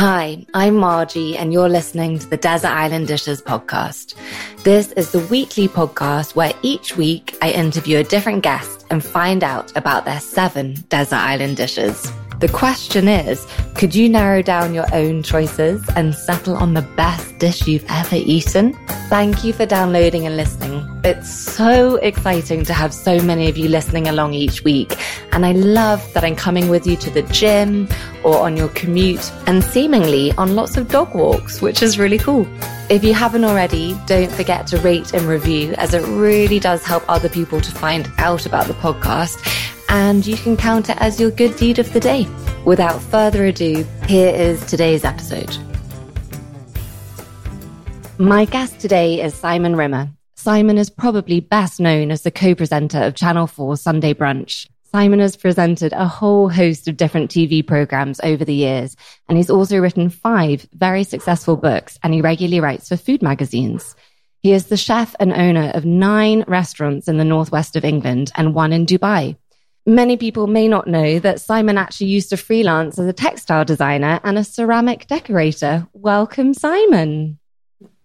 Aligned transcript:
Hi, 0.00 0.46
I'm 0.54 0.76
Margie, 0.76 1.36
and 1.36 1.52
you're 1.52 1.68
listening 1.68 2.18
to 2.20 2.26
the 2.26 2.38
Desert 2.38 2.70
Island 2.70 3.06
Dishes 3.06 3.42
podcast. 3.42 4.14
This 4.64 4.92
is 4.92 5.12
the 5.12 5.18
weekly 5.26 5.68
podcast 5.68 6.34
where 6.34 6.54
each 6.62 6.96
week 6.96 7.36
I 7.42 7.50
interview 7.50 7.98
a 7.98 8.02
different 8.02 8.42
guest 8.42 8.86
and 8.88 9.04
find 9.04 9.44
out 9.44 9.76
about 9.76 10.06
their 10.06 10.20
seven 10.20 10.76
desert 10.88 11.16
island 11.16 11.58
dishes. 11.58 12.10
The 12.40 12.48
question 12.48 13.06
is, 13.06 13.46
could 13.74 13.94
you 13.94 14.08
narrow 14.08 14.40
down 14.40 14.72
your 14.72 14.86
own 14.94 15.22
choices 15.22 15.86
and 15.94 16.14
settle 16.14 16.56
on 16.56 16.72
the 16.72 16.80
best 16.80 17.38
dish 17.38 17.66
you've 17.66 17.84
ever 17.90 18.16
eaten? 18.16 18.72
Thank 19.10 19.44
you 19.44 19.52
for 19.52 19.66
downloading 19.66 20.26
and 20.26 20.38
listening. 20.38 20.88
It's 21.04 21.28
so 21.30 21.96
exciting 21.96 22.64
to 22.64 22.72
have 22.72 22.94
so 22.94 23.20
many 23.20 23.50
of 23.50 23.58
you 23.58 23.68
listening 23.68 24.08
along 24.08 24.32
each 24.32 24.64
week. 24.64 24.96
And 25.32 25.44
I 25.44 25.52
love 25.52 26.02
that 26.14 26.24
I'm 26.24 26.34
coming 26.34 26.70
with 26.70 26.86
you 26.86 26.96
to 26.96 27.10
the 27.10 27.22
gym 27.24 27.86
or 28.24 28.38
on 28.38 28.56
your 28.56 28.68
commute 28.68 29.30
and 29.46 29.62
seemingly 29.62 30.32
on 30.38 30.56
lots 30.56 30.78
of 30.78 30.88
dog 30.88 31.14
walks, 31.14 31.60
which 31.60 31.82
is 31.82 31.98
really 31.98 32.18
cool. 32.18 32.46
If 32.88 33.04
you 33.04 33.12
haven't 33.12 33.44
already, 33.44 33.98
don't 34.06 34.32
forget 34.32 34.66
to 34.68 34.78
rate 34.78 35.12
and 35.12 35.26
review 35.26 35.74
as 35.74 35.92
it 35.92 36.06
really 36.08 36.58
does 36.58 36.86
help 36.86 37.04
other 37.06 37.28
people 37.28 37.60
to 37.60 37.70
find 37.70 38.10
out 38.16 38.46
about 38.46 38.66
the 38.66 38.74
podcast 38.74 39.36
and 39.90 40.24
you 40.24 40.36
can 40.36 40.56
count 40.56 40.88
it 40.88 40.96
as 40.98 41.20
your 41.20 41.32
good 41.32 41.56
deed 41.56 41.80
of 41.80 41.92
the 41.92 42.00
day. 42.00 42.26
Without 42.64 43.02
further 43.02 43.44
ado, 43.44 43.84
here 44.06 44.32
is 44.32 44.64
today's 44.66 45.04
episode. 45.04 45.56
My 48.16 48.44
guest 48.44 48.78
today 48.78 49.20
is 49.20 49.34
Simon 49.34 49.74
Rimmer. 49.74 50.08
Simon 50.36 50.78
is 50.78 50.90
probably 50.90 51.40
best 51.40 51.80
known 51.80 52.10
as 52.10 52.22
the 52.22 52.30
co-presenter 52.30 52.98
of 53.02 53.16
Channel 53.16 53.48
4 53.48 53.76
Sunday 53.76 54.14
Brunch. 54.14 54.68
Simon 54.92 55.18
has 55.18 55.36
presented 55.36 55.92
a 55.92 56.06
whole 56.06 56.48
host 56.48 56.86
of 56.86 56.96
different 56.96 57.30
TV 57.30 57.66
programs 57.66 58.20
over 58.22 58.44
the 58.44 58.54
years, 58.54 58.96
and 59.28 59.36
he's 59.36 59.50
also 59.50 59.78
written 59.78 60.08
five 60.08 60.68
very 60.72 61.02
successful 61.02 61.56
books, 61.56 61.98
and 62.02 62.14
he 62.14 62.20
regularly 62.20 62.60
writes 62.60 62.88
for 62.88 62.96
food 62.96 63.22
magazines. 63.22 63.96
He 64.40 64.52
is 64.52 64.66
the 64.66 64.76
chef 64.76 65.14
and 65.20 65.32
owner 65.32 65.70
of 65.74 65.84
nine 65.84 66.44
restaurants 66.46 67.08
in 67.08 67.18
the 67.18 67.24
northwest 67.24 67.76
of 67.76 67.84
England 67.84 68.32
and 68.36 68.54
one 68.54 68.72
in 68.72 68.86
Dubai. 68.86 69.36
Many 69.86 70.16
people 70.16 70.46
may 70.46 70.68
not 70.68 70.86
know 70.86 71.18
that 71.20 71.40
Simon 71.40 71.78
actually 71.78 72.08
used 72.08 72.30
to 72.30 72.36
freelance 72.36 72.98
as 72.98 73.06
a 73.06 73.12
textile 73.12 73.64
designer 73.64 74.20
and 74.24 74.38
a 74.38 74.44
ceramic 74.44 75.06
decorator. 75.06 75.86
Welcome, 75.92 76.54
Simon. 76.54 77.38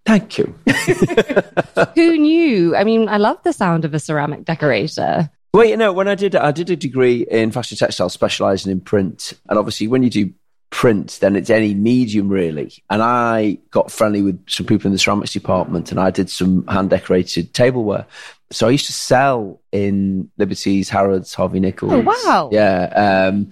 Thank 0.05 0.37
you. 0.37 0.55
Who 1.95 2.17
knew? 2.17 2.75
I 2.75 2.83
mean, 2.83 3.09
I 3.09 3.17
love 3.17 3.37
the 3.43 3.53
sound 3.53 3.85
of 3.85 3.93
a 3.93 3.99
ceramic 3.99 4.45
decorator. 4.45 5.29
Well, 5.53 5.65
you 5.65 5.77
know, 5.77 5.91
when 5.93 6.07
I 6.07 6.15
did, 6.15 6.35
I 6.35 6.51
did 6.51 6.69
a 6.69 6.75
degree 6.75 7.25
in 7.29 7.51
fashion 7.51 7.77
textiles, 7.77 8.13
specialising 8.13 8.71
in 8.71 8.81
print, 8.81 9.33
and 9.49 9.57
obviously, 9.57 9.87
when 9.87 10.03
you 10.03 10.09
do 10.09 10.33
print, 10.69 11.19
then 11.21 11.37
it's 11.37 11.49
any 11.49 11.73
medium 11.73 12.27
really. 12.27 12.73
And 12.89 13.01
I 13.01 13.59
got 13.71 13.89
friendly 13.89 14.21
with 14.21 14.43
some 14.49 14.65
people 14.65 14.87
in 14.87 14.91
the 14.91 14.99
ceramics 14.99 15.31
department, 15.31 15.91
and 15.91 15.99
I 15.99 16.11
did 16.11 16.29
some 16.29 16.67
hand 16.67 16.89
decorated 16.89 17.53
tableware. 17.53 18.05
So 18.51 18.67
I 18.67 18.71
used 18.71 18.85
to 18.85 18.93
sell 18.93 19.61
in 19.71 20.29
Liberties, 20.37 20.89
Harrods, 20.89 21.33
Harvey 21.33 21.59
Nichols. 21.59 21.93
Oh, 21.93 22.01
wow. 22.01 22.49
Yeah. 22.51 23.29
Um, 23.29 23.49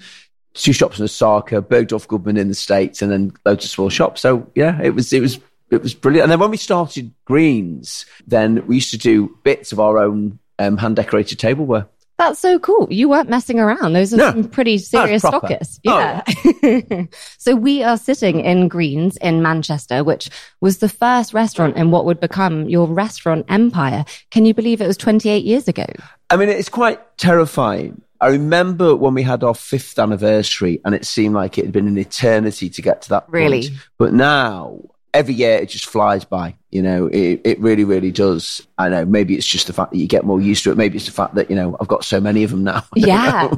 two 0.53 0.73
shops 0.73 0.99
in 0.99 1.05
Osaka, 1.05 1.61
Bergdorf 1.61 2.07
Goodman 2.07 2.37
in 2.37 2.47
the 2.47 2.55
States, 2.55 3.01
and 3.01 3.11
then 3.11 3.33
loads 3.45 3.65
of 3.65 3.71
small 3.71 3.89
shops. 3.89 4.21
So 4.21 4.49
yeah, 4.55 4.79
it 4.81 4.91
was, 4.91 5.11
it 5.11 5.21
was, 5.21 5.39
it 5.71 5.81
was 5.81 5.93
brilliant. 5.93 6.25
And 6.25 6.31
then 6.31 6.39
when 6.39 6.51
we 6.51 6.57
started 6.57 7.11
Greens, 7.25 8.05
then 8.27 8.65
we 8.67 8.75
used 8.75 8.91
to 8.91 8.97
do 8.97 9.35
bits 9.43 9.71
of 9.71 9.79
our 9.79 9.97
own 9.97 10.37
um, 10.59 10.77
hand 10.77 10.95
decorated 10.95 11.39
tableware. 11.39 11.87
That's 12.17 12.39
so 12.39 12.59
cool. 12.59 12.87
You 12.91 13.09
weren't 13.09 13.29
messing 13.29 13.59
around. 13.59 13.93
Those 13.93 14.13
are 14.13 14.17
no, 14.17 14.31
some 14.31 14.43
pretty 14.45 14.77
serious 14.77 15.23
stockists. 15.23 15.79
Oh, 15.87 15.97
yeah. 15.97 16.21
Oh, 16.27 16.81
yeah. 16.89 17.05
so 17.37 17.55
we 17.55 17.83
are 17.83 17.97
sitting 17.97 18.39
in 18.41 18.67
Greens 18.67 19.17
in 19.17 19.41
Manchester, 19.41 20.03
which 20.03 20.29
was 20.61 20.77
the 20.77 20.89
first 20.89 21.33
restaurant 21.33 21.75
in 21.75 21.91
what 21.91 22.05
would 22.05 22.19
become 22.19 22.69
your 22.69 22.87
restaurant 22.87 23.45
empire. 23.49 24.05
Can 24.29 24.45
you 24.45 24.53
believe 24.53 24.79
it 24.79 24.87
was 24.87 24.97
28 24.97 25.43
years 25.43 25.67
ago? 25.67 25.87
I 26.29 26.37
mean, 26.37 26.49
it's 26.49 26.69
quite 26.69 27.17
terrifying. 27.17 28.01
I 28.21 28.27
remember 28.27 28.95
when 28.95 29.15
we 29.15 29.23
had 29.23 29.43
our 29.43 29.55
fifth 29.55 29.99
anniversary 29.99 30.79
and 30.85 30.95
it 30.95 31.05
seemed 31.05 31.35
like 31.35 31.57
it 31.57 31.65
had 31.65 31.73
been 31.73 31.87
an 31.87 31.97
eternity 31.97 32.69
to 32.69 32.81
get 32.81 33.01
to 33.01 33.09
that 33.09 33.25
really? 33.27 33.67
Point. 33.67 33.79
But 33.97 34.13
now 34.13 34.79
every 35.13 35.33
year 35.33 35.57
it 35.57 35.69
just 35.69 35.85
flies 35.85 36.25
by. 36.25 36.55
You 36.71 36.81
know, 36.81 37.05
it, 37.05 37.41
it 37.43 37.59
really, 37.59 37.83
really 37.83 38.11
does. 38.11 38.65
I 38.79 38.89
know 38.89 39.05
maybe 39.05 39.35
it's 39.35 39.45
just 39.45 39.67
the 39.67 39.73
fact 39.73 39.91
that 39.91 39.99
you 39.99 40.07
get 40.07 40.25
more 40.25 40.41
used 40.41 40.63
to 40.63 40.71
it. 40.71 40.77
Maybe 40.77 40.97
it's 40.97 41.05
the 41.05 41.11
fact 41.11 41.35
that, 41.35 41.47
you 41.51 41.55
know, 41.55 41.77
I've 41.79 41.87
got 41.87 42.03
so 42.03 42.19
many 42.19 42.43
of 42.43 42.49
them 42.49 42.63
now. 42.63 42.83
Yeah. 42.95 43.49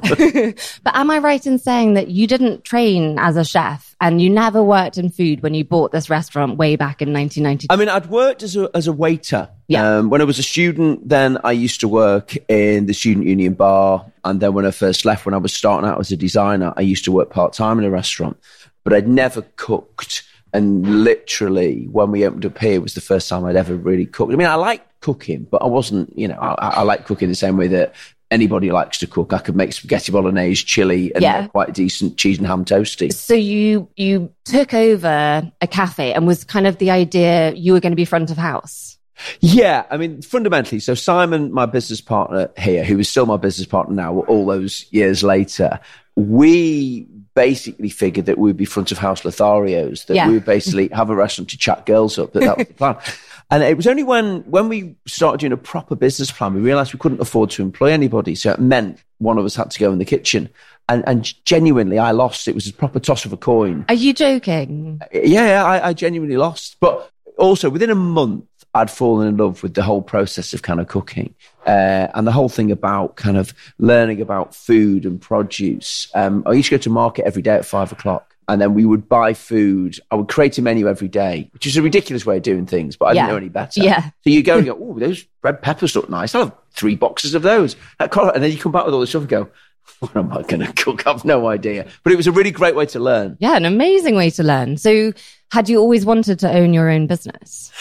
but 0.83 0.95
am 0.95 1.11
I 1.11 1.19
right 1.19 1.45
in 1.45 1.59
saying 1.59 1.93
that 1.93 2.09
you 2.09 2.27
didn't 2.27 2.63
train 2.63 3.19
as 3.19 3.37
a 3.37 3.45
chef 3.45 3.95
and 4.01 4.21
you 4.21 4.29
never 4.29 4.61
worked 4.61 4.97
in 4.97 5.09
food 5.09 5.43
when 5.43 5.53
you 5.53 5.63
bought 5.63 5.91
this 5.91 6.09
restaurant 6.09 6.57
way 6.57 6.75
back 6.75 7.01
in 7.01 7.13
1992? 7.13 7.67
I 7.69 7.75
mean, 7.77 7.89
I'd 7.89 8.09
worked 8.09 8.43
as 8.43 8.57
a, 8.57 8.69
as 8.73 8.87
a 8.87 8.91
waiter. 8.91 9.49
Yeah. 9.67 9.97
Um, 9.97 10.09
when 10.09 10.19
I 10.19 10.23
was 10.23 10.39
a 10.39 10.43
student, 10.43 11.07
then 11.07 11.37
I 11.43 11.51
used 11.51 11.79
to 11.81 11.87
work 11.87 12.35
in 12.49 12.87
the 12.87 12.93
student 12.93 13.27
union 13.27 13.53
bar. 13.53 14.11
And 14.25 14.41
then 14.41 14.53
when 14.53 14.65
I 14.65 14.71
first 14.71 15.05
left, 15.05 15.25
when 15.25 15.35
I 15.35 15.37
was 15.37 15.53
starting 15.53 15.89
out 15.89 15.99
as 15.99 16.11
a 16.11 16.17
designer, 16.17 16.73
I 16.75 16.81
used 16.81 17.05
to 17.05 17.11
work 17.11 17.29
part 17.29 17.53
time 17.53 17.77
in 17.77 17.85
a 17.85 17.89
restaurant, 17.89 18.37
but 18.83 18.93
I'd 18.93 19.07
never 19.07 19.43
cooked 19.55 20.23
and 20.55 21.03
literally, 21.03 21.87
when 21.91 22.11
we 22.11 22.25
opened 22.25 22.45
up 22.45 22.57
here, 22.57 22.75
it 22.75 22.81
was 22.81 22.93
the 22.93 23.01
first 23.01 23.27
time 23.27 23.43
I'd 23.43 23.57
ever 23.57 23.75
really 23.75 24.05
cooked. 24.05 24.31
I 24.31 24.37
mean, 24.37 24.47
I 24.47 24.55
like 24.55 25.01
cooking, 25.01 25.45
but 25.51 25.61
I 25.61 25.65
wasn't, 25.65 26.17
you 26.17 26.29
know, 26.29 26.35
I, 26.39 26.67
I 26.67 26.81
like 26.83 27.05
cooking 27.05 27.27
the 27.27 27.35
same 27.35 27.57
way 27.57 27.67
that 27.67 27.93
anybody 28.31 28.71
likes 28.71 28.97
to 28.99 29.07
cook. 29.07 29.33
I 29.33 29.39
could 29.39 29.57
make 29.57 29.73
spaghetti 29.73 30.13
bolognese, 30.13 30.63
chili, 30.63 31.13
and 31.13 31.21
yeah. 31.21 31.47
quite 31.47 31.73
decent 31.73 32.17
cheese 32.17 32.37
and 32.37 32.47
ham 32.47 32.63
toasty. 32.63 33.11
So 33.11 33.33
you 33.33 33.89
you 33.97 34.33
took 34.45 34.73
over 34.73 35.51
a 35.59 35.67
cafe, 35.67 36.13
and 36.13 36.25
was 36.25 36.45
kind 36.45 36.67
of 36.67 36.77
the 36.77 36.89
idea 36.89 37.51
you 37.51 37.73
were 37.73 37.81
going 37.81 37.91
to 37.91 37.97
be 37.97 38.05
front 38.05 38.31
of 38.31 38.37
house. 38.37 38.97
Yeah, 39.41 39.85
I 39.89 39.97
mean, 39.97 40.21
fundamentally, 40.21 40.79
so 40.79 40.93
Simon, 40.93 41.51
my 41.51 41.65
business 41.65 41.99
partner 41.99 42.49
here, 42.57 42.85
who 42.85 42.99
is 42.99 43.09
still 43.09 43.25
my 43.25 43.37
business 43.37 43.67
partner 43.67 43.93
now, 43.93 44.19
all 44.21 44.45
those 44.45 44.85
years 44.91 45.21
later, 45.21 45.79
we 46.15 47.07
basically 47.35 47.89
figured 47.89 48.25
that 48.25 48.37
we'd 48.37 48.57
be 48.57 48.65
front 48.65 48.91
of 48.91 48.97
house 48.97 49.21
Lotharios, 49.21 50.05
that 50.07 50.15
yeah. 50.15 50.27
we 50.27 50.35
would 50.35 50.45
basically 50.45 50.87
have 50.89 51.09
a 51.09 51.15
restaurant 51.15 51.49
to 51.49 51.57
chat 51.57 51.85
girls 51.85 52.17
up, 52.17 52.33
that 52.33 52.39
that 52.39 52.57
was 52.57 52.67
the 52.67 52.73
plan. 52.73 52.97
And 53.51 53.61
it 53.61 53.77
was 53.77 53.85
only 53.85 54.03
when, 54.03 54.39
when 54.49 54.69
we 54.69 54.95
started 55.05 55.39
doing 55.39 55.51
a 55.51 55.57
proper 55.57 55.95
business 55.95 56.31
plan, 56.31 56.55
we 56.55 56.61
realized 56.61 56.93
we 56.93 56.99
couldn't 56.99 57.21
afford 57.21 57.51
to 57.51 57.61
employ 57.61 57.91
anybody. 57.91 58.33
So 58.33 58.51
it 58.51 58.59
meant 58.59 59.03
one 59.19 59.37
of 59.37 59.45
us 59.45 59.55
had 59.55 59.69
to 59.69 59.79
go 59.79 59.91
in 59.91 59.99
the 59.99 60.05
kitchen. 60.05 60.49
And, 60.89 61.03
and 61.07 61.45
genuinely, 61.45 61.99
I 61.99 62.09
lost. 62.09 62.47
It 62.47 62.55
was 62.55 62.67
a 62.67 62.73
proper 62.73 62.99
toss 62.99 63.23
of 63.23 63.33
a 63.33 63.37
coin. 63.37 63.85
Are 63.87 63.93
you 63.93 64.13
joking? 64.13 64.99
Yeah, 65.13 65.63
I, 65.63 65.89
I 65.89 65.93
genuinely 65.93 66.37
lost. 66.37 66.77
But 66.79 67.11
also 67.37 67.69
within 67.69 67.91
a 67.91 67.95
month, 67.95 68.45
I'd 68.75 68.91
fallen 68.91 69.27
in 69.29 69.37
love 69.37 69.63
with 69.63 69.73
the 69.73 69.81
whole 69.81 70.01
process 70.01 70.53
of 70.53 70.61
kind 70.61 70.81
of 70.81 70.87
cooking 70.87 71.33
uh, 71.65 72.07
and 72.13 72.27
the 72.27 72.31
whole 72.31 72.49
thing 72.49 72.71
about 72.71 73.15
kind 73.15 73.37
of 73.37 73.53
learning 73.79 74.19
about 74.21 74.53
food 74.53 75.05
and 75.05 75.19
produce. 75.19 76.09
Um, 76.13 76.43
I 76.45 76.51
used 76.51 76.69
to 76.69 76.77
go 76.77 76.81
to 76.81 76.89
market 76.89 77.25
every 77.25 77.41
day 77.41 77.55
at 77.55 77.65
five 77.65 77.91
o'clock. 77.91 78.33
And 78.47 78.61
then 78.61 78.75
we 78.75 78.85
would 78.85 79.09
buy 79.09 79.33
food. 79.33 79.99
I 80.11 80.15
would 80.15 80.27
create 80.27 80.55
a 80.59 80.61
menu 80.61 80.87
every 80.87 81.07
day, 81.07 81.49
which 81.51 81.65
is 81.65 81.77
a 81.77 81.81
ridiculous 81.81 82.27
way 82.27 82.37
of 82.37 82.43
doing 82.43 82.67
things, 82.67 82.95
but 82.95 83.05
I 83.05 83.13
yeah. 83.13 83.21
didn't 83.21 83.29
know 83.29 83.37
any 83.37 83.49
better. 83.49 83.81
Yeah. 83.81 84.01
So 84.03 84.29
you 84.29 84.43
go 84.43 84.57
and 84.57 84.65
go, 84.67 84.77
oh, 84.79 84.99
those 84.99 85.25
red 85.41 85.63
peppers 85.63 85.95
look 85.95 86.11
nice. 86.11 86.35
I'll 86.35 86.43
have 86.43 86.55
three 86.69 86.95
boxes 86.95 87.33
of 87.33 87.41
those. 87.41 87.75
And 87.99 88.11
then 88.11 88.51
you 88.51 88.59
come 88.59 88.71
back 88.71 88.85
with 88.85 88.93
all 88.93 88.99
this 88.99 89.09
stuff 89.09 89.23
and 89.23 89.29
go, 89.29 89.49
what 89.99 90.15
am 90.15 90.31
I 90.31 90.41
going 90.43 90.59
to 90.65 90.73
cook? 90.73 91.07
I've 91.07 91.25
no 91.25 91.47
idea. 91.47 91.87
But 92.03 92.13
it 92.13 92.15
was 92.17 92.27
a 92.27 92.31
really 92.31 92.51
great 92.51 92.75
way 92.75 92.85
to 92.87 92.99
learn. 92.99 93.37
Yeah, 93.39 93.55
an 93.55 93.65
amazing 93.65 94.15
way 94.15 94.29
to 94.31 94.43
learn. 94.43 94.77
So, 94.77 95.13
had 95.51 95.69
you 95.69 95.79
always 95.79 96.05
wanted 96.05 96.39
to 96.39 96.51
own 96.51 96.73
your 96.73 96.89
own 96.89 97.07
business? 97.07 97.71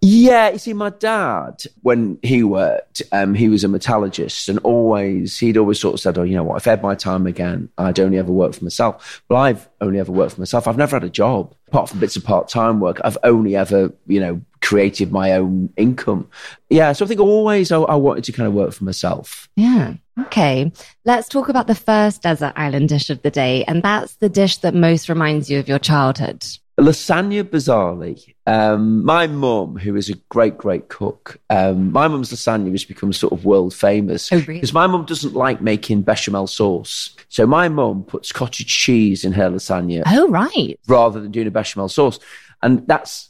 Yeah, 0.00 0.50
you 0.50 0.58
see, 0.58 0.72
my 0.72 0.90
dad, 0.90 1.62
when 1.82 2.18
he 2.22 2.42
worked, 2.42 3.02
um, 3.12 3.34
he 3.34 3.48
was 3.48 3.62
a 3.62 3.68
metallurgist 3.68 4.48
and 4.48 4.58
always, 4.60 5.38
he'd 5.38 5.56
always 5.56 5.78
sort 5.78 5.94
of 5.94 6.00
said, 6.00 6.18
Oh, 6.18 6.22
you 6.22 6.34
know 6.34 6.42
what, 6.42 6.56
if 6.56 6.66
I 6.66 6.70
had 6.70 6.82
my 6.82 6.96
time 6.96 7.26
again, 7.26 7.68
I'd 7.78 8.00
only 8.00 8.18
ever 8.18 8.32
work 8.32 8.54
for 8.54 8.64
myself. 8.64 9.22
Well, 9.28 9.40
I've 9.40 9.68
only 9.80 10.00
ever 10.00 10.10
worked 10.10 10.34
for 10.34 10.40
myself. 10.40 10.66
I've 10.66 10.78
never 10.78 10.96
had 10.96 11.04
a 11.04 11.10
job 11.10 11.54
apart 11.68 11.90
from 11.90 12.00
bits 12.00 12.16
of 12.16 12.24
part 12.24 12.48
time 12.48 12.80
work. 12.80 13.00
I've 13.04 13.18
only 13.22 13.54
ever, 13.54 13.92
you 14.06 14.18
know, 14.18 14.40
created 14.62 15.12
my 15.12 15.32
own 15.32 15.72
income. 15.76 16.28
Yeah, 16.70 16.92
so 16.92 17.04
I 17.04 17.08
think 17.08 17.20
always 17.20 17.70
I, 17.70 17.78
I 17.80 17.96
wanted 17.96 18.24
to 18.24 18.32
kind 18.32 18.46
of 18.46 18.54
work 18.54 18.72
for 18.72 18.84
myself. 18.84 19.48
Yeah. 19.56 19.94
Okay. 20.20 20.72
Let's 21.04 21.28
talk 21.28 21.48
about 21.48 21.66
the 21.66 21.74
first 21.74 22.22
desert 22.22 22.52
island 22.56 22.88
dish 22.88 23.10
of 23.10 23.22
the 23.22 23.30
day. 23.30 23.64
And 23.64 23.82
that's 23.82 24.14
the 24.16 24.28
dish 24.28 24.58
that 24.58 24.74
most 24.74 25.08
reminds 25.08 25.50
you 25.50 25.58
of 25.58 25.68
your 25.68 25.78
childhood. 25.78 26.46
Lasagna 26.78 27.44
bizarrely. 27.44 28.34
Um, 28.46 29.04
my 29.04 29.26
mum, 29.26 29.76
who 29.76 29.94
is 29.94 30.08
a 30.08 30.14
great, 30.30 30.56
great 30.56 30.88
cook, 30.88 31.38
um, 31.50 31.92
my 31.92 32.08
mum's 32.08 32.32
lasagna 32.32 32.70
has 32.70 32.84
become 32.84 33.12
sort 33.12 33.32
of 33.32 33.44
world 33.44 33.74
famous. 33.74 34.32
Oh, 34.32 34.38
really? 34.38 34.54
Because 34.54 34.72
my 34.72 34.86
mum 34.86 35.04
doesn't 35.04 35.34
like 35.34 35.60
making 35.60 36.02
bechamel 36.02 36.46
sauce. 36.46 37.14
So 37.28 37.46
my 37.46 37.68
mum 37.68 38.04
puts 38.04 38.32
cottage 38.32 38.66
cheese 38.66 39.24
in 39.24 39.32
her 39.32 39.50
lasagna. 39.50 40.02
Oh, 40.06 40.28
right. 40.28 40.78
Rather 40.88 41.20
than 41.20 41.30
doing 41.30 41.46
a 41.46 41.50
bechamel 41.50 41.88
sauce. 41.88 42.18
And 42.62 42.86
that's 42.86 43.28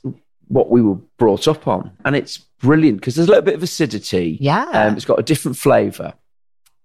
what 0.52 0.70
we 0.70 0.82
were 0.82 0.96
brought 1.16 1.48
up 1.48 1.66
on. 1.66 1.90
And 2.04 2.14
it's 2.14 2.36
brilliant 2.36 3.00
because 3.00 3.14
there's 3.14 3.26
a 3.26 3.30
little 3.30 3.44
bit 3.44 3.54
of 3.54 3.62
acidity. 3.62 4.36
Yeah. 4.38 4.68
Um, 4.72 4.96
it's 4.96 5.06
got 5.06 5.18
a 5.18 5.22
different 5.22 5.56
flavour. 5.56 6.12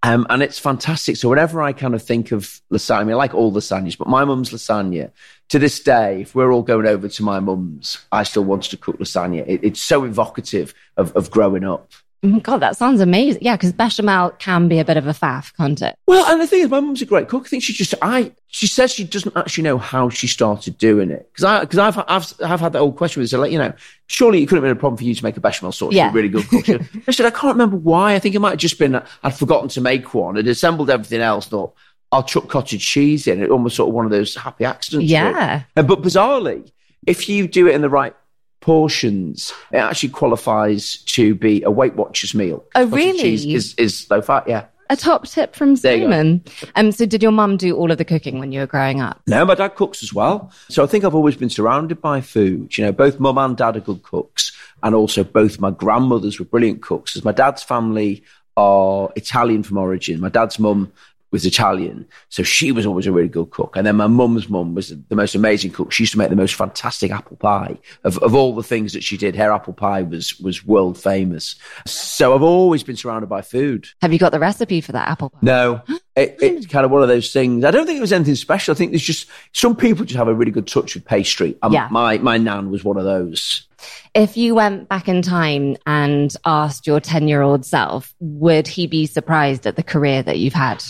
Um, 0.02 0.26
and 0.30 0.42
it's 0.42 0.58
fantastic. 0.58 1.16
So 1.16 1.28
whenever 1.28 1.60
I 1.60 1.72
kind 1.72 1.94
of 1.94 2.02
think 2.02 2.32
of 2.32 2.60
lasagna, 2.72 2.98
I, 2.98 3.04
mean, 3.04 3.12
I 3.14 3.16
like 3.16 3.34
all 3.34 3.52
lasagnas, 3.52 3.98
but 3.98 4.08
my 4.08 4.24
mum's 4.24 4.50
lasagna, 4.50 5.10
to 5.50 5.58
this 5.58 5.80
day, 5.80 6.22
if 6.22 6.34
we're 6.34 6.52
all 6.52 6.62
going 6.62 6.86
over 6.86 7.08
to 7.08 7.22
my 7.22 7.40
mum's, 7.40 7.98
I 8.10 8.22
still 8.22 8.44
wanted 8.44 8.70
to 8.70 8.76
cook 8.76 8.98
lasagna. 8.98 9.44
It, 9.46 9.64
it's 9.64 9.82
so 9.82 10.04
evocative 10.04 10.72
of, 10.96 11.14
of 11.14 11.30
growing 11.30 11.64
up. 11.64 11.92
Mm, 12.24 12.42
God, 12.42 12.58
that 12.58 12.76
sounds 12.76 13.00
amazing. 13.00 13.42
Yeah, 13.42 13.56
because 13.56 13.72
bechamel 13.72 14.30
can 14.38 14.66
be 14.66 14.80
a 14.80 14.84
bit 14.84 14.96
of 14.96 15.06
a 15.06 15.12
faff, 15.12 15.56
can't 15.56 15.80
it? 15.80 15.96
Well, 16.06 16.26
and 16.26 16.40
the 16.40 16.46
thing 16.46 16.62
is, 16.62 16.68
my 16.68 16.80
mum's 16.80 17.00
a 17.00 17.06
great 17.06 17.28
cook. 17.28 17.44
I 17.46 17.48
think 17.48 17.62
she 17.62 17.72
just, 17.72 17.94
I, 18.02 18.32
she 18.48 18.66
says 18.66 18.92
she 18.92 19.04
doesn't 19.04 19.36
actually 19.36 19.62
know 19.62 19.78
how 19.78 20.08
she 20.08 20.26
started 20.26 20.78
doing 20.78 21.10
it. 21.10 21.28
Because 21.32 21.44
I, 21.44 21.60
because 21.60 21.78
I've, 21.78 21.98
I've, 22.08 22.34
I've 22.44 22.60
had 22.60 22.72
that 22.72 22.80
old 22.80 22.96
question 22.96 23.22
with 23.22 23.30
her, 23.30 23.38
like, 23.38 23.52
you 23.52 23.58
know, 23.58 23.72
surely 24.08 24.42
it 24.42 24.46
couldn't 24.46 24.64
have 24.64 24.70
been 24.70 24.76
a 24.76 24.80
problem 24.80 24.96
for 24.96 25.04
you 25.04 25.14
to 25.14 25.22
make 25.22 25.36
a 25.36 25.40
bechamel 25.40 25.70
sauce. 25.70 25.92
Yeah. 25.92 26.06
You're 26.06 26.10
a 26.10 26.14
really 26.14 26.28
good 26.28 26.48
cook. 26.48 26.80
I 27.06 27.12
said, 27.12 27.26
I 27.26 27.30
can't 27.30 27.54
remember 27.54 27.76
why. 27.76 28.14
I 28.14 28.18
think 28.18 28.34
it 28.34 28.40
might 28.40 28.50
have 28.50 28.58
just 28.58 28.80
been, 28.80 29.00
I'd 29.22 29.34
forgotten 29.36 29.68
to 29.68 29.80
make 29.80 30.12
one. 30.12 30.36
I'd 30.36 30.48
assembled 30.48 30.90
everything 30.90 31.20
else, 31.20 31.46
thought, 31.46 31.74
I'll 32.10 32.24
chuck 32.24 32.48
cottage 32.48 32.84
cheese 32.84 33.26
in. 33.26 33.42
It 33.42 33.50
almost 33.50 33.76
sort 33.76 33.90
of 33.90 33.94
one 33.94 34.06
of 34.06 34.10
those 34.10 34.34
happy 34.34 34.64
accidents. 34.64 35.10
Yeah. 35.10 35.64
But 35.74 35.86
bizarrely, 35.86 36.68
if 37.06 37.28
you 37.28 37.46
do 37.46 37.68
it 37.68 37.74
in 37.74 37.82
the 37.82 37.90
right 37.90 38.14
portions, 38.60 39.52
it 39.72 39.78
actually 39.78 40.10
qualifies 40.10 40.98
to 41.02 41.34
be 41.34 41.62
a 41.62 41.70
Weight 41.70 41.94
Watchers 41.94 42.34
meal. 42.34 42.64
Oh, 42.74 42.86
really? 42.86 43.18
Cheese 43.18 43.46
is, 43.46 43.74
is 43.74 44.10
low 44.10 44.20
fat, 44.20 44.48
yeah. 44.48 44.66
A 44.90 44.96
top 44.96 45.26
tip 45.26 45.54
from 45.54 45.76
Simon. 45.76 46.42
Um, 46.74 46.92
so, 46.92 47.04
did 47.04 47.22
your 47.22 47.32
mum 47.32 47.58
do 47.58 47.76
all 47.76 47.90
of 47.90 47.98
the 47.98 48.06
cooking 48.06 48.38
when 48.38 48.52
you 48.52 48.60
were 48.60 48.66
growing 48.66 49.02
up? 49.02 49.20
No, 49.26 49.44
my 49.44 49.54
dad 49.54 49.74
cooks 49.74 50.02
as 50.02 50.14
well. 50.14 50.50
So, 50.70 50.82
I 50.82 50.86
think 50.86 51.04
I've 51.04 51.14
always 51.14 51.36
been 51.36 51.50
surrounded 51.50 52.00
by 52.00 52.22
food. 52.22 52.76
You 52.78 52.86
know, 52.86 52.92
both 52.92 53.20
mum 53.20 53.36
and 53.36 53.54
dad 53.54 53.76
are 53.76 53.80
good 53.80 54.02
cooks, 54.02 54.56
and 54.82 54.94
also 54.94 55.24
both 55.24 55.60
my 55.60 55.70
grandmothers 55.70 56.38
were 56.38 56.46
brilliant 56.46 56.80
cooks. 56.80 57.16
As 57.16 57.24
my 57.24 57.32
dad's 57.32 57.62
family 57.62 58.22
are 58.56 59.10
Italian 59.14 59.62
from 59.62 59.76
origin, 59.76 60.20
my 60.20 60.30
dad's 60.30 60.58
mum 60.58 60.90
was 61.30 61.44
Italian, 61.44 62.06
so 62.28 62.42
she 62.42 62.72
was 62.72 62.86
always 62.86 63.06
a 63.06 63.12
really 63.12 63.28
good 63.28 63.50
cook. 63.50 63.76
And 63.76 63.86
then 63.86 63.96
my 63.96 64.06
mum's 64.06 64.48
mum 64.48 64.74
was 64.74 64.88
the 64.88 65.16
most 65.16 65.34
amazing 65.34 65.72
cook. 65.72 65.92
She 65.92 66.04
used 66.04 66.12
to 66.12 66.18
make 66.18 66.30
the 66.30 66.36
most 66.36 66.54
fantastic 66.54 67.10
apple 67.10 67.36
pie. 67.36 67.78
Of, 68.04 68.18
of 68.18 68.34
all 68.34 68.54
the 68.54 68.62
things 68.62 68.92
that 68.94 69.02
she 69.04 69.16
did, 69.16 69.36
her 69.36 69.52
apple 69.52 69.74
pie 69.74 70.02
was 70.02 70.38
was 70.40 70.64
world 70.64 70.98
famous. 70.98 71.56
So 71.86 72.34
I've 72.34 72.42
always 72.42 72.82
been 72.82 72.96
surrounded 72.96 73.28
by 73.28 73.42
food. 73.42 73.88
Have 74.00 74.12
you 74.12 74.18
got 74.18 74.32
the 74.32 74.40
recipe 74.40 74.80
for 74.80 74.92
that 74.92 75.08
apple 75.08 75.30
pie? 75.30 75.38
No, 75.42 75.82
it, 76.16 76.36
it's 76.40 76.66
kind 76.66 76.84
of 76.84 76.90
one 76.90 77.02
of 77.02 77.08
those 77.08 77.32
things. 77.32 77.64
I 77.64 77.70
don't 77.70 77.86
think 77.86 77.98
it 77.98 78.02
was 78.02 78.12
anything 78.12 78.34
special. 78.34 78.72
I 78.72 78.76
think 78.76 78.92
there's 78.92 79.02
just 79.02 79.28
some 79.52 79.76
people 79.76 80.04
just 80.04 80.16
have 80.16 80.28
a 80.28 80.34
really 80.34 80.52
good 80.52 80.66
touch 80.66 80.94
with 80.94 81.04
pastry. 81.04 81.56
Um, 81.62 81.72
yeah. 81.72 81.88
My 81.90 82.18
my 82.18 82.38
nan 82.38 82.70
was 82.70 82.84
one 82.84 82.96
of 82.96 83.04
those. 83.04 83.68
If 84.14 84.36
you 84.36 84.54
went 84.54 84.88
back 84.88 85.08
in 85.08 85.22
time 85.22 85.76
and 85.86 86.34
asked 86.44 86.86
your 86.86 87.00
10 87.00 87.28
year 87.28 87.42
old 87.42 87.64
self, 87.64 88.14
would 88.18 88.66
he 88.66 88.86
be 88.86 89.06
surprised 89.06 89.66
at 89.66 89.76
the 89.76 89.82
career 89.82 90.22
that 90.22 90.38
you've 90.38 90.54
had? 90.54 90.82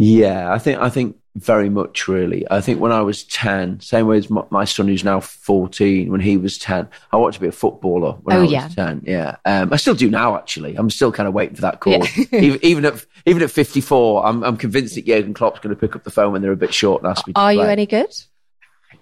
Yeah, 0.00 0.50
I 0.50 0.58
think 0.58 0.78
I 0.80 0.88
think 0.88 1.16
very 1.36 1.68
much 1.68 2.08
really. 2.08 2.50
I 2.50 2.62
think 2.62 2.80
when 2.80 2.90
I 2.90 3.02
was 3.02 3.22
ten, 3.22 3.80
same 3.80 4.06
way 4.06 4.16
as 4.16 4.30
my, 4.30 4.42
my 4.48 4.64
son 4.64 4.88
who's 4.88 5.04
now 5.04 5.20
fourteen, 5.20 6.10
when 6.10 6.22
he 6.22 6.38
was 6.38 6.56
ten, 6.56 6.88
I 7.12 7.18
wanted 7.18 7.34
to 7.34 7.40
be 7.40 7.48
a 7.48 7.52
footballer 7.52 8.12
when 8.22 8.34
oh, 8.34 8.38
I 8.38 8.42
was 8.42 8.50
yeah. 8.50 8.68
ten. 8.68 9.02
Yeah, 9.04 9.36
um, 9.44 9.70
I 9.74 9.76
still 9.76 9.94
do 9.94 10.08
now. 10.08 10.38
Actually, 10.38 10.74
I'm 10.74 10.88
still 10.88 11.12
kind 11.12 11.28
of 11.28 11.34
waiting 11.34 11.54
for 11.54 11.60
that 11.62 11.80
call. 11.80 11.92
Yeah. 11.92 12.26
even, 12.32 12.64
even 12.64 12.84
at 12.86 13.04
even 13.26 13.42
at 13.42 13.50
54, 13.50 14.26
I'm 14.26 14.42
I'm 14.42 14.56
convinced 14.56 14.94
that 14.94 15.04
Jurgen 15.04 15.34
Klopp's 15.34 15.60
going 15.60 15.76
to 15.76 15.78
pick 15.78 15.94
up 15.94 16.02
the 16.02 16.10
phone 16.10 16.32
when 16.32 16.40
they're 16.40 16.50
a 16.50 16.56
bit 16.56 16.72
short 16.72 17.02
and 17.02 17.10
ask 17.10 17.26
me. 17.26 17.34
Are 17.36 17.52
you 17.52 17.60
any 17.60 17.84
good? 17.84 18.14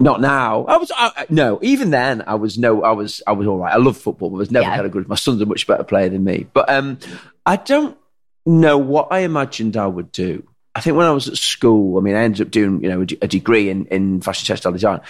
Not 0.00 0.20
now. 0.20 0.64
I 0.64 0.78
was 0.78 0.90
I, 0.92 1.26
no. 1.30 1.60
Even 1.62 1.90
then, 1.90 2.24
I 2.26 2.34
was 2.34 2.58
no. 2.58 2.82
I 2.82 2.90
was 2.90 3.22
I 3.24 3.32
was 3.32 3.46
all 3.46 3.58
right. 3.58 3.72
I 3.72 3.76
love 3.76 3.96
football, 3.96 4.30
but 4.30 4.36
I 4.36 4.38
was 4.38 4.50
never 4.50 4.66
yeah. 4.66 4.74
kind 4.74 4.86
of 4.86 4.90
good. 4.90 5.08
My 5.08 5.14
son's 5.14 5.40
a 5.42 5.46
much 5.46 5.64
better 5.68 5.84
player 5.84 6.08
than 6.08 6.24
me. 6.24 6.48
But 6.52 6.68
um, 6.68 6.98
I 7.46 7.54
don't 7.54 7.96
know 8.44 8.78
what 8.78 9.12
I 9.12 9.20
imagined 9.20 9.76
I 9.76 9.86
would 9.86 10.10
do. 10.10 10.42
I 10.78 10.80
think 10.80 10.96
when 10.96 11.06
I 11.06 11.10
was 11.10 11.26
at 11.26 11.36
school, 11.36 11.98
I 11.98 12.00
mean, 12.00 12.14
I 12.14 12.22
ended 12.22 12.46
up 12.46 12.52
doing, 12.52 12.80
you 12.84 12.88
know, 12.88 13.00
a, 13.00 13.26
degree 13.26 13.68
in, 13.68 13.86
in 13.86 14.20
fashion 14.20 14.46
textile 14.46 14.70
design. 14.70 15.00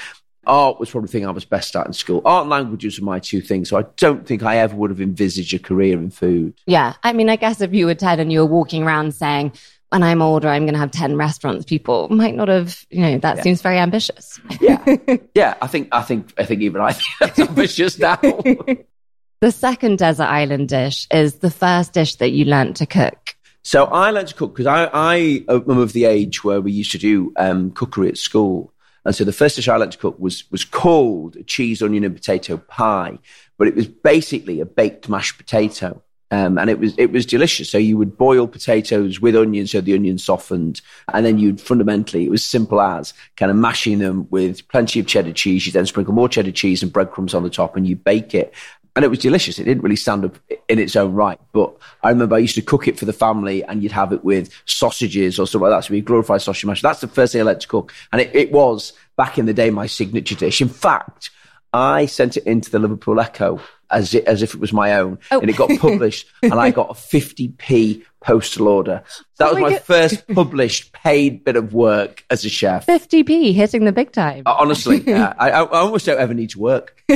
Art 0.47 0.81
was 0.81 0.89
probably 0.89 1.09
the 1.09 1.13
thing 1.13 1.27
I 1.27 1.31
was 1.31 1.45
best 1.45 1.77
at 1.77 1.87
in 1.87 1.93
school. 1.93 2.23
Art 2.25 2.45
and 2.45 2.51
languages 2.51 2.99
were 2.99 3.05
my 3.05 3.19
two 3.19 3.43
things. 3.43 3.69
So 3.69 3.77
I 3.77 3.83
don't 3.99 4.27
think 4.27 4.43
I 4.43 4.57
ever 4.57 4.75
would 4.75 4.89
have 4.89 5.03
envisaged 5.03 5.53
a 5.53 5.59
career 5.59 5.99
in 5.99 6.09
food. 6.09 6.55
Yeah. 6.65 6.95
I 7.03 7.13
mean, 7.13 7.29
I 7.29 7.37
guess 7.37 7.61
if 7.61 7.75
you 7.75 7.85
were 7.85 7.95
10 7.95 8.19
and 8.19 8.33
you 8.33 8.41
were 8.41 8.47
walking 8.47 8.83
around 8.83 9.15
saying, 9.15 9.53
when 9.91 10.03
I'm 10.03 10.23
older, 10.23 10.49
I'm 10.49 10.63
going 10.63 10.73
to 10.73 10.81
have 10.81 10.91
10 10.91 11.17
restaurants, 11.17 11.67
people 11.67 12.09
might 12.09 12.35
not 12.35 12.49
have, 12.49 12.83
you 12.89 13.03
know, 13.03 13.19
that 13.19 13.37
yeah. 13.37 13.43
seems 13.43 13.61
very 13.61 13.79
ambitious. 13.79 14.41
yeah. 14.59 14.97
Yeah. 15.35 15.55
I 15.61 15.67
think, 15.67 15.89
I 15.93 16.01
think, 16.01 16.33
I 16.39 16.45
think 16.45 16.63
even 16.63 16.81
I 16.81 16.93
think 16.93 17.09
that's 17.21 17.39
ambitious 17.51 17.99
now. 17.99 18.17
the 18.17 19.53
second 19.53 19.99
desert 19.99 20.25
island 20.25 20.71
dish 20.71 21.07
is 21.11 21.41
the 21.41 21.51
first 21.51 21.93
dish 21.93 22.15
that 22.17 22.31
you 22.31 22.47
learned 22.47 22.77
to 22.77 22.87
cook. 22.87 23.35
So 23.69 23.85
I 23.85 24.13
learned 24.13 24.29
to 24.29 24.35
cook 24.35 24.55
because 24.55 24.65
I, 24.65 24.85
I 24.95 25.45
am 25.47 25.79
of 25.79 25.93
the 25.93 26.07
age 26.07 26.43
where 26.43 26.59
we 26.59 26.73
used 26.73 26.91
to 26.93 26.99
do 26.99 27.35
um, 27.37 27.71
cookery 27.73 28.09
at 28.09 28.17
school. 28.17 28.73
And 29.05 29.15
so 29.15 29.25
the 29.25 29.33
first 29.33 29.57
dish 29.57 29.69
I 29.69 29.77
learned 29.77 29.93
to 29.93 29.99
cook 29.99 30.19
was, 30.19 30.51
was 30.51 30.65
called 30.65 31.37
a 31.37 31.43
cheese, 31.43 31.83
onion, 31.83 32.03
and 32.03 32.17
potato 32.17 32.57
pie, 32.57 33.19
but 33.59 33.69
it 33.69 33.75
was 33.75 33.87
basically 33.87 34.61
a 34.61 34.65
baked 34.65 35.11
mashed 35.11 35.37
potato. 35.37 36.03
Um, 36.31 36.59
and 36.59 36.69
it 36.69 36.79
was 36.79 36.95
it 36.99 37.11
was 37.11 37.25
delicious. 37.25 37.71
So 37.71 37.79
you 37.79 37.97
would 37.97 38.19
boil 38.19 38.47
potatoes 38.47 39.21
with 39.21 39.35
onions, 39.37 39.73
so 39.73 39.81
the 39.81 39.95
onion 39.95 40.19
softened, 40.19 40.83
and 41.13 41.25
then 41.25 41.39
you'd 41.39 41.61
fundamentally 41.61 42.25
it 42.25 42.31
was 42.31 42.45
simple 42.45 42.83
as 42.83 43.15
kind 43.37 43.51
of 43.51 43.57
mashing 43.57 43.99
them 43.99 44.27
with 44.31 44.69
plenty 44.69 45.01
of 45.01 45.07
cheddar 45.07 45.33
cheese. 45.33 45.67
You 45.67 45.73
then 45.73 45.87
sprinkle 45.87 46.13
more 46.13 46.29
cheddar 46.29 46.53
cheese 46.53 46.83
and 46.83 46.93
breadcrumbs 46.93 47.33
on 47.33 47.45
the 47.45 47.51
top, 47.51 47.77
and 47.77 47.87
you 47.87 47.97
bake 47.97 48.35
it 48.35 48.53
and 48.99 49.05
it 49.05 49.09
was 49.11 49.21
delicious. 49.21 49.61
It 49.61 49.65
didn't 49.65 49.85
really 49.85 49.95
stand 49.95 50.25
up 50.25 50.37
in 50.67 50.81
its 50.81 50.97
own 50.97 51.15
right, 51.15 51.39
but 51.53 51.73
I 52.03 52.09
remember 52.09 52.35
I 52.35 52.39
used 52.39 52.57
to 52.57 52.63
cook 52.63 52.89
it 52.89 52.99
for 52.99 53.05
the 53.05 53.13
family, 53.13 53.63
and 53.63 53.81
you'd 53.81 53.93
have 53.93 54.13
it 54.13 54.25
with 54.25 54.53
sausages 54.65 55.39
or 55.39 55.47
something 55.47 55.71
like 55.71 55.79
that. 55.79 55.85
So 55.85 55.95
we 55.95 56.01
glorified 56.01 56.43
sausage 56.43 56.65
mash. 56.65 56.83
That's 56.83 57.01
the 57.01 57.07
first 57.07 57.33
thing 57.33 57.43
I 57.43 57.45
learned 57.45 57.61
to 57.61 57.69
cook, 57.69 57.95
and 58.11 58.21
it, 58.21 58.35
it 58.35 58.51
was 58.51 58.95
back 59.17 59.39
in 59.39 59.47
the 59.47 59.55
day 59.55 59.71
my 59.71 59.87
signature 59.87 60.35
dish. 60.35 60.61
In 60.61 60.69
fact, 60.69 61.31
I 61.73 62.07
sent 62.07 62.37
it 62.37 62.45
into 62.45 62.73
the 62.73 62.81
Liverpool 62.81 63.21
Echo 63.21 63.61
as 63.91 64.15
it, 64.15 64.25
as 64.25 64.43
if 64.43 64.55
it 64.55 64.61
was 64.61 64.73
my 64.73 64.95
own, 64.95 65.19
oh. 65.31 65.41
and 65.41 65.51
it 65.51 65.57
got 65.57 65.71
published, 65.79 66.27
and 66.43 66.55
I 66.55 66.71
got 66.71 66.91
a 66.91 66.95
50p 66.95 68.05
postal 68.21 68.69
order. 68.69 69.03
That 69.39 69.51
oh 69.51 69.55
was 69.55 69.63
my, 69.63 69.71
my 69.71 69.79
first 69.79 70.27
published 70.29 70.93
paid 70.93 71.45
bit 71.45 71.57
of 71.57 71.73
work 71.73 72.25
as 72.31 72.45
a 72.45 72.49
chef. 72.49 72.87
50p 72.87 73.55
hitting 73.55 73.85
the 73.85 73.93
big 73.93 74.13
time. 74.13 74.43
Uh, 74.47 74.57
honestly, 74.59 75.13
I, 75.15 75.51
I 75.51 75.65
almost 75.65 76.07
don't 76.07 76.19
ever 76.19 76.35
need 76.35 76.51
to 76.51 76.59
work. 76.59 77.03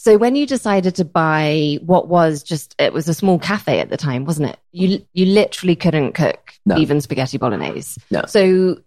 So 0.00 0.16
when 0.16 0.34
you 0.34 0.46
decided 0.46 0.94
to 0.94 1.04
buy 1.04 1.78
what 1.84 2.08
was 2.08 2.42
just 2.42 2.74
it 2.78 2.94
was 2.94 3.06
a 3.06 3.12
small 3.12 3.38
cafe 3.38 3.80
at 3.80 3.90
the 3.90 3.98
time, 3.98 4.24
wasn't 4.24 4.48
it? 4.48 4.58
You 4.72 5.04
you 5.12 5.26
literally 5.26 5.76
couldn't 5.76 6.14
cook 6.14 6.54
no. 6.64 6.78
even 6.78 7.02
spaghetti 7.02 7.36
bolognese. 7.36 8.00
No. 8.10 8.22
So 8.26 8.78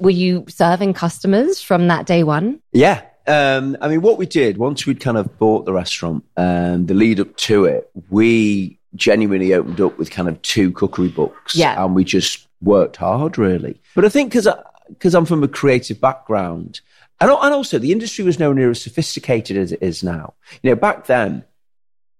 were 0.00 0.08
you 0.08 0.46
serving 0.48 0.94
customers 0.94 1.60
from 1.60 1.88
that 1.88 2.06
day 2.06 2.22
one? 2.22 2.60
Yeah. 2.72 3.02
Um, 3.26 3.76
I 3.80 3.88
mean, 3.88 4.02
what 4.02 4.18
we 4.18 4.26
did 4.26 4.58
once 4.58 4.86
we'd 4.86 5.00
kind 5.00 5.16
of 5.16 5.38
bought 5.38 5.64
the 5.64 5.72
restaurant 5.72 6.24
and 6.36 6.74
um, 6.74 6.86
the 6.86 6.94
lead 6.94 7.20
up 7.20 7.36
to 7.38 7.64
it, 7.64 7.90
we 8.10 8.78
genuinely 8.94 9.54
opened 9.54 9.80
up 9.80 9.98
with 9.98 10.10
kind 10.10 10.28
of 10.28 10.40
two 10.42 10.72
cookery 10.72 11.08
books. 11.08 11.54
Yeah. 11.54 11.82
And 11.82 11.94
we 11.94 12.04
just 12.04 12.46
worked 12.60 12.96
hard, 12.96 13.38
really. 13.38 13.80
But 13.94 14.04
I 14.04 14.08
think 14.08 14.30
because 14.30 14.48
because 14.88 15.14
I'm 15.14 15.24
from 15.24 15.42
a 15.42 15.48
creative 15.48 16.00
background, 16.00 16.80
and, 17.20 17.30
and 17.30 17.54
also, 17.54 17.78
the 17.78 17.92
industry 17.92 18.24
was 18.24 18.38
nowhere 18.38 18.54
near 18.54 18.70
as 18.70 18.82
sophisticated 18.82 19.56
as 19.56 19.72
it 19.72 19.82
is 19.82 20.02
now. 20.02 20.34
You 20.62 20.70
know, 20.70 20.76
back 20.76 21.06
then, 21.06 21.44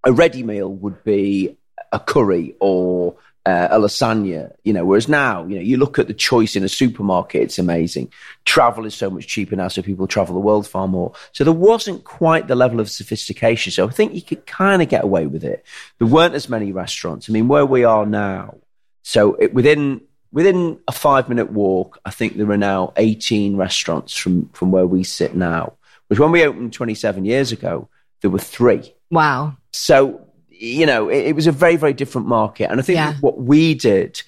a 0.04 0.12
ready 0.12 0.42
meal 0.42 0.72
would 0.72 1.02
be 1.04 1.56
a 1.92 1.98
curry 1.98 2.54
or 2.60 3.16
uh, 3.46 3.68
a 3.70 3.78
lasagna, 3.78 4.52
you 4.64 4.72
know, 4.72 4.84
whereas 4.84 5.08
now, 5.08 5.44
you 5.46 5.56
know, 5.56 5.60
you 5.60 5.76
look 5.76 5.98
at 5.98 6.06
the 6.06 6.14
choice 6.14 6.56
in 6.56 6.64
a 6.64 6.68
supermarket, 6.68 7.42
it's 7.42 7.58
amazing. 7.58 8.10
Travel 8.44 8.86
is 8.86 8.94
so 8.94 9.10
much 9.10 9.26
cheaper 9.26 9.54
now, 9.54 9.68
so 9.68 9.82
people 9.82 10.06
travel 10.06 10.34
the 10.34 10.40
world 10.40 10.66
far 10.66 10.88
more. 10.88 11.12
So 11.32 11.44
there 11.44 11.52
wasn't 11.52 12.04
quite 12.04 12.48
the 12.48 12.54
level 12.54 12.80
of 12.80 12.90
sophistication. 12.90 13.70
So 13.70 13.86
I 13.86 13.90
think 13.90 14.14
you 14.14 14.22
could 14.22 14.46
kind 14.46 14.80
of 14.80 14.88
get 14.88 15.04
away 15.04 15.26
with 15.26 15.44
it. 15.44 15.64
There 15.98 16.08
weren't 16.08 16.34
as 16.34 16.48
many 16.48 16.72
restaurants. 16.72 17.28
I 17.28 17.32
mean, 17.32 17.48
where 17.48 17.66
we 17.66 17.84
are 17.84 18.06
now, 18.06 18.56
so 19.02 19.34
it, 19.34 19.52
within 19.52 20.00
within 20.32 20.80
a 20.88 20.92
five 20.92 21.28
minute 21.28 21.52
walk, 21.52 22.00
I 22.04 22.10
think 22.10 22.36
there 22.36 22.50
are 22.50 22.56
now 22.56 22.92
18 22.96 23.56
restaurants 23.56 24.16
from, 24.16 24.48
from 24.48 24.72
where 24.72 24.86
we 24.86 25.04
sit 25.04 25.34
now. 25.34 25.74
Which 26.08 26.18
when 26.18 26.32
we 26.32 26.44
opened 26.44 26.72
27 26.72 27.24
years 27.24 27.52
ago, 27.52 27.88
there 28.20 28.30
were 28.30 28.38
three. 28.38 28.94
Wow. 29.10 29.56
So, 29.72 30.26
you 30.58 30.86
know, 30.86 31.08
it, 31.08 31.26
it 31.26 31.34
was 31.34 31.46
a 31.46 31.52
very, 31.52 31.76
very 31.76 31.92
different 31.92 32.26
market. 32.26 32.70
And 32.70 32.80
I 32.80 32.82
think 32.82 32.96
yeah. 32.96 33.14
what 33.20 33.38
we 33.38 33.74
did, 33.74 34.22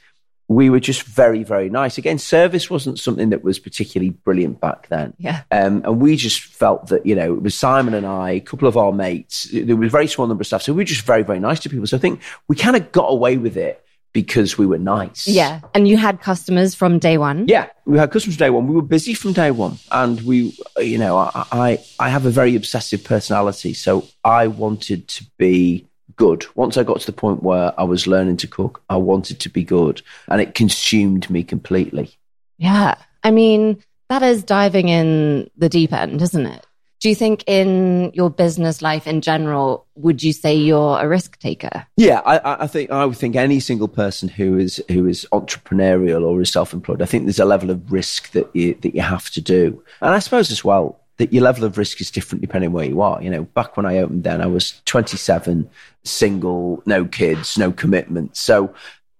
we 0.48 0.70
were 0.70 0.80
just 0.80 1.02
very, 1.02 1.42
very 1.42 1.68
nice. 1.68 1.98
Again, 1.98 2.18
service 2.18 2.70
wasn't 2.70 3.00
something 3.00 3.30
that 3.30 3.42
was 3.42 3.58
particularly 3.58 4.10
brilliant 4.10 4.60
back 4.60 4.88
then. 4.88 5.12
Yeah. 5.18 5.42
Um, 5.50 5.82
and 5.84 6.00
we 6.00 6.16
just 6.16 6.40
felt 6.40 6.86
that, 6.88 7.04
you 7.04 7.16
know, 7.16 7.34
it 7.34 7.42
was 7.42 7.56
Simon 7.56 7.94
and 7.94 8.06
I, 8.06 8.30
a 8.30 8.40
couple 8.40 8.68
of 8.68 8.76
our 8.76 8.92
mates, 8.92 9.48
there 9.52 9.76
was 9.76 9.88
a 9.88 9.90
very 9.90 10.06
small 10.06 10.26
number 10.26 10.42
of 10.42 10.46
staff. 10.46 10.62
So 10.62 10.72
we 10.72 10.78
were 10.78 10.84
just 10.84 11.02
very, 11.02 11.24
very 11.24 11.40
nice 11.40 11.58
to 11.60 11.68
people. 11.68 11.86
So 11.86 11.96
I 11.96 12.00
think 12.00 12.22
we 12.46 12.54
kind 12.54 12.76
of 12.76 12.92
got 12.92 13.06
away 13.06 13.38
with 13.38 13.56
it 13.56 13.82
because 14.12 14.56
we 14.56 14.66
were 14.66 14.78
nice. 14.78 15.26
Yeah. 15.26 15.60
And 15.74 15.86
you 15.88 15.96
had 15.96 16.22
customers 16.22 16.74
from 16.74 16.98
day 17.00 17.18
one? 17.18 17.48
Yeah. 17.48 17.68
We 17.84 17.98
had 17.98 18.12
customers 18.12 18.36
from 18.36 18.46
day 18.46 18.50
one. 18.50 18.68
We 18.68 18.74
were 18.74 18.82
busy 18.82 19.14
from 19.14 19.32
day 19.32 19.50
one. 19.50 19.78
And 19.90 20.20
we, 20.22 20.56
you 20.78 20.96
know, 20.96 21.18
I, 21.18 21.30
I, 21.34 21.84
I 21.98 22.08
have 22.08 22.24
a 22.24 22.30
very 22.30 22.54
obsessive 22.54 23.02
personality. 23.02 23.74
So 23.74 24.06
I 24.24 24.46
wanted 24.46 25.08
to 25.08 25.26
be 25.38 25.85
good. 26.14 26.46
Once 26.54 26.76
I 26.76 26.84
got 26.84 27.00
to 27.00 27.06
the 27.06 27.12
point 27.12 27.42
where 27.42 27.78
I 27.78 27.84
was 27.84 28.06
learning 28.06 28.36
to 28.38 28.46
cook, 28.46 28.82
I 28.88 28.96
wanted 28.96 29.40
to 29.40 29.48
be 29.48 29.64
good 29.64 30.02
and 30.28 30.40
it 30.40 30.54
consumed 30.54 31.28
me 31.28 31.42
completely. 31.42 32.16
Yeah. 32.58 32.94
I 33.24 33.30
mean, 33.30 33.82
that 34.08 34.22
is 34.22 34.44
diving 34.44 34.88
in 34.88 35.50
the 35.56 35.68
deep 35.68 35.92
end, 35.92 36.22
isn't 36.22 36.46
it? 36.46 36.66
Do 37.00 37.10
you 37.10 37.14
think 37.14 37.44
in 37.46 38.10
your 38.14 38.30
business 38.30 38.80
life 38.80 39.06
in 39.06 39.20
general, 39.20 39.86
would 39.96 40.22
you 40.22 40.32
say 40.32 40.54
you're 40.54 40.98
a 40.98 41.06
risk 41.06 41.38
taker? 41.38 41.86
Yeah, 41.96 42.20
I, 42.24 42.64
I, 42.64 42.66
think 42.66 42.90
I 42.90 43.04
would 43.04 43.18
think 43.18 43.36
any 43.36 43.60
single 43.60 43.88
person 43.88 44.28
who 44.28 44.56
is 44.56 44.82
who 44.88 45.06
is 45.06 45.26
entrepreneurial 45.30 46.22
or 46.22 46.40
is 46.40 46.50
self-employed, 46.50 47.02
I 47.02 47.04
think 47.04 47.24
there's 47.24 47.38
a 47.38 47.44
level 47.44 47.70
of 47.70 47.92
risk 47.92 48.30
that 48.30 48.48
you 48.56 48.74
that 48.80 48.94
you 48.94 49.02
have 49.02 49.28
to 49.30 49.42
do, 49.42 49.82
and 50.00 50.14
I 50.14 50.20
suppose 50.20 50.50
as 50.50 50.64
well 50.64 50.98
that 51.18 51.32
your 51.32 51.42
level 51.42 51.64
of 51.64 51.78
risk 51.78 52.00
is 52.00 52.10
different 52.10 52.42
depending 52.42 52.72
where 52.72 52.84
you 52.84 53.00
are. 53.00 53.22
You 53.22 53.30
know, 53.30 53.44
back 53.44 53.76
when 53.76 53.86
I 53.86 53.98
opened, 53.98 54.24
then 54.24 54.40
I 54.40 54.46
was 54.46 54.80
27, 54.84 55.68
single, 56.04 56.82
no 56.86 57.04
kids, 57.04 57.56
no 57.56 57.72
commitment, 57.72 58.36
so 58.36 58.74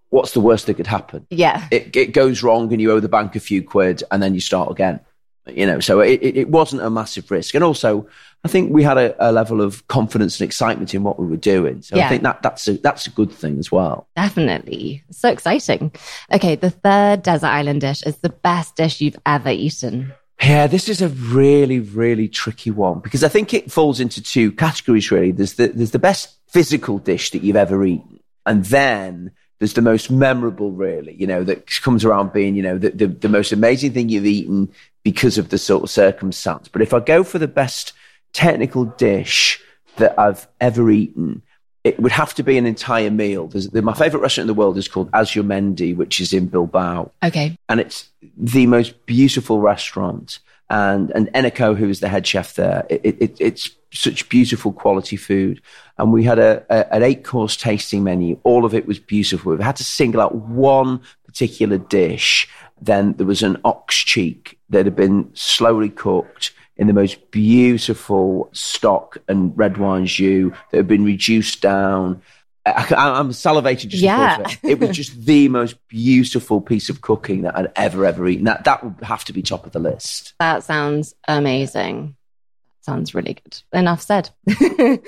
what's 0.09 0.31
the 0.31 0.39
worst 0.39 0.67
that 0.67 0.75
could 0.75 0.87
happen? 0.87 1.27
Yeah. 1.29 1.67
It, 1.69 1.95
it 1.95 2.13
goes 2.13 2.41
wrong 2.41 2.71
and 2.71 2.81
you 2.81 2.91
owe 2.91 2.99
the 2.99 3.09
bank 3.09 3.35
a 3.35 3.41
few 3.41 3.61
quid 3.61 4.03
and 4.09 4.23
then 4.23 4.33
you 4.33 4.39
start 4.39 4.71
again 4.71 5.01
you 5.49 5.65
know, 5.65 5.79
so 5.79 5.99
it, 5.99 6.21
it 6.21 6.49
wasn't 6.49 6.81
a 6.81 6.89
massive 6.89 7.29
risk. 7.31 7.55
And 7.55 7.63
also, 7.63 8.07
I 8.43 8.47
think 8.47 8.71
we 8.71 8.83
had 8.83 8.97
a, 8.97 9.29
a, 9.29 9.31
level 9.31 9.61
of 9.61 9.87
confidence 9.87 10.39
and 10.39 10.47
excitement 10.47 10.93
in 10.93 11.03
what 11.03 11.19
we 11.19 11.25
were 11.25 11.37
doing. 11.37 11.81
So 11.81 11.95
yeah. 11.95 12.05
I 12.05 12.09
think 12.09 12.23
that 12.23 12.41
that's 12.41 12.67
a, 12.67 12.73
that's 12.73 13.07
a 13.07 13.11
good 13.11 13.31
thing 13.31 13.57
as 13.59 13.71
well. 13.71 14.07
Definitely. 14.15 15.03
So 15.11 15.29
exciting. 15.29 15.91
Okay. 16.31 16.55
The 16.55 16.69
third 16.69 17.23
desert 17.23 17.47
island 17.47 17.81
dish 17.81 18.03
is 18.03 18.17
the 18.17 18.29
best 18.29 18.75
dish 18.75 19.01
you've 19.01 19.17
ever 19.25 19.49
eaten. 19.49 20.13
Yeah, 20.41 20.67
this 20.67 20.87
is 20.87 21.01
a 21.01 21.09
really, 21.09 21.79
really 21.79 22.27
tricky 22.27 22.71
one 22.71 22.99
because 22.99 23.23
I 23.23 23.27
think 23.27 23.53
it 23.53 23.71
falls 23.71 23.99
into 23.99 24.21
two 24.21 24.51
categories 24.51 25.09
really. 25.11 25.31
There's 25.31 25.53
the, 25.53 25.67
there's 25.67 25.91
the 25.91 25.99
best 25.99 26.35
physical 26.47 26.99
dish 26.99 27.31
that 27.31 27.43
you've 27.43 27.55
ever 27.55 27.83
eaten. 27.83 28.19
And 28.45 28.63
then 28.65 29.31
there's 29.59 29.73
the 29.73 29.81
most 29.81 30.11
memorable, 30.11 30.71
really, 30.71 31.13
you 31.15 31.27
know, 31.27 31.43
that 31.43 31.67
comes 31.81 32.05
around 32.05 32.33
being, 32.33 32.55
you 32.55 32.63
know, 32.63 32.77
the, 32.77 32.91
the, 32.91 33.07
the, 33.07 33.29
most 33.29 33.51
amazing 33.51 33.91
thing 33.93 34.09
you've 34.09 34.25
eaten 34.25 34.71
because 35.03 35.37
of 35.37 35.49
the 35.49 35.57
sort 35.57 35.83
of 35.83 35.89
circumstance. 35.89 36.67
But 36.67 36.81
if 36.81 36.93
I 36.93 36.99
go 36.99 37.23
for 37.23 37.39
the 37.39 37.47
best 37.47 37.93
technical 38.33 38.85
dish 38.85 39.59
that 39.97 40.17
I've 40.19 40.47
ever 40.61 40.91
eaten, 40.91 41.41
it 41.87 41.99
would 42.01 42.11
have 42.11 42.33
to 42.35 42.43
be 42.43 42.57
an 42.57 42.65
entire 42.65 43.09
meal. 43.09 43.47
There's, 43.47 43.71
my 43.71 43.93
favorite 43.93 44.19
restaurant 44.19 44.49
in 44.49 44.53
the 44.53 44.59
world 44.59 44.77
is 44.77 44.89
called 44.89 45.09
Azurmendi, 45.11 45.95
which 45.95 46.19
is 46.19 46.33
in 46.33 46.47
Bilbao. 46.47 47.11
Okay. 47.23 47.57
And 47.69 47.79
it's 47.79 48.09
the 48.35 48.67
most 48.67 49.05
beautiful 49.05 49.61
restaurant. 49.61 50.39
And, 50.69 51.13
and 51.15 51.47
who 51.57 51.89
is 51.89 52.01
the 52.01 52.09
head 52.09 52.27
chef 52.27 52.55
there, 52.55 52.85
it, 52.89 53.01
it, 53.21 53.37
it's 53.39 53.69
such 53.93 54.27
beautiful 54.27 54.73
quality 54.73 55.15
food. 55.15 55.61
And 55.97 56.11
we 56.11 56.25
had 56.25 56.39
a, 56.39 56.65
a, 56.69 56.93
an 56.93 57.03
eight 57.03 57.23
course 57.23 57.55
tasting 57.55 58.03
menu. 58.03 58.37
All 58.43 58.65
of 58.65 58.73
it 58.73 58.85
was 58.85 58.99
beautiful. 58.99 59.55
We 59.55 59.63
had 59.63 59.77
to 59.77 59.85
single 59.85 60.19
out 60.19 60.35
one 60.35 60.99
particular 61.25 61.77
dish. 61.77 62.49
Then 62.81 63.13
there 63.13 63.25
was 63.25 63.43
an 63.43 63.61
ox 63.63 63.95
cheek 63.95 64.59
that 64.69 64.85
had 64.85 64.95
been 64.97 65.31
slowly 65.33 65.89
cooked 65.89 66.51
in 66.77 66.87
the 66.87 66.93
most 66.93 67.31
beautiful 67.31 68.49
stock 68.53 69.17
and 69.27 69.57
red 69.57 69.77
wine 69.77 70.05
jus 70.05 70.51
that 70.71 70.77
had 70.77 70.87
been 70.87 71.03
reduced 71.03 71.61
down. 71.61 72.21
I, 72.65 73.19
am 73.19 73.29
salivating 73.29 73.87
just 73.87 74.03
yeah. 74.03 74.41
it. 74.41 74.59
it 74.63 74.79
was 74.79 74.89
just 74.95 75.25
the 75.25 75.47
most 75.47 75.77
beautiful 75.87 76.59
piece 76.59 76.89
of 76.89 76.99
cooking 76.99 77.43
that 77.43 77.57
I'd 77.57 77.71
ever 77.77 78.05
ever 78.05 78.27
eaten. 78.27 78.43
That 78.43 78.65
that 78.65 78.83
would 78.83 79.01
have 79.03 79.23
to 79.25 79.33
be 79.33 79.41
top 79.41 79.65
of 79.65 79.71
the 79.71 79.79
list. 79.79 80.33
That 80.39 80.63
sounds 80.63 81.15
amazing 81.27 82.17
sounds 82.87 83.13
really 83.13 83.33
good. 83.33 83.61
Enough 83.73 84.01
said. 84.01 84.29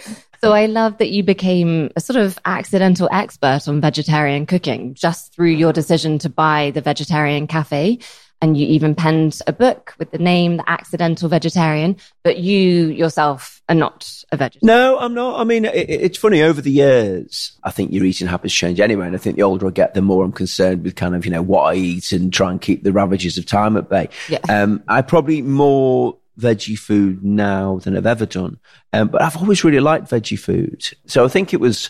so 0.42 0.52
I 0.52 0.66
love 0.66 0.98
that 0.98 1.10
you 1.10 1.24
became 1.24 1.90
a 1.96 2.02
sort 2.02 2.18
of 2.18 2.38
accidental 2.44 3.08
expert 3.12 3.68
on 3.68 3.80
vegetarian 3.80 4.46
cooking 4.46 4.94
just 4.94 5.34
through 5.34 5.52
your 5.52 5.72
decision 5.72 6.20
to 6.20 6.30
buy 6.30 6.72
the 6.72 6.82
vegetarian 6.82 7.48
cafe. 7.48 8.00
And 8.42 8.56
you 8.56 8.66
even 8.68 8.96
penned 8.96 9.38
a 9.48 9.52
book 9.52 9.94
with 10.00 10.12
the 10.12 10.18
name 10.18 10.56
The 10.56 10.70
Accidental 10.70 11.28
Vegetarian, 11.28 11.98
but 12.24 12.38
you 12.38 12.88
yourself 12.88 13.62
are 13.68 13.76
not 13.76 14.24
a 14.32 14.38
vegetarian. 14.38 14.66
No, 14.66 14.98
I'm 14.98 15.14
not. 15.14 15.42
I 15.42 15.44
mean, 15.44 15.66
it, 15.66 15.90
it's 15.90 16.18
funny 16.18 16.42
over 16.42 16.62
the 16.62 16.72
years, 16.72 17.52
I 17.66 17.72
think 17.72 17.92
your 17.92 18.06
eating 18.06 18.28
habits 18.28 18.54
change 18.54 18.80
anyway. 18.80 19.08
And 19.08 19.16
I 19.16 19.20
think 19.20 19.36
the 19.36 19.44
older 19.44 19.68
I 19.68 19.72
get, 19.72 19.94
the 19.94 20.02
more 20.02 20.24
I'm 20.24 20.32
concerned 20.32 20.86
with 20.86 20.96
kind 20.96 21.16
of, 21.16 21.26
you 21.26 21.32
know, 21.32 21.42
what 21.42 21.64
I 21.64 21.76
eat 21.76 22.14
and 22.14 22.32
try 22.32 22.50
and 22.50 22.62
keep 22.62 22.84
the 22.84 22.94
ravages 22.94 23.38
of 23.38 23.46
time 23.46 23.76
at 23.76 23.90
bay. 23.90 24.08
Yeah. 24.30 24.40
Um, 24.48 24.84
I 24.88 25.02
probably 25.02 25.40
eat 25.40 25.46
more 25.46 26.18
veggie 26.40 26.80
food 26.80 27.22
now 27.22 27.80
than 27.80 27.98
I've 27.98 28.06
ever 28.06 28.26
done. 28.26 28.58
Um, 28.94 29.10
but 29.10 29.22
I've 29.22 29.36
always 29.36 29.66
really 29.66 29.82
liked 29.82 30.10
veggie 30.10 30.40
food. 30.40 30.90
So 31.08 31.26
I 31.26 31.28
think 31.28 31.54
it 31.54 31.60
was, 31.60 31.90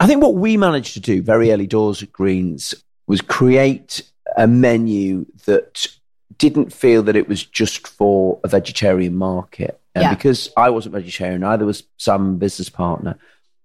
I 0.00 0.08
think 0.08 0.20
what 0.20 0.34
we 0.34 0.56
managed 0.56 0.94
to 0.94 1.00
do 1.00 1.22
very 1.22 1.52
early 1.52 1.68
doors 1.68 2.02
at 2.02 2.10
Greens 2.10 2.74
was 3.06 3.20
create 3.20 4.02
a 4.36 4.46
menu 4.46 5.26
that 5.44 5.86
didn't 6.38 6.72
feel 6.72 7.02
that 7.04 7.16
it 7.16 7.28
was 7.28 7.44
just 7.44 7.86
for 7.86 8.40
a 8.44 8.48
vegetarian 8.48 9.14
market. 9.14 9.80
And 9.94 10.02
yeah. 10.02 10.14
because 10.14 10.50
I 10.56 10.70
wasn't 10.70 10.94
vegetarian, 10.94 11.42
neither 11.42 11.64
was 11.64 11.84
some 11.98 12.38
business 12.38 12.68
partner. 12.68 13.18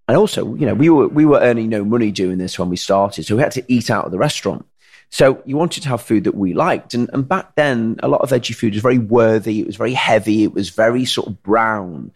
And 0.08 0.18
also, 0.18 0.56
you 0.56 0.66
know, 0.66 0.74
we 0.74 0.90
were 0.90 1.08
we 1.08 1.26
were 1.26 1.40
earning 1.40 1.70
no 1.70 1.84
money 1.84 2.12
doing 2.12 2.38
this 2.38 2.58
when 2.58 2.70
we 2.70 2.78
started, 2.78 3.26
so 3.26 3.36
we 3.36 3.42
had 3.42 3.52
to 3.54 3.64
eat 3.68 3.90
out 3.90 4.06
of 4.06 4.12
the 4.12 4.18
restaurant. 4.18 4.66
So 5.10 5.42
you 5.46 5.58
wanted 5.58 5.84
to 5.84 5.90
have 5.90 6.02
food 6.02 6.26
that 6.26 6.36
we 6.36 6.54
liked. 6.54 6.94
And, 6.94 7.10
and 7.14 7.28
back 7.28 7.56
then, 7.56 7.98
a 8.04 8.08
lot 8.08 8.22
of 8.22 8.30
veggie 8.30 8.56
food 8.56 8.74
was 8.74 8.82
very 8.82 8.98
worthy. 8.98 9.62
It 9.62 9.68
was 9.68 9.78
very 9.78 9.94
heavy. 9.94 10.44
It 10.44 10.54
was 10.54 10.70
very 10.70 11.06
sort 11.06 11.28
of 11.28 11.42
brown. 11.44 12.12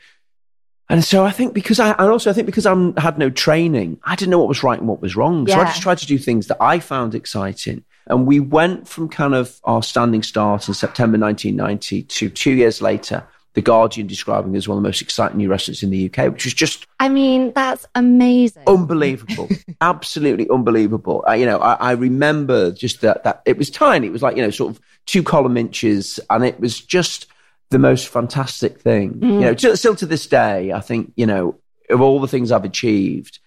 And 0.89 1.03
so 1.03 1.24
I 1.24 1.31
think 1.31 1.53
because 1.53 1.79
I, 1.79 1.91
and 1.91 2.12
also 2.12 2.29
I 2.29 2.34
think 2.34 2.48
because 2.48 2.65
I 2.65 2.75
had 3.00 3.17
no 3.17 3.29
training, 3.29 4.00
I 4.03 4.15
didn't 4.17 4.31
know 4.31 4.39
what 4.39 4.50
was 4.50 4.62
right 4.62 4.77
and 4.77 4.89
what 4.89 5.01
was 5.01 5.15
wrong. 5.15 5.48
Yeah. 5.48 5.55
So 5.55 5.62
I 5.62 5.63
just 5.65 5.81
tried 5.81 6.00
to 6.00 6.05
do 6.05 6.17
things 6.17 6.48
that 6.48 6.58
I 6.60 6.79
found 6.79 7.15
exciting. 7.15 7.86
And 8.08 8.25
we 8.25 8.39
went 8.39 8.88
from 8.88 9.10
kind 9.10 9.36
of 9.36 9.60
our 9.63 9.84
standing 9.84 10.24
start 10.24 10.67
in 10.67 10.74
September 10.74 11.17
1990 11.17 12.03
to 12.03 12.29
two 12.29 12.51
years 12.51 12.81
later, 12.81 13.25
the 13.53 13.62
Guardian 13.62 14.08
describing 14.08 14.55
as 14.55 14.67
one 14.67 14.77
of 14.77 14.84
the 14.84 14.88
most 14.88 15.01
exciting 15.01 15.38
new 15.38 15.50
restaurants 15.50 15.84
in 15.84 15.89
the 15.89 16.10
UK, 16.10 16.31
which 16.31 16.46
was 16.46 16.53
just. 16.53 16.88
I 17.00 17.10
mean, 17.10 17.51
that's 17.53 17.86
amazing. 17.96 18.63
Unbelievable. 18.65 19.50
Absolutely 19.81 20.50
unbelievable. 20.50 21.24
You 21.36 21.46
know, 21.46 21.60
I, 21.60 21.74
I, 21.74 21.91
remember 21.91 22.72
just 22.72 23.01
that, 23.01 23.24
that 23.25 23.41
it 23.46 23.58
was 23.58 23.70
tiny. 23.70 24.08
It 24.08 24.13
was 24.13 24.22
like, 24.22 24.38
you 24.38 24.41
know, 24.41 24.51
sort 24.51 24.72
of 24.72 24.81
two 25.05 25.22
column 25.22 25.58
inches. 25.58 26.20
And 26.29 26.46
it 26.46 26.60
was 26.60 26.79
just 26.79 27.27
the 27.72 27.79
most 27.79 28.08
fantastic 28.08 28.79
thing. 28.79 29.15
Mm. 29.15 29.34
You 29.34 29.70
know, 29.70 29.75
still 29.75 29.96
to 29.96 30.05
this 30.05 30.27
day, 30.27 30.72
I 30.72 30.79
think, 30.79 31.12
you 31.17 31.25
know, 31.25 31.60
of 31.89 32.00
all 32.00 32.22
the 32.22 32.27
things 32.27 32.51
I've 32.51 32.63
achieved, 32.63 33.39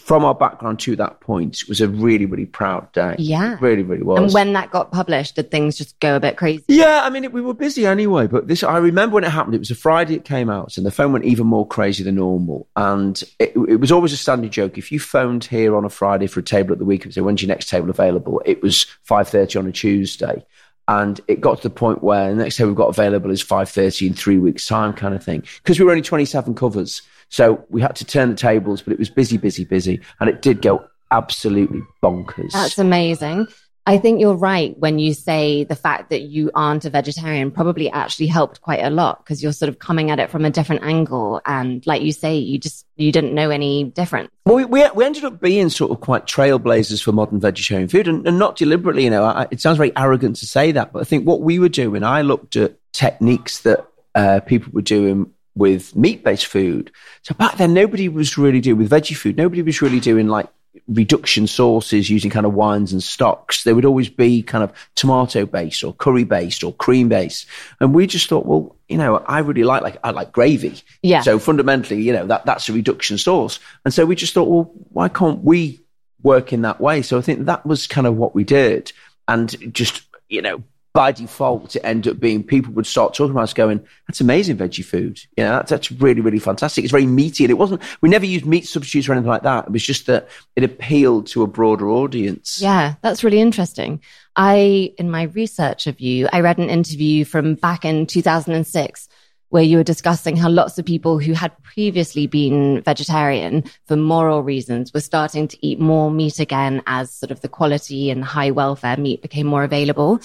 from 0.00 0.24
our 0.24 0.34
background 0.34 0.80
to 0.80 0.96
that 0.96 1.20
point, 1.20 1.62
it 1.62 1.68
was 1.68 1.80
a 1.80 1.88
really, 1.88 2.26
really 2.26 2.46
proud 2.46 2.90
day. 2.92 3.14
Yeah. 3.18 3.54
It 3.54 3.60
really, 3.60 3.82
really 3.82 4.02
was. 4.02 4.18
And 4.18 4.32
when 4.32 4.52
that 4.54 4.70
got 4.70 4.90
published, 4.90 5.36
did 5.36 5.50
things 5.50 5.76
just 5.76 5.98
go 6.00 6.16
a 6.16 6.20
bit 6.20 6.36
crazy? 6.36 6.64
Yeah, 6.68 7.02
I 7.04 7.10
mean, 7.10 7.24
it, 7.24 7.32
we 7.32 7.40
were 7.40 7.54
busy 7.54 7.86
anyway, 7.86 8.26
but 8.26 8.48
this, 8.48 8.62
I 8.62 8.78
remember 8.78 9.14
when 9.14 9.24
it 9.24 9.30
happened, 9.30 9.54
it 9.54 9.58
was 9.60 9.70
a 9.70 9.76
Friday 9.76 10.14
it 10.14 10.24
came 10.24 10.48
out, 10.50 10.76
and 10.76 10.86
the 10.86 10.90
phone 10.90 11.12
went 11.12 11.26
even 11.26 11.46
more 11.46 11.66
crazy 11.66 12.02
than 12.02 12.16
normal. 12.16 12.66
And 12.76 13.22
it, 13.38 13.52
it 13.68 13.76
was 13.76 13.92
always 13.92 14.12
a 14.12 14.16
standing 14.16 14.50
joke. 14.50 14.78
If 14.78 14.90
you 14.90 14.98
phoned 14.98 15.44
here 15.44 15.76
on 15.76 15.84
a 15.84 15.90
Friday 15.90 16.26
for 16.26 16.40
a 16.40 16.42
table 16.42 16.72
at 16.72 16.78
the 16.78 16.84
week 16.84 17.04
and 17.04 17.14
said, 17.14 17.22
when's 17.22 17.42
your 17.42 17.48
next 17.48 17.68
table 17.68 17.90
available? 17.90 18.42
It 18.44 18.62
was 18.62 18.86
5.30 19.08 19.60
on 19.60 19.66
a 19.66 19.72
Tuesday. 19.72 20.44
And 20.88 21.20
it 21.28 21.40
got 21.40 21.58
to 21.58 21.62
the 21.62 21.70
point 21.70 22.02
where 22.02 22.30
the 22.30 22.42
next 22.42 22.56
day 22.56 22.64
we've 22.64 22.74
got 22.74 22.88
available 22.88 23.30
is 23.30 23.44
5.30 23.44 24.08
in 24.08 24.14
three 24.14 24.38
weeks' 24.38 24.66
time 24.66 24.92
kind 24.92 25.14
of 25.14 25.22
thing. 25.22 25.44
Because 25.62 25.78
we 25.78 25.84
were 25.84 25.92
only 25.92 26.02
27 26.02 26.54
covers. 26.56 27.02
So 27.30 27.64
we 27.70 27.80
had 27.80 27.96
to 27.96 28.04
turn 28.04 28.30
the 28.30 28.36
tables, 28.36 28.82
but 28.82 28.92
it 28.92 28.98
was 28.98 29.08
busy, 29.08 29.38
busy, 29.38 29.64
busy. 29.64 30.00
And 30.20 30.28
it 30.28 30.42
did 30.42 30.60
go 30.60 30.84
absolutely 31.10 31.80
bonkers. 32.02 32.52
That's 32.52 32.78
amazing. 32.78 33.46
I 33.86 33.98
think 33.98 34.20
you're 34.20 34.36
right 34.36 34.78
when 34.78 34.98
you 34.98 35.14
say 35.14 35.64
the 35.64 35.74
fact 35.74 36.10
that 36.10 36.20
you 36.20 36.50
aren't 36.54 36.84
a 36.84 36.90
vegetarian 36.90 37.50
probably 37.50 37.90
actually 37.90 38.26
helped 38.26 38.60
quite 38.60 38.84
a 38.84 38.90
lot 38.90 39.24
because 39.24 39.42
you're 39.42 39.52
sort 39.52 39.68
of 39.68 39.78
coming 39.78 40.10
at 40.10 40.20
it 40.20 40.30
from 40.30 40.44
a 40.44 40.50
different 40.50 40.84
angle. 40.84 41.40
And 41.46 41.84
like 41.86 42.02
you 42.02 42.12
say, 42.12 42.36
you 42.36 42.58
just, 42.58 42.86
you 42.96 43.10
didn't 43.10 43.34
know 43.34 43.50
any 43.50 43.84
difference. 43.84 44.30
Well, 44.44 44.56
we, 44.56 44.64
we, 44.66 44.88
we 44.94 45.04
ended 45.04 45.24
up 45.24 45.40
being 45.40 45.70
sort 45.70 45.90
of 45.90 46.00
quite 46.00 46.26
trailblazers 46.26 47.02
for 47.02 47.12
modern 47.12 47.40
vegetarian 47.40 47.88
food 47.88 48.06
and, 48.06 48.26
and 48.28 48.38
not 48.38 48.56
deliberately, 48.56 49.04
you 49.04 49.10
know, 49.10 49.24
I, 49.24 49.48
it 49.50 49.60
sounds 49.60 49.78
very 49.78 49.96
arrogant 49.96 50.36
to 50.36 50.46
say 50.46 50.72
that, 50.72 50.92
but 50.92 51.00
I 51.00 51.04
think 51.04 51.26
what 51.26 51.40
we 51.40 51.58
were 51.58 51.68
doing, 51.68 52.04
I 52.04 52.20
looked 52.22 52.56
at 52.56 52.76
techniques 52.92 53.60
that 53.60 53.86
uh, 54.14 54.40
people 54.40 54.72
were 54.72 54.82
doing 54.82 55.32
with 55.54 55.94
meat 55.96 56.24
based 56.24 56.46
food. 56.46 56.90
So 57.22 57.34
back 57.34 57.56
then, 57.56 57.74
nobody 57.74 58.08
was 58.08 58.38
really 58.38 58.60
doing 58.60 58.78
with 58.78 58.90
veggie 58.90 59.16
food. 59.16 59.36
Nobody 59.36 59.62
was 59.62 59.82
really 59.82 60.00
doing 60.00 60.28
like 60.28 60.48
reduction 60.86 61.46
sauces 61.46 62.10
using 62.10 62.30
kind 62.30 62.46
of 62.46 62.54
wines 62.54 62.92
and 62.92 63.02
stocks. 63.02 63.64
They 63.64 63.72
would 63.72 63.84
always 63.84 64.08
be 64.08 64.42
kind 64.42 64.62
of 64.62 64.72
tomato 64.94 65.46
based 65.46 65.82
or 65.82 65.92
curry 65.94 66.24
based 66.24 66.62
or 66.62 66.72
cream 66.72 67.08
based. 67.08 67.46
And 67.80 67.94
we 67.94 68.06
just 68.06 68.28
thought, 68.28 68.46
well, 68.46 68.76
you 68.88 68.96
know, 68.96 69.18
I 69.18 69.40
really 69.40 69.64
like 69.64 69.82
like 69.82 69.98
I 70.04 70.10
like 70.10 70.32
gravy. 70.32 70.80
Yeah. 71.02 71.22
So 71.22 71.38
fundamentally, 71.38 72.02
you 72.02 72.12
know, 72.12 72.26
that 72.26 72.46
that's 72.46 72.68
a 72.68 72.72
reduction 72.72 73.18
sauce. 73.18 73.58
And 73.84 73.92
so 73.92 74.06
we 74.06 74.16
just 74.16 74.34
thought, 74.34 74.48
well, 74.48 74.72
why 74.90 75.08
can't 75.08 75.42
we 75.42 75.80
work 76.22 76.52
in 76.52 76.62
that 76.62 76.80
way? 76.80 77.02
So 77.02 77.18
I 77.18 77.22
think 77.22 77.46
that 77.46 77.66
was 77.66 77.86
kind 77.86 78.06
of 78.06 78.16
what 78.16 78.34
we 78.34 78.44
did. 78.44 78.92
And 79.26 79.72
just, 79.72 80.02
you 80.28 80.42
know, 80.42 80.62
by 80.92 81.12
default, 81.12 81.76
it 81.76 81.82
ended 81.84 82.14
up 82.14 82.20
being 82.20 82.42
people 82.42 82.72
would 82.72 82.86
start 82.86 83.14
talking 83.14 83.30
about 83.30 83.44
us 83.44 83.54
going, 83.54 83.84
that's 84.08 84.20
amazing 84.20 84.56
veggie 84.56 84.84
food. 84.84 85.20
You 85.36 85.44
know, 85.44 85.50
that's, 85.52 85.70
that's 85.70 85.92
really, 85.92 86.20
really 86.20 86.40
fantastic. 86.40 86.84
It's 86.84 86.90
very 86.90 87.06
meaty. 87.06 87.44
And 87.44 87.50
it 87.50 87.58
wasn't, 87.58 87.82
we 88.00 88.08
never 88.08 88.26
used 88.26 88.44
meat 88.44 88.66
substitutes 88.66 89.08
or 89.08 89.12
anything 89.12 89.30
like 89.30 89.42
that. 89.44 89.66
It 89.66 89.72
was 89.72 89.84
just 89.84 90.06
that 90.06 90.28
it 90.56 90.64
appealed 90.64 91.28
to 91.28 91.42
a 91.42 91.46
broader 91.46 91.88
audience. 91.88 92.60
Yeah, 92.60 92.94
that's 93.02 93.22
really 93.22 93.40
interesting. 93.40 94.02
I, 94.34 94.92
in 94.98 95.10
my 95.10 95.24
research 95.24 95.86
of 95.86 96.00
you, 96.00 96.28
I 96.32 96.40
read 96.40 96.58
an 96.58 96.70
interview 96.70 97.24
from 97.24 97.54
back 97.54 97.84
in 97.84 98.06
2006 98.06 99.08
where 99.50 99.62
you 99.62 99.76
were 99.76 99.84
discussing 99.84 100.36
how 100.36 100.48
lots 100.48 100.78
of 100.78 100.84
people 100.84 101.18
who 101.18 101.32
had 101.32 101.52
previously 101.62 102.26
been 102.26 102.82
vegetarian 102.82 103.64
for 103.86 103.96
moral 103.96 104.42
reasons 104.42 104.92
were 104.94 105.00
starting 105.00 105.48
to 105.48 105.66
eat 105.66 105.78
more 105.78 106.10
meat 106.10 106.38
again 106.38 106.82
as 106.86 107.12
sort 107.12 107.32
of 107.32 107.40
the 107.40 107.48
quality 107.48 108.10
and 108.10 108.24
high 108.24 108.52
welfare 108.52 108.96
meat 108.96 109.22
became 109.22 109.46
more 109.46 109.64
available. 109.64 110.20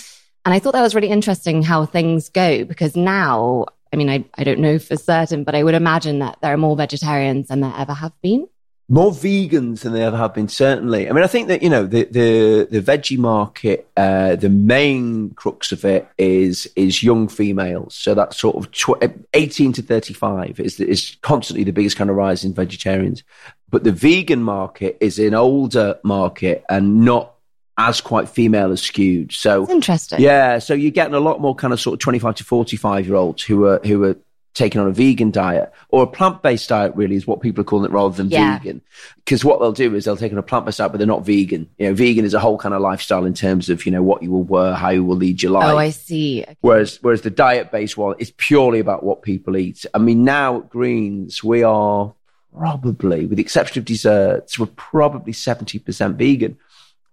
And 0.46 0.54
I 0.54 0.60
thought 0.60 0.74
that 0.74 0.82
was 0.82 0.96
really 0.96 1.10
interesting 1.10 1.64
how 1.64 1.86
things 1.86 2.30
go 2.30 2.64
because 2.64 2.96
now, 2.96 3.66
I 3.92 3.96
mean, 3.96 4.10
I, 4.10 4.24
I 4.36 4.44
don't 4.44 4.60
know 4.60 4.78
for 4.78 4.96
certain, 4.96 5.44
but 5.44 5.56
I 5.56 5.64
would 5.64 5.74
imagine 5.74 6.20
that 6.20 6.38
there 6.42 6.54
are 6.54 6.58
more 6.58 6.76
vegetarians 6.76 7.48
than 7.48 7.62
there 7.62 7.74
ever 7.76 7.94
have 7.94 8.14
been 8.22 8.48
more 8.88 9.12
vegans 9.12 9.82
than 9.82 9.94
there 9.94 10.06
ever 10.06 10.18
have 10.18 10.34
been. 10.34 10.48
Certainly, 10.48 11.10
I 11.10 11.14
mean, 11.14 11.24
I 11.24 11.28
think 11.28 11.48
that 11.48 11.64
you 11.64 11.70
know 11.70 11.86
the 11.86 12.04
the 12.06 12.68
the 12.70 12.82
veggie 12.82 13.18
market, 13.18 13.90
uh, 13.98 14.36
the 14.36 14.50
main 14.50 15.32
crux 15.32 15.72
of 15.72 15.84
it 15.86 16.08
is 16.18 16.68
is 16.76 17.02
young 17.02 17.28
females. 17.28 17.96
So 17.96 18.14
that 18.14 18.34
sort 18.34 18.56
of 18.56 18.72
tw- 18.72 19.04
eighteen 19.34 19.74
to 19.74 19.82
thirty 19.82 20.14
five 20.14 20.60
is 20.60 20.80
is 20.80 21.18
constantly 21.22 21.64
the 21.64 21.72
biggest 21.72 21.98
kind 21.98 22.10
of 22.10 22.16
rise 22.16 22.44
in 22.44 22.54
vegetarians. 22.54 23.24
But 23.72 23.84
the 23.84 23.92
vegan 23.92 24.44
market 24.44 24.98
is 25.02 25.18
an 25.18 25.34
older 25.34 26.00
market 26.04 26.64
and 26.70 27.04
not 27.04 27.35
as 27.78 28.02
quite 28.02 28.30
female 28.30 28.72
as 28.72 28.82
skewed. 28.82 29.32
So 29.32 29.62
That's 29.62 29.72
interesting. 29.72 30.22
Yeah, 30.22 30.60
so 30.60 30.74
you're 30.74 30.92
getting 30.92 31.14
a 31.14 31.20
lot 31.20 31.42
more 31.42 31.56
kind 31.56 31.74
of 31.74 31.80
sort 31.80 31.96
of 31.96 32.00
25 32.00 32.36
to 32.36 32.44
45 32.44 33.08
year 33.08 33.16
olds 33.16 33.44
who 33.44 33.66
are 33.66 33.80
who 33.84 34.04
are 34.04 34.16
taking 34.56 34.80
on 34.80 34.88
a 34.88 34.92
vegan 34.92 35.32
diet 35.32 35.72
or 35.90 36.04
a 36.04 36.08
plant-based 36.08 36.70
diet 36.70 36.96
really 36.96 37.16
is 37.18 37.28
what 37.28 37.42
people 37.42 37.60
are 37.62 37.66
calling 37.66 37.92
it 37.92 37.94
rather 37.94 38.16
than 38.16 38.30
yeah. 38.30 38.58
vegan 38.58 38.82
because 39.18 39.44
what 39.44 39.60
they'll 39.60 39.74
do 39.74 39.94
is 39.94 40.06
they'll 40.06 40.16
take 40.16 40.32
on 40.32 40.38
a 40.38 40.44
plant-based 40.44 40.78
diet 40.78 40.92
but 40.92 40.98
they're 40.98 41.06
not 41.06 41.26
vegan 41.26 41.70
you 41.78 41.86
know 41.86 41.94
vegan 41.94 42.24
is 42.24 42.34
a 42.34 42.40
whole 42.40 42.58
kind 42.58 42.74
of 42.74 42.82
lifestyle 42.82 43.26
in 43.26 43.34
terms 43.34 43.70
of 43.70 43.86
you 43.86 43.92
know 43.92 44.02
what 44.02 44.24
you 44.24 44.32
will 44.32 44.44
wear 44.44 44.74
how 44.74 44.90
you 44.90 45.04
will 45.04 45.18
lead 45.18 45.44
your 45.44 45.52
oh, 45.52 45.56
life 45.56 45.74
oh 45.74 45.78
i 45.78 45.90
see 45.90 46.42
okay. 46.42 46.56
whereas 46.62 46.98
whereas 47.02 47.22
the 47.22 47.30
diet-based 47.30 47.98
one 47.98 48.16
is 48.18 48.32
purely 48.32 48.80
about 48.80 49.04
what 49.04 49.22
people 49.22 49.58
eat 49.58 49.86
i 49.94 49.98
mean 49.98 50.24
now 50.24 50.60
at 50.60 50.70
greens 50.70 51.44
we 51.44 51.62
are 51.62 52.14
probably 52.58 53.26
with 53.26 53.36
the 53.36 53.44
exception 53.44 53.80
of 53.80 53.86
desserts 53.86 54.58
we're 54.58 54.66
probably 54.68 55.34
70% 55.34 56.16
vegan 56.16 56.58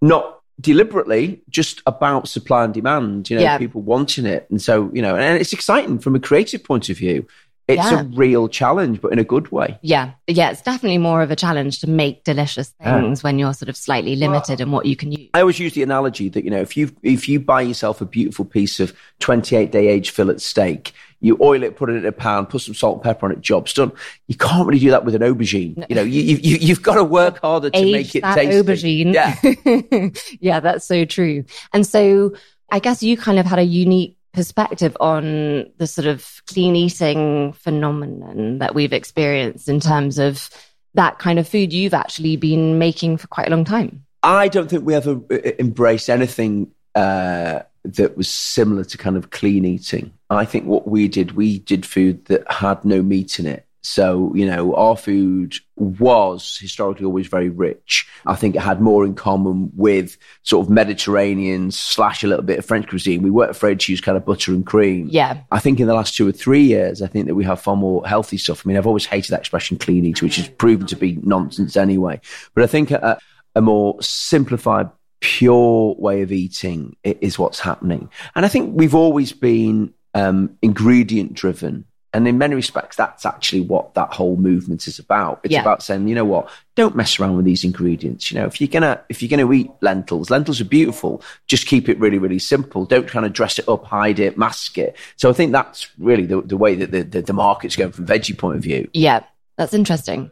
not 0.01 0.39
deliberately 0.59 1.41
just 1.49 1.81
about 1.85 2.27
supply 2.27 2.63
and 2.63 2.73
demand, 2.73 3.29
you 3.29 3.35
know, 3.35 3.41
yeah. 3.41 3.57
people 3.57 3.81
wanting 3.81 4.25
it. 4.25 4.47
And 4.49 4.61
so, 4.61 4.89
you 4.93 5.01
know, 5.01 5.15
and 5.15 5.39
it's 5.39 5.53
exciting 5.53 5.99
from 5.99 6.15
a 6.15 6.19
creative 6.19 6.63
point 6.63 6.89
of 6.89 6.97
view. 6.97 7.27
It's 7.67 7.77
yeah. 7.77 8.01
a 8.01 8.03
real 8.03 8.49
challenge, 8.49 8.99
but 8.99 9.13
in 9.13 9.19
a 9.19 9.23
good 9.23 9.51
way. 9.51 9.79
Yeah. 9.81 10.11
Yeah. 10.27 10.51
It's 10.51 10.61
definitely 10.61 10.97
more 10.97 11.21
of 11.21 11.31
a 11.31 11.35
challenge 11.35 11.79
to 11.79 11.89
make 11.89 12.25
delicious 12.25 12.69
things 12.69 13.19
yeah. 13.19 13.23
when 13.23 13.39
you're 13.39 13.53
sort 13.53 13.69
of 13.69 13.77
slightly 13.77 14.17
limited 14.17 14.59
well, 14.59 14.67
in 14.67 14.71
what 14.71 14.85
you 14.85 14.97
can 14.97 15.13
use. 15.13 15.29
I 15.33 15.41
always 15.41 15.59
use 15.59 15.73
the 15.73 15.83
analogy 15.83 16.27
that, 16.29 16.43
you 16.43 16.51
know, 16.51 16.59
if 16.59 16.75
you, 16.75 16.93
if 17.03 17.29
you 17.29 17.39
buy 17.39 17.61
yourself 17.61 18.01
a 18.01 18.05
beautiful 18.05 18.43
piece 18.43 18.81
of 18.81 18.93
28 19.19 19.71
day 19.71 19.87
age 19.87 20.09
fillet 20.09 20.39
steak, 20.39 20.93
you 21.21 21.37
oil 21.39 21.63
it, 21.63 21.77
put 21.77 21.89
it 21.89 21.95
in 21.95 22.05
a 22.05 22.11
pan, 22.11 22.45
put 22.45 22.61
some 22.61 22.73
salt 22.73 22.97
and 22.97 23.03
pepper 23.03 23.27
on 23.27 23.31
it, 23.31 23.39
job's 23.39 23.73
done. 23.73 23.93
You 24.27 24.35
can't 24.35 24.67
really 24.67 24.79
do 24.79 24.91
that 24.91 25.05
with 25.05 25.15
an 25.15 25.21
aubergine. 25.21 25.77
No. 25.77 25.85
You 25.87 25.95
know, 25.95 26.03
you, 26.03 26.21
you, 26.21 26.57
you've 26.57 26.83
got 26.83 26.95
to 26.95 27.03
work 27.05 27.39
harder 27.39 27.69
to 27.69 27.77
Age 27.77 27.91
make 27.93 28.15
it 28.15 28.21
that 28.23 28.35
tasty. 28.35 28.61
aubergine. 28.61 29.13
Yeah. 29.13 30.09
yeah, 30.41 30.59
that's 30.59 30.85
so 30.85 31.05
true. 31.05 31.45
And 31.71 31.87
so 31.87 32.35
I 32.69 32.79
guess 32.79 33.01
you 33.01 33.15
kind 33.15 33.39
of 33.39 33.45
had 33.45 33.59
a 33.59 33.63
unique 33.63 34.17
perspective 34.33 34.97
on 34.99 35.71
the 35.77 35.87
sort 35.87 36.07
of 36.07 36.41
clean 36.47 36.75
eating 36.75 37.53
phenomenon 37.53 38.57
that 38.59 38.75
we've 38.75 38.93
experienced 38.93 39.69
in 39.69 39.79
terms 39.79 40.17
of 40.17 40.49
that 40.95 41.19
kind 41.19 41.39
of 41.39 41.47
food 41.47 41.73
you've 41.73 41.93
actually 41.93 42.35
been 42.35 42.77
making 42.77 43.17
for 43.17 43.27
quite 43.27 43.47
a 43.47 43.51
long 43.51 43.65
time? 43.65 44.05
I 44.21 44.47
don't 44.47 44.69
think 44.69 44.85
we 44.85 44.95
ever 44.95 45.19
uh, 45.31 45.51
embraced 45.59 46.09
anything 46.09 46.71
uh, 46.95 47.61
that 47.83 48.15
was 48.15 48.29
similar 48.29 48.83
to 48.85 48.97
kind 48.97 49.17
of 49.17 49.29
clean 49.31 49.65
eating. 49.65 50.13
I 50.29 50.45
think 50.45 50.65
what 50.65 50.87
we 50.87 51.07
did, 51.07 51.33
we 51.33 51.59
did 51.59 51.85
food 51.85 52.25
that 52.25 52.49
had 52.51 52.85
no 52.85 53.01
meat 53.01 53.39
in 53.39 53.45
it. 53.45 53.65
So, 53.83 54.33
you 54.33 54.45
know, 54.45 54.73
our 54.75 54.95
food 54.95 55.55
was 55.75 56.57
historically 56.59 57.05
always 57.05 57.27
very 57.27 57.49
rich. 57.49 58.07
I 58.25 58.35
think 58.35 58.55
it 58.55 58.61
had 58.61 58.79
more 58.79 59.03
in 59.03 59.13
common 59.13 59.71
with 59.75 60.17
sort 60.43 60.65
of 60.65 60.71
Mediterranean 60.71 61.69
slash 61.69 62.23
a 62.23 62.27
little 62.27 62.45
bit 62.45 62.59
of 62.59 62.65
French 62.65 62.87
cuisine. 62.87 63.21
We 63.21 63.29
weren't 63.29 63.51
afraid 63.51 63.81
to 63.81 63.91
use 63.91 63.99
kind 63.99 64.15
of 64.15 64.25
butter 64.25 64.53
and 64.53 64.65
cream. 64.65 65.09
Yeah. 65.11 65.41
I 65.51 65.59
think 65.59 65.81
in 65.81 65.87
the 65.87 65.93
last 65.93 66.15
two 66.15 66.25
or 66.25 66.31
three 66.31 66.63
years, 66.63 67.01
I 67.01 67.07
think 67.07 67.27
that 67.27 67.35
we 67.35 67.43
have 67.43 67.59
far 67.59 67.75
more 67.75 68.07
healthy 68.07 68.37
stuff. 68.37 68.65
I 68.65 68.69
mean, 68.69 68.77
I've 68.77 68.87
always 68.87 69.05
hated 69.05 69.31
that 69.31 69.41
expression 69.41 69.77
clean 69.77 70.05
eat, 70.05 70.21
which 70.21 70.39
is 70.39 70.47
proven 70.47 70.87
to 70.87 70.95
be 70.95 71.19
nonsense 71.21 71.75
anyway. 71.75 72.21
But 72.55 72.63
I 72.63 72.67
think 72.67 72.91
a, 72.91 73.19
a 73.53 73.61
more 73.61 74.01
simplified, 74.01 74.89
pure 75.19 75.93
way 75.99 76.21
of 76.21 76.31
eating 76.31 76.95
is 77.03 77.37
what's 77.37 77.59
happening. 77.59 78.09
And 78.33 78.45
I 78.45 78.47
think 78.47 78.77
we've 78.77 78.95
always 78.95 79.33
been 79.33 79.93
um, 80.13 80.57
ingredient 80.61 81.33
driven 81.33 81.85
and 82.13 82.27
in 82.27 82.37
many 82.37 82.53
respects, 82.53 82.95
that's 82.95 83.25
actually 83.25 83.61
what 83.61 83.95
that 83.95 84.13
whole 84.13 84.35
movement 84.35 84.87
is 84.87 84.99
about. 84.99 85.39
It's 85.43 85.51
yeah. 85.51 85.61
about 85.61 85.81
saying, 85.81 86.07
you 86.07 86.13
know 86.13 86.25
what, 86.25 86.47
don't 86.75 86.95
mess 86.95 87.19
around 87.19 87.35
with 87.35 87.45
these 87.45 87.63
ingredients. 87.63 88.31
You 88.31 88.39
know, 88.39 88.45
if 88.45 88.61
you're 88.61 88.67
gonna 88.67 89.01
if 89.09 89.21
you're 89.21 89.29
gonna 89.29 89.51
eat 89.51 89.71
lentils, 89.81 90.29
lentils 90.29 90.61
are 90.61 90.65
beautiful. 90.65 91.23
Just 91.47 91.65
keep 91.65 91.89
it 91.89 91.99
really, 91.99 92.19
really 92.19 92.37
simple. 92.37 92.85
Don't 92.85 93.07
kind 93.07 93.25
of 93.25 93.33
dress 93.33 93.57
it 93.57 93.67
up, 93.67 93.83
hide 93.85 94.19
it, 94.19 94.37
mask 94.37 94.77
it. 94.77 94.95
So 95.15 95.29
I 95.29 95.33
think 95.33 95.51
that's 95.51 95.89
really 95.97 96.27
the, 96.27 96.41
the 96.41 96.57
way 96.57 96.75
that 96.75 96.91
the, 96.91 97.01
the, 97.01 97.21
the 97.23 97.33
market's 97.33 97.75
going 97.75 97.91
from 97.91 98.05
veggie 98.05 98.37
point 98.37 98.57
of 98.57 98.63
view. 98.63 98.87
Yeah, 98.93 99.23
that's 99.57 99.73
interesting. 99.73 100.29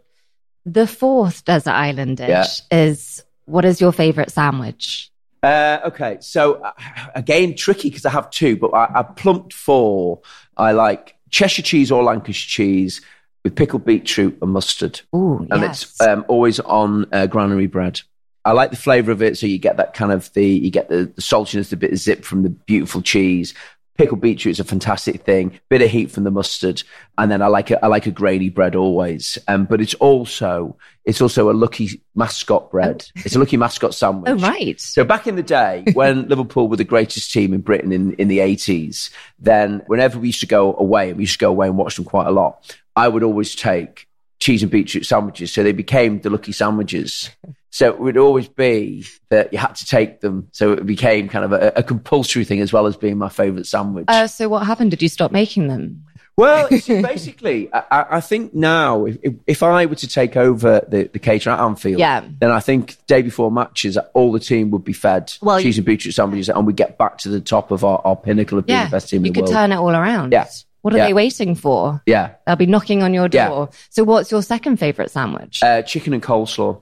The 0.66 0.86
fourth 0.86 1.44
desert 1.46 1.72
island 1.72 2.18
dish 2.18 2.30
yeah. 2.30 2.78
is 2.78 3.24
what 3.46 3.66
is 3.66 3.82
your 3.82 3.92
favorite 3.92 4.30
sandwich? 4.30 5.12
Uh, 5.42 5.80
okay, 5.86 6.20
so 6.22 6.62
uh, 6.62 6.72
again, 7.16 7.56
tricky 7.56 7.90
because 7.90 8.06
I 8.06 8.12
have 8.12 8.30
two, 8.30 8.56
but 8.58 8.68
I, 8.68 9.00
I 9.00 9.04
plumped 9.04 9.54
for. 9.54 10.22
I 10.56 10.74
like 10.74 11.16
Cheshire 11.32 11.62
cheese 11.62 11.92
or 11.92 12.04
Lancashire 12.04 12.48
cheese 12.48 13.02
with 13.44 13.56
pickled 13.56 13.86
beetroot 13.86 14.38
and 14.42 14.52
mustard. 14.52 15.02
Ooh, 15.16 15.48
and 15.50 15.62
yes. 15.62 15.84
it's 15.84 16.02
um, 16.02 16.26
always 16.28 16.60
on 16.60 17.06
uh, 17.12 17.26
granary 17.26 17.68
bread. 17.68 18.02
I 18.44 18.52
like 18.54 18.72
the 18.72 18.78
flavour 18.78 19.12
of 19.12 19.22
it, 19.22 19.38
so 19.38 19.46
you 19.46 19.58
get 19.58 19.78
that 19.78 19.94
kind 19.94 20.12
of 20.12 20.32
the 20.34 20.46
you 20.46 20.72
get 20.72 20.90
the, 20.90 21.06
the 21.06 21.22
saltiness, 21.22 21.70
the 21.70 21.78
bit 21.78 21.92
of 21.92 21.98
zip 21.98 22.24
from 22.24 22.44
the 22.44 22.50
beautiful 22.50 23.02
cheese, 23.02 23.54
Pickled 23.98 24.22
beetroot 24.22 24.54
is 24.54 24.60
a 24.60 24.64
fantastic 24.64 25.24
thing. 25.24 25.60
Bit 25.70 25.82
of 25.82 25.90
heat 25.90 26.12
from 26.12 26.24
the 26.24 26.32
mustard, 26.32 26.82
and 27.18 27.30
then 27.30 27.42
I 27.42 27.48
like 27.48 27.72
a, 27.72 27.84
I 27.84 27.88
like 27.88 28.08
a 28.08 28.12
grainy 28.12 28.50
bread 28.50 28.76
always. 28.76 29.38
Um, 29.48 29.66
but 29.66 29.82
it's 29.82 29.94
also 29.96 30.78
it's 31.04 31.22
also 31.22 31.52
a 31.52 31.54
lucky 31.54 32.02
mascot 32.16 32.72
bread. 32.72 33.06
Oh. 33.18 33.22
It's 33.26 33.36
a 33.36 33.40
lucky 33.40 33.58
mascot 33.58 33.94
sandwich. 33.94 34.32
Oh 34.32 34.36
right. 34.36 34.80
So 34.80 35.04
back 35.04 35.28
in 35.28 35.36
the 35.36 35.44
day 35.44 35.84
when 35.94 36.28
Liverpool 36.28 36.68
were 36.68 36.78
the 36.78 36.84
greatest 36.84 37.32
team 37.34 37.54
in 37.54 37.62
Britain 37.62 37.92
in 37.92 38.14
in 38.14 38.28
the 38.28 38.40
eighties, 38.40 39.10
then 39.40 39.84
whenever 39.88 40.20
we 40.20 40.28
used 40.28 40.42
to 40.42 40.48
go 40.48 40.76
away, 40.76 41.10
and 41.10 41.18
we 41.18 41.24
used 41.24 41.34
to 41.34 41.40
go 41.40 41.50
away 41.50 41.68
and 41.68 41.78
watch 41.78 41.98
them 41.98 42.06
quite 42.06 42.28
a 42.28 42.32
lot, 42.32 42.76
I 42.96 43.08
would 43.08 43.24
always 43.24 43.56
take 43.56 44.08
cheese 44.40 44.64
and 44.64 44.72
beetroot 44.72 45.06
sandwiches. 45.06 45.52
So 45.52 45.64
they 45.64 45.74
became 45.74 46.22
the 46.22 46.30
lucky 46.30 46.54
sandwiches. 46.54 47.30
So 47.72 47.88
it 47.90 48.00
would 48.00 48.18
always 48.18 48.50
be 48.50 49.06
that 49.30 49.52
you 49.54 49.60
had 49.60 49.76
to 49.76 49.86
take 49.86 50.20
them. 50.20 50.50
So 50.52 50.74
it 50.74 50.86
became 50.86 51.30
kind 51.30 51.46
of 51.46 51.54
a, 51.54 51.72
a 51.78 51.84
compulsory 51.84 52.44
thing 52.44 52.60
as 52.60 52.74
well 52.74 52.86
as 52.86 52.98
being 52.98 53.18
my 53.18 53.30
favourite 53.30 53.66
sandwich. 53.66 54.06
Uh, 54.10 54.28
so 54.28 54.50
what 54.50 54.68
happened? 54.68 54.92
Did 54.92 55.02
you 55.02 55.08
stop 55.08 55.32
making 55.32 55.70
them? 55.70 56.04
Well, 56.38 56.70
basically, 56.88 57.74
I, 57.74 58.06
I, 58.12 58.22
think 58.22 58.54
now 58.54 59.06
if, 59.06 59.36
if, 59.46 59.64
I 59.64 59.86
were 59.86 59.96
to 59.96 60.08
take 60.08 60.36
over 60.36 60.82
the, 60.88 61.10
the 61.12 61.20
catering 61.20 61.54
at 61.54 61.64
Anfield, 61.64 62.00
yeah. 62.00 62.26
then 62.40 62.52
I 62.52 62.60
think 62.60 62.98
day 63.06 63.22
before 63.22 63.52
matches, 63.52 63.98
all 64.14 64.32
the 64.32 64.40
team 64.40 64.72
would 64.72 64.84
be 64.84 64.94
fed 64.94 65.34
well, 65.42 65.62
cheese 65.62 65.78
and 65.78 65.86
beetroot 65.86 66.16
sandwiches, 66.16 66.50
and 66.50 66.66
we 66.66 66.74
get 66.74 66.98
back 66.98 67.18
to 67.20 67.30
the 67.30 67.42
top 67.42 67.70
of 67.72 67.84
our, 67.84 68.02
our 68.06 68.16
pinnacle 68.16 68.58
of 68.58 68.66
being 68.66 68.80
yeah, 68.80 68.86
the 68.86 68.92
best 68.92 69.10
team 69.10 69.18
in 69.18 69.34
the 69.34 69.40
world. 69.40 69.50
You 69.50 69.54
could 69.54 69.60
turn 69.60 69.72
it 69.72 69.76
all 69.76 69.92
around. 69.92 70.32
Yeah. 70.32 70.48
What 70.82 70.94
are 70.96 70.98
yeah. 70.98 71.08
they 71.08 71.14
waiting 71.14 71.54
for? 71.54 72.02
Yeah. 72.06 72.36
They'll 72.48 72.56
be 72.56 72.66
knocking 72.66 73.04
on 73.04 73.14
your 73.14 73.28
door. 73.28 73.70
Yeah. 73.72 73.78
So 73.90 74.04
what's 74.04 74.32
your 74.32 74.42
second 74.42 74.78
favorite 74.78 75.12
sandwich? 75.12 75.62
Uh, 75.62 75.84
chicken 75.84 76.14
and 76.14 76.24
coleslaw. 76.24 76.82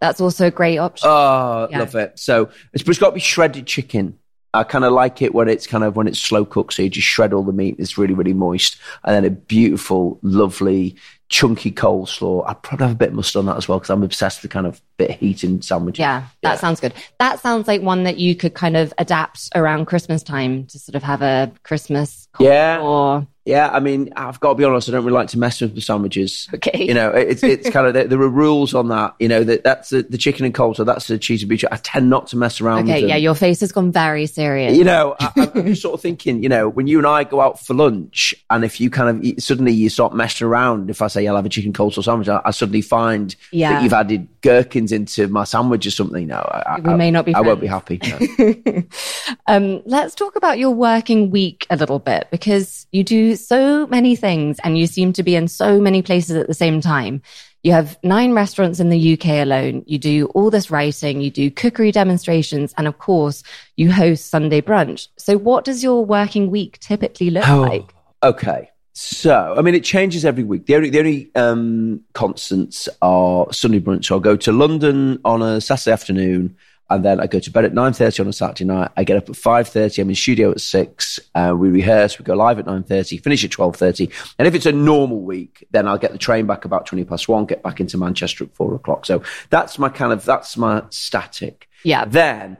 That's 0.00 0.20
also 0.20 0.46
a 0.46 0.50
great 0.50 0.78
option. 0.78 1.08
Oh, 1.10 1.68
yeah. 1.70 1.78
love 1.80 1.94
it. 1.94 2.18
So 2.18 2.50
it's, 2.72 2.82
it's 2.88 2.98
got 2.98 3.10
to 3.10 3.14
be 3.14 3.20
shredded 3.20 3.66
chicken. 3.66 4.18
I 4.52 4.64
kind 4.64 4.84
of 4.84 4.92
like 4.92 5.22
it 5.22 5.32
when 5.32 5.48
it's 5.48 5.66
kind 5.68 5.84
of 5.84 5.94
when 5.94 6.08
it's 6.08 6.18
slow 6.18 6.44
cooked. 6.44 6.72
So 6.74 6.82
you 6.82 6.90
just 6.90 7.06
shred 7.06 7.32
all 7.32 7.44
the 7.44 7.52
meat. 7.52 7.76
It's 7.78 7.96
really, 7.96 8.14
really 8.14 8.32
moist. 8.32 8.76
And 9.04 9.14
then 9.14 9.24
a 9.24 9.30
beautiful, 9.30 10.18
lovely 10.22 10.96
chunky 11.28 11.70
coleslaw. 11.70 12.48
I'd 12.48 12.60
probably 12.62 12.86
have 12.88 12.96
a 12.96 12.98
bit 12.98 13.10
of 13.10 13.14
mustard 13.14 13.38
on 13.40 13.46
that 13.46 13.56
as 13.58 13.68
well 13.68 13.78
because 13.78 13.90
I'm 13.90 14.02
obsessed 14.02 14.42
with 14.42 14.50
kind 14.50 14.66
of 14.66 14.80
bit 14.96 15.10
of 15.10 15.16
heat 15.16 15.44
in 15.44 15.62
sandwiches. 15.62 16.00
Yeah, 16.00 16.24
that 16.42 16.54
Yeah. 16.54 16.56
sounds 16.56 16.80
good. 16.80 16.94
That 17.20 17.38
sounds 17.38 17.68
like 17.68 17.80
one 17.82 18.02
that 18.02 18.18
you 18.18 18.34
could 18.34 18.54
kind 18.54 18.76
of 18.76 18.92
adapt 18.98 19.50
around 19.54 19.84
Christmas 19.86 20.24
time 20.24 20.66
to 20.66 20.78
sort 20.80 20.96
of 20.96 21.04
have 21.04 21.22
a 21.22 21.52
Christmas 21.62 22.26
Yeah. 22.38 22.80
or 22.80 23.26
Yeah, 23.44 23.68
I 23.72 23.80
mean, 23.80 24.12
I've 24.16 24.38
got 24.38 24.50
to 24.50 24.54
be 24.54 24.64
honest. 24.64 24.88
I 24.88 24.92
don't 24.92 25.04
really 25.04 25.16
like 25.16 25.28
to 25.28 25.38
mess 25.38 25.60
with 25.60 25.74
the 25.74 25.80
sandwiches. 25.80 26.48
Okay. 26.54 26.84
You 26.84 26.94
know, 26.94 27.10
it's 27.10 27.42
it's 27.42 27.68
kind 27.70 27.86
of 27.86 27.94
there, 27.94 28.20
are 28.20 28.28
rules 28.28 28.74
on 28.74 28.88
that. 28.88 29.14
You 29.18 29.28
know, 29.28 29.42
that 29.44 29.64
that's 29.64 29.88
the, 29.90 30.02
the 30.02 30.18
chicken 30.18 30.44
and 30.44 30.54
coleslaw. 30.54 30.86
That's 30.86 31.08
the 31.08 31.18
cheese 31.18 31.42
and 31.42 31.48
beef. 31.48 31.64
I 31.72 31.76
tend 31.76 32.10
not 32.10 32.28
to 32.28 32.36
mess 32.36 32.60
around. 32.60 32.86
with 32.86 32.94
Okay, 32.96 33.08
yeah, 33.08 33.16
your 33.16 33.34
face 33.34 33.60
has 33.60 33.72
gone 33.72 33.90
very 33.90 34.26
serious. 34.26 34.76
You 34.76 34.84
know, 34.84 35.16
I, 35.18 35.32
I'm 35.54 35.66
just 35.66 35.82
sort 35.82 35.94
of 35.94 36.00
thinking, 36.00 36.42
you 36.42 36.48
know, 36.48 36.68
when 36.68 36.86
you 36.86 36.98
and 36.98 37.06
I 37.06 37.24
go 37.24 37.40
out 37.40 37.58
for 37.58 37.74
lunch, 37.74 38.34
and 38.50 38.64
if 38.64 38.80
you 38.80 38.90
kind 38.90 39.08
of 39.16 39.24
eat, 39.24 39.42
suddenly 39.42 39.72
you 39.72 39.88
start 39.88 40.14
messing 40.14 40.46
around. 40.46 40.90
If 40.90 41.02
I 41.02 41.08
say 41.08 41.26
I'll 41.26 41.36
have 41.36 41.46
a 41.46 41.50
chicken 41.50 41.72
coleslaw 41.72 42.04
sandwich, 42.04 42.28
I, 42.28 42.40
I 42.44 42.50
suddenly 42.52 42.82
find 42.82 43.34
Yeah. 43.50 43.72
that 43.72 43.82
you've 43.82 43.92
added 43.92 44.28
gherkins 44.42 44.92
into 44.92 45.28
my 45.28 45.44
sandwich 45.44 45.86
or 45.86 45.90
something. 45.90 46.26
No, 46.28 46.36
I, 46.36 46.78
We 46.80 46.92
I, 46.92 46.96
may 46.96 47.10
not 47.10 47.24
be 47.24 47.34
I 47.34 47.40
won't 47.40 47.60
be 47.60 47.66
happy. 47.66 48.00
no. 48.38 48.82
um, 49.46 49.82
let's 49.86 50.14
talk 50.14 50.36
about 50.36 50.58
your 50.58 50.70
working 50.70 51.30
week 51.30 51.66
a 51.70 51.76
little 51.76 51.98
bit 51.98 52.28
because 52.30 52.86
you 52.92 53.04
do 53.04 53.36
so 53.36 53.86
many 53.86 54.16
things 54.16 54.58
and 54.64 54.78
you 54.78 54.86
seem 54.86 55.12
to 55.14 55.22
be 55.22 55.36
in 55.36 55.48
so 55.48 55.80
many 55.80 56.02
places 56.02 56.36
at 56.36 56.46
the 56.46 56.54
same 56.54 56.80
time. 56.80 57.22
You 57.62 57.72
have 57.72 57.98
nine 58.02 58.32
restaurants 58.32 58.80
in 58.80 58.88
the 58.88 59.12
UK 59.12 59.26
alone. 59.42 59.84
You 59.86 59.98
do 59.98 60.26
all 60.34 60.50
this 60.50 60.70
writing, 60.70 61.20
you 61.20 61.30
do 61.30 61.50
cookery 61.50 61.92
demonstrations, 61.92 62.72
and 62.78 62.86
of 62.88 62.98
course, 62.98 63.42
you 63.76 63.92
host 63.92 64.30
Sunday 64.30 64.62
brunch. 64.62 65.08
So, 65.18 65.36
what 65.36 65.64
does 65.64 65.82
your 65.82 66.04
working 66.04 66.50
week 66.50 66.78
typically 66.78 67.28
look 67.28 67.46
Oh, 67.46 67.60
like? 67.60 67.94
okay. 68.22 68.70
So, 68.94 69.54
I 69.56 69.62
mean, 69.62 69.74
it 69.74 69.84
changes 69.84 70.24
every 70.24 70.42
week. 70.42 70.66
The 70.66 70.74
only, 70.74 70.90
the 70.90 70.98
only 70.98 71.30
um, 71.34 72.00
constants 72.14 72.88
are 73.02 73.46
Sunday 73.52 73.78
brunch. 73.80 74.06
So, 74.06 74.14
I'll 74.14 74.20
go 74.20 74.36
to 74.36 74.52
London 74.52 75.20
on 75.26 75.42
a 75.42 75.60
Saturday 75.60 75.92
afternoon, 75.92 76.56
and 76.90 77.04
then 77.04 77.20
I 77.20 77.26
go 77.28 77.38
to 77.38 77.50
bed 77.50 77.64
at 77.64 77.72
nine 77.72 77.92
thirty 77.92 78.20
on 78.20 78.28
a 78.28 78.32
Saturday 78.32 78.64
night. 78.64 78.90
I 78.96 79.04
get 79.04 79.16
up 79.16 79.30
at 79.30 79.36
five 79.36 79.68
thirty. 79.68 80.02
I'm 80.02 80.08
in 80.08 80.16
studio 80.16 80.50
at 80.50 80.60
six. 80.60 81.20
Uh, 81.34 81.54
we 81.56 81.68
rehearse. 81.68 82.18
We 82.18 82.24
go 82.24 82.34
live 82.34 82.58
at 82.58 82.66
nine 82.66 82.82
thirty. 82.82 83.16
Finish 83.16 83.44
at 83.44 83.52
twelve 83.52 83.76
thirty. 83.76 84.10
And 84.38 84.48
if 84.48 84.54
it's 84.54 84.66
a 84.66 84.72
normal 84.72 85.20
week, 85.20 85.66
then 85.70 85.86
I'll 85.86 85.98
get 85.98 86.12
the 86.12 86.18
train 86.18 86.46
back 86.46 86.64
about 86.64 86.86
twenty 86.86 87.04
past 87.04 87.28
one. 87.28 87.46
Get 87.46 87.62
back 87.62 87.80
into 87.80 87.96
Manchester 87.96 88.44
at 88.44 88.54
four 88.54 88.74
o'clock. 88.74 89.06
So 89.06 89.22
that's 89.48 89.78
my 89.78 89.88
kind 89.88 90.12
of 90.12 90.24
that's 90.24 90.56
my 90.56 90.82
static. 90.90 91.68
Yeah. 91.84 92.04
Then 92.04 92.58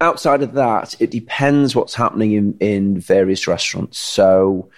outside 0.00 0.42
of 0.42 0.54
that, 0.54 1.00
it 1.00 1.10
depends 1.10 1.74
what's 1.74 1.94
happening 1.94 2.32
in, 2.32 2.58
in 2.58 3.00
various 3.00 3.46
restaurants. 3.46 3.98
So 3.98 4.70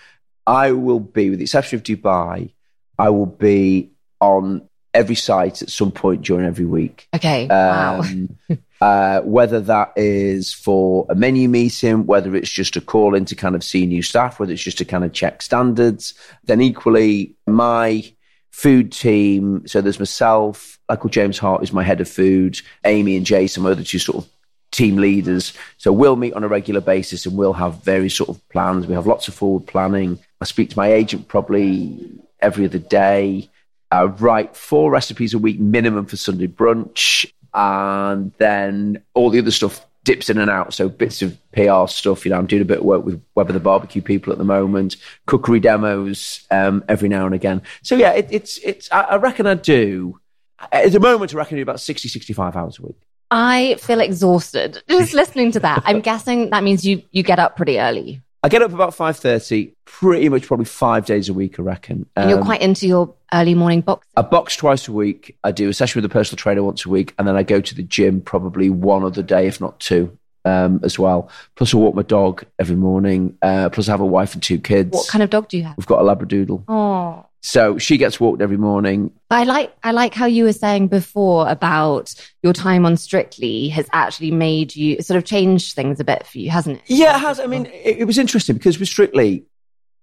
I 0.46 0.72
will 0.72 1.00
be, 1.00 1.30
with 1.30 1.38
the 1.40 1.44
exception 1.44 1.78
of 1.78 1.82
Dubai, 1.82 2.52
I 2.98 3.10
will 3.10 3.26
be 3.26 3.92
on 4.20 4.68
every 4.96 5.14
site 5.14 5.62
at 5.62 5.70
some 5.70 5.92
point 5.92 6.22
during 6.22 6.46
every 6.46 6.64
week. 6.64 7.06
Okay. 7.14 7.46
wow. 7.46 8.00
Um, 8.00 8.38
uh, 8.80 9.20
whether 9.20 9.60
that 9.60 9.92
is 9.96 10.52
for 10.52 11.06
a 11.08 11.14
menu 11.14 11.48
meeting, 11.48 12.06
whether 12.06 12.34
it's 12.34 12.50
just 12.50 12.76
a 12.76 12.80
call 12.80 13.14
in 13.14 13.24
to 13.26 13.34
kind 13.34 13.54
of 13.54 13.62
see 13.62 13.86
new 13.86 14.02
staff, 14.02 14.40
whether 14.40 14.52
it's 14.52 14.62
just 14.62 14.78
to 14.78 14.84
kind 14.84 15.04
of 15.04 15.12
check 15.12 15.42
standards, 15.42 16.14
then 16.44 16.60
equally 16.60 17.34
my 17.46 18.10
food 18.50 18.90
team. 18.90 19.66
So 19.66 19.80
there's 19.80 19.98
myself, 19.98 20.78
Michael 20.88 21.10
James 21.10 21.38
Hart 21.38 21.62
is 21.62 21.72
my 21.72 21.82
head 21.82 22.00
of 22.00 22.08
food, 22.08 22.58
Amy 22.84 23.16
and 23.16 23.26
Jason, 23.26 23.62
my 23.62 23.72
other 23.72 23.84
two 23.84 23.98
sort 23.98 24.24
of 24.24 24.30
team 24.70 24.96
leaders. 24.96 25.52
So 25.76 25.92
we'll 25.92 26.16
meet 26.16 26.34
on 26.34 26.42
a 26.42 26.48
regular 26.48 26.80
basis 26.80 27.26
and 27.26 27.36
we'll 27.36 27.52
have 27.52 27.84
various 27.84 28.16
sort 28.16 28.30
of 28.30 28.48
plans. 28.48 28.86
We 28.86 28.94
have 28.94 29.06
lots 29.06 29.28
of 29.28 29.34
forward 29.34 29.66
planning. 29.66 30.18
I 30.40 30.46
speak 30.46 30.70
to 30.70 30.78
my 30.78 30.92
agent 30.92 31.28
probably 31.28 32.18
every 32.40 32.64
other 32.64 32.78
day. 32.78 33.50
I 33.90 34.04
write 34.04 34.56
four 34.56 34.90
recipes 34.90 35.34
a 35.34 35.38
week 35.38 35.60
minimum 35.60 36.06
for 36.06 36.16
Sunday 36.16 36.48
brunch, 36.48 37.30
and 37.54 38.32
then 38.38 39.02
all 39.14 39.30
the 39.30 39.38
other 39.38 39.50
stuff 39.50 39.86
dips 40.06 40.30
in 40.30 40.38
and 40.38 40.50
out. 40.50 40.72
So 40.72 40.88
bits 40.88 41.20
of 41.20 41.36
PR 41.52 41.86
stuff. 41.88 42.24
You 42.24 42.30
know, 42.30 42.38
I'm 42.38 42.46
doing 42.46 42.62
a 42.62 42.66
bit 42.66 42.78
of 42.78 42.84
work 42.84 43.04
with 43.04 43.22
Weber 43.34 43.52
the 43.52 43.60
barbecue 43.60 44.00
people 44.00 44.32
at 44.32 44.38
the 44.38 44.44
moment, 44.44 44.96
cookery 45.26 45.60
demos 45.60 46.46
um, 46.50 46.84
every 46.88 47.08
now 47.08 47.26
and 47.26 47.34
again. 47.34 47.60
So 47.82 47.94
yeah, 47.96 48.12
it, 48.12 48.28
it's 48.30 48.58
it's. 48.58 48.90
I, 48.90 49.02
I 49.02 49.16
reckon 49.16 49.46
I 49.46 49.54
do. 49.54 50.18
At 50.72 50.92
the 50.92 51.00
moment, 51.00 51.34
I 51.34 51.36
reckon 51.36 51.56
I 51.56 51.58
do 51.58 51.62
about 51.62 51.80
60, 51.80 52.08
65 52.08 52.56
hours 52.56 52.78
a 52.78 52.82
week. 52.82 52.96
I 53.30 53.76
feel 53.80 54.00
exhausted 54.00 54.82
just 54.88 55.12
listening 55.12 55.50
to 55.52 55.60
that. 55.60 55.82
I'm 55.84 56.00
guessing 56.00 56.50
that 56.50 56.64
means 56.64 56.86
you 56.86 57.02
you 57.10 57.22
get 57.22 57.38
up 57.38 57.56
pretty 57.56 57.78
early. 57.78 58.22
I 58.46 58.48
get 58.48 58.62
up 58.62 58.72
about 58.72 58.94
five 58.94 59.16
thirty, 59.16 59.72
pretty 59.86 60.28
much 60.28 60.46
probably 60.46 60.66
five 60.66 61.04
days 61.04 61.28
a 61.28 61.34
week. 61.34 61.58
I 61.58 61.62
reckon. 61.62 62.06
And 62.14 62.30
you're 62.30 62.38
Um, 62.38 62.44
quite 62.44 62.62
into 62.62 62.86
your 62.86 63.12
early 63.34 63.54
morning 63.54 63.80
box. 63.80 64.06
I 64.16 64.22
box 64.22 64.54
twice 64.54 64.86
a 64.86 64.92
week. 64.92 65.36
I 65.42 65.50
do 65.50 65.68
a 65.68 65.74
session 65.74 66.00
with 66.00 66.08
a 66.08 66.12
personal 66.14 66.36
trainer 66.38 66.62
once 66.62 66.86
a 66.86 66.88
week, 66.88 67.12
and 67.18 67.26
then 67.26 67.34
I 67.36 67.42
go 67.42 67.60
to 67.60 67.74
the 67.74 67.82
gym 67.82 68.20
probably 68.20 68.70
one 68.70 69.02
other 69.02 69.20
day, 69.24 69.48
if 69.48 69.60
not 69.60 69.80
two, 69.80 70.16
um, 70.44 70.78
as 70.84 70.96
well. 70.96 71.28
Plus, 71.56 71.74
I 71.74 71.78
walk 71.78 71.96
my 71.96 72.02
dog 72.02 72.44
every 72.60 72.76
morning. 72.76 73.36
Uh, 73.42 73.68
plus, 73.68 73.88
I 73.88 73.90
have 73.90 74.00
a 74.00 74.06
wife 74.06 74.34
and 74.34 74.42
two 74.42 74.60
kids. 74.60 74.92
What 74.92 75.08
kind 75.08 75.24
of 75.24 75.30
dog 75.30 75.48
do 75.48 75.56
you 75.56 75.64
have? 75.64 75.76
We've 75.76 75.86
got 75.88 75.98
a 76.00 76.04
Labradoodle, 76.04 76.62
Oh, 76.68 77.26
so 77.40 77.78
she 77.78 77.96
gets 77.96 78.18
walked 78.18 78.42
every 78.42 78.56
morning. 78.56 79.12
I 79.30 79.44
like 79.44 79.72
I 79.82 79.92
like 79.92 80.14
how 80.14 80.26
you 80.26 80.44
were 80.44 80.52
saying 80.52 80.88
before 80.88 81.48
about 81.48 82.14
your 82.42 82.52
time 82.52 82.84
on 82.84 82.96
Strictly 82.96 83.68
has 83.68 83.88
actually 83.92 84.30
made 84.30 84.74
you 84.74 85.00
sort 85.02 85.16
of 85.16 85.24
change 85.24 85.74
things 85.74 86.00
a 86.00 86.04
bit 86.04 86.26
for 86.26 86.38
you, 86.38 86.50
hasn't 86.50 86.78
it? 86.78 86.82
Yeah, 86.86 87.16
it 87.16 87.20
has. 87.20 87.38
I 87.38 87.46
mean, 87.46 87.66
it, 87.66 87.98
it 87.98 88.04
was 88.04 88.18
interesting 88.18 88.56
because 88.56 88.78
with 88.78 88.88
Strictly, 88.88 89.44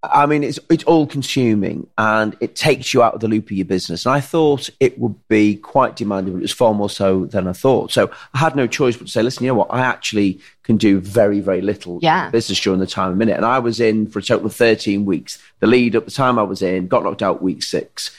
I 0.06 0.26
mean, 0.26 0.44
it's 0.44 0.60
it's 0.70 0.84
all 0.84 1.08
consuming 1.08 1.88
and 1.98 2.36
it 2.42 2.56
takes 2.58 2.94
you 2.94 3.02
out 3.02 3.14
of 3.14 3.22
the 3.22 3.28
loop 3.30 3.46
of 3.46 3.52
your 3.54 3.66
business. 3.66 4.06
And 4.06 4.14
I 4.14 4.20
thought 4.20 4.70
it 4.82 5.00
would 5.00 5.16
be 5.30 5.56
quite 5.56 5.96
demanding, 5.96 6.34
but 6.34 6.40
it 6.40 6.42
was 6.42 6.52
far 6.52 6.74
more 6.74 6.90
so 6.90 7.26
than 7.26 7.48
I 7.48 7.54
thought. 7.54 7.92
So 7.94 8.12
I 8.34 8.40
had 8.40 8.56
no 8.56 8.68
choice 8.68 8.98
but 8.98 9.08
to 9.08 9.12
say, 9.14 9.24
listen, 9.24 9.46
you 9.46 9.52
know 9.52 9.56
what? 9.56 9.70
I 9.72 9.80
actually 9.80 10.42
can 10.64 10.76
do 10.76 11.00
very, 11.00 11.40
very 11.40 11.62
little 11.62 12.00
Yeah. 12.02 12.30
business 12.32 12.60
during 12.60 12.82
the 12.82 12.88
time 12.88 13.12
of 13.12 13.18
minute. 13.18 13.38
And 13.38 13.46
I 13.46 13.60
was 13.60 13.80
in 13.80 14.08
for 14.08 14.20
a 14.20 14.22
total 14.22 14.48
of 14.48 14.56
13 14.56 15.06
weeks. 15.06 15.40
The 15.62 15.68
lead 15.68 15.96
up 15.96 16.04
the 16.06 16.12
time 16.12 16.38
I 16.38 16.44
was 16.44 16.62
in, 16.62 16.88
got 16.88 17.04
knocked 17.04 17.24
out 17.24 17.42
week 17.42 17.64
six. 17.64 18.12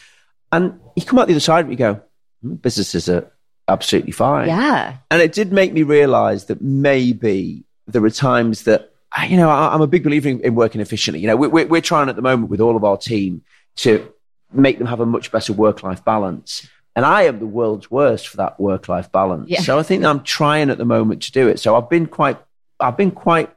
And 0.53 0.81
you 0.97 1.05
come 1.05 1.19
out 1.19 1.27
the 1.27 1.35
other 1.35 1.41
side 1.41 1.67
and 1.67 1.73
you 1.73 1.77
go, 1.79 2.01
"Hmm, 2.43 2.55
businesses 2.55 3.09
are 3.11 3.31
absolutely 3.69 4.13
fine. 4.13 4.49
Yeah. 4.49 4.95
And 5.11 5.21
it 5.21 5.33
did 5.33 5.53
make 5.53 5.73
me 5.75 5.83
realize 5.83 6.47
that 6.47 6.63
maybe 6.63 7.65
there 7.87 8.05
are 8.05 8.11
times 8.11 8.63
that, 8.63 8.94
you 9.29 9.37
know, 9.37 9.49
I, 9.49 9.73
I'm 9.73 9.81
a 9.81 9.87
big 9.87 10.03
believer 10.03 10.29
in, 10.29 10.41
in 10.41 10.55
working 10.55 10.81
efficiently. 10.81 11.21
You 11.21 11.29
know, 11.29 11.37
we, 11.37 11.49
we're, 11.49 11.67
we're 11.67 11.81
trying 11.81 12.09
at 12.09 12.17
the 12.17 12.23
moment 12.23 12.51
with 12.51 12.61
all 12.61 12.77
of 12.77 12.85
our 12.85 12.97
team 12.97 13.43
to 13.77 14.13
make 14.53 14.79
them 14.79 14.87
have 14.87 15.01
a 15.01 15.07
much 15.07 15.31
better 15.33 15.53
work 15.53 15.83
life 15.83 16.05
balance. 16.05 16.69
And 16.97 17.05
I 17.05 17.23
am 17.23 17.39
the 17.41 17.47
world's 17.47 17.91
worst 17.91 18.29
for 18.29 18.37
that 18.39 18.59
work 18.61 18.89
life 18.89 19.11
balance. 19.11 19.49
Yeah. 19.49 19.61
So 19.61 19.79
I 19.79 19.83
think 19.83 20.05
I'm 20.05 20.23
trying 20.23 20.71
at 20.71 20.79
the 20.79 20.85
moment 20.85 21.23
to 21.25 21.33
do 21.33 21.49
it. 21.49 21.59
So 21.59 21.77
I've 21.77 21.91
been 21.91 22.07
quite, 22.07 22.39
I've 22.79 22.97
been 22.97 23.11
quite 23.11 23.51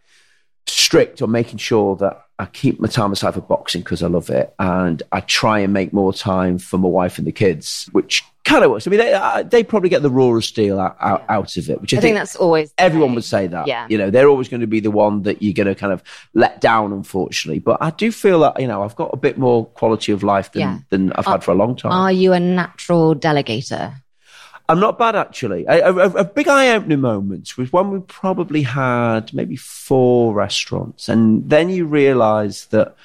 strict 0.66 1.22
on 1.22 1.32
making 1.32 1.60
sure 1.60 1.96
that 1.98 2.27
I 2.40 2.46
keep 2.46 2.80
my 2.80 2.88
time 2.88 3.12
aside 3.12 3.34
for 3.34 3.42
boxing 3.42 3.82
because 3.82 4.04
I 4.04 4.08
love 4.08 4.30
it, 4.30 4.54
and 4.60 5.02
I 5.12 5.22
try 5.22 5.60
and 5.60 5.74
make 5.74 5.92
more 5.94 6.14
time 6.14 6.60
for 6.60 6.78
my 6.78 6.88
wife 6.90 7.18
and 7.18 7.26
the 7.26 7.32
kids, 7.32 7.90
which 7.94 8.24
kind 8.46 8.64
of 8.64 8.70
works. 8.72 8.86
I 8.88 8.92
mean, 8.92 9.00
they 9.00 9.12
uh, 9.14 9.42
they 9.44 9.64
probably 9.64 9.90
get 9.90 10.04
the 10.04 10.10
rawest 10.12 10.50
steel 10.50 10.80
out, 10.80 10.96
out, 11.02 11.26
out 11.30 11.58
of 11.58 11.70
it, 11.70 11.82
which 11.82 11.94
I, 11.94 11.98
I 11.98 12.00
think 12.00 12.16
that's 12.16 12.36
always 12.36 12.72
everyone 12.78 13.16
would 13.16 13.24
say 13.24 13.48
that. 13.48 13.68
Yeah. 13.68 13.88
You 13.90 13.98
know, 13.98 14.12
they're 14.12 14.30
always 14.30 14.50
going 14.50 14.62
to 14.62 14.68
be 14.68 14.80
the 14.80 14.92
one 14.92 15.24
that 15.24 15.42
you're 15.42 15.54
going 15.56 15.68
to 15.68 15.76
kind 15.76 15.92
of 15.92 16.04
let 16.36 16.62
down, 16.62 16.94
unfortunately. 16.94 17.60
But 17.60 17.80
I 17.82 17.90
do 17.90 18.12
feel 18.12 18.40
that, 18.42 18.62
you 18.62 18.68
know, 18.68 18.84
I've 18.84 18.96
got 18.96 19.10
a 19.14 19.18
bit 19.18 19.38
more 19.40 19.66
quality 19.66 20.12
of 20.12 20.22
life 20.24 20.52
than, 20.52 20.62
Yeah. 20.62 20.80
than 20.90 21.12
I've 21.14 21.26
had 21.26 21.44
for 21.44 21.52
a 21.52 21.56
long 21.56 21.76
time. 21.76 21.92
Are 21.92 22.12
you 22.12 22.34
a 22.34 22.40
natural 22.40 23.16
delegator? 23.16 23.96
I'm 24.70 24.80
not 24.80 25.00
bad, 25.00 25.16
actually. 25.16 25.66
A, 25.66 25.94
a, 25.94 26.10
a 26.10 26.24
big 26.26 26.48
eye 26.48 26.76
opening 26.76 27.00
moment 27.00 27.58
was 27.58 27.72
when 27.72 27.90
we 27.90 28.00
probably 28.02 28.64
had 28.64 29.34
maybe 29.34 29.56
four 29.56 30.34
restaurants. 30.34 31.08
And 31.08 31.50
then 31.50 31.70
you 31.70 31.86
realize 31.86 32.66
that 32.68 32.96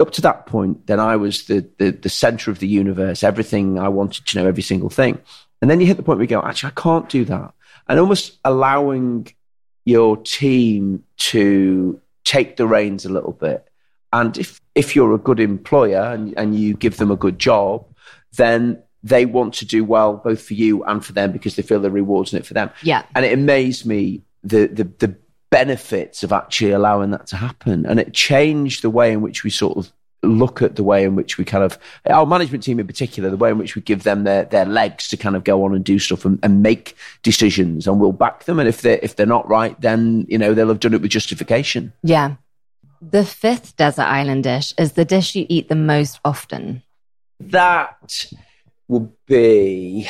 up 0.00 0.10
to 0.12 0.22
that 0.22 0.46
point, 0.46 0.86
then 0.86 1.00
I 1.00 1.16
was 1.16 1.44
the, 1.46 1.68
the, 1.78 1.90
the 1.90 2.08
center 2.08 2.50
of 2.50 2.58
the 2.58 2.66
universe, 2.66 3.22
everything 3.22 3.78
I 3.78 3.88
wanted 3.88 4.26
to 4.26 4.38
know, 4.38 4.48
every 4.48 4.62
single 4.62 4.90
thing. 4.90 5.18
And 5.60 5.70
then 5.70 5.80
you 5.80 5.86
hit 5.86 5.96
the 5.96 6.02
point 6.02 6.18
where 6.18 6.24
you 6.24 6.28
go, 6.28 6.42
actually, 6.42 6.72
I 6.76 6.80
can't 6.80 7.08
do 7.08 7.24
that. 7.26 7.52
And 7.88 8.00
almost 8.00 8.38
allowing 8.44 9.28
your 9.84 10.16
team 10.16 11.04
to 11.16 12.00
take 12.24 12.56
the 12.56 12.66
reins 12.66 13.04
a 13.04 13.12
little 13.12 13.32
bit. 13.32 13.68
And 14.12 14.36
if, 14.38 14.60
if 14.74 14.96
you're 14.96 15.14
a 15.14 15.18
good 15.18 15.40
employer 15.40 16.02
and, 16.02 16.34
and 16.36 16.58
you 16.58 16.74
give 16.74 16.96
them 16.96 17.10
a 17.10 17.16
good 17.16 17.38
job, 17.38 17.86
then 18.36 18.82
they 19.02 19.26
want 19.26 19.54
to 19.54 19.66
do 19.66 19.84
well 19.84 20.16
both 20.16 20.42
for 20.42 20.54
you 20.54 20.84
and 20.84 21.04
for 21.04 21.12
them 21.12 21.32
because 21.32 21.56
they 21.56 21.62
feel 21.62 21.80
the 21.80 21.90
rewards 21.90 22.32
in 22.32 22.38
it 22.38 22.46
for 22.46 22.54
them. 22.54 22.70
Yeah. 22.82 23.04
And 23.14 23.24
it 23.24 23.32
amazed 23.32 23.84
me 23.84 24.22
the, 24.44 24.66
the, 24.66 24.84
the 24.84 25.16
benefits 25.50 26.22
of 26.22 26.32
actually 26.32 26.70
allowing 26.70 27.10
that 27.10 27.26
to 27.28 27.36
happen. 27.36 27.84
And 27.86 27.98
it 27.98 28.14
changed 28.14 28.82
the 28.82 28.90
way 28.90 29.12
in 29.12 29.20
which 29.20 29.44
we 29.44 29.50
sort 29.50 29.76
of 29.76 29.92
look 30.24 30.62
at 30.62 30.76
the 30.76 30.84
way 30.84 31.02
in 31.02 31.16
which 31.16 31.36
we 31.36 31.44
kind 31.44 31.64
of, 31.64 31.76
our 32.06 32.24
management 32.24 32.62
team 32.62 32.78
in 32.78 32.86
particular, 32.86 33.28
the 33.28 33.36
way 33.36 33.50
in 33.50 33.58
which 33.58 33.74
we 33.74 33.82
give 33.82 34.04
them 34.04 34.22
their, 34.22 34.44
their 34.44 34.64
legs 34.64 35.08
to 35.08 35.16
kind 35.16 35.34
of 35.34 35.42
go 35.42 35.64
on 35.64 35.74
and 35.74 35.84
do 35.84 35.98
stuff 35.98 36.24
and, 36.24 36.38
and 36.44 36.62
make 36.62 36.96
decisions 37.24 37.88
and 37.88 37.98
we'll 38.00 38.12
back 38.12 38.44
them. 38.44 38.60
And 38.60 38.68
if 38.68 38.82
they're, 38.82 39.00
if 39.02 39.16
they're 39.16 39.26
not 39.26 39.48
right, 39.48 39.78
then, 39.80 40.26
you 40.28 40.38
know, 40.38 40.54
they'll 40.54 40.68
have 40.68 40.80
done 40.80 40.94
it 40.94 41.02
with 41.02 41.10
justification. 41.10 41.92
Yeah. 42.04 42.36
The 43.00 43.24
fifth 43.24 43.76
desert 43.76 44.04
island 44.04 44.44
dish 44.44 44.72
is 44.78 44.92
the 44.92 45.04
dish 45.04 45.34
you 45.34 45.44
eat 45.48 45.68
the 45.68 45.74
most 45.74 46.20
often. 46.24 46.84
That 47.40 48.26
would 48.92 49.10
be 49.26 50.06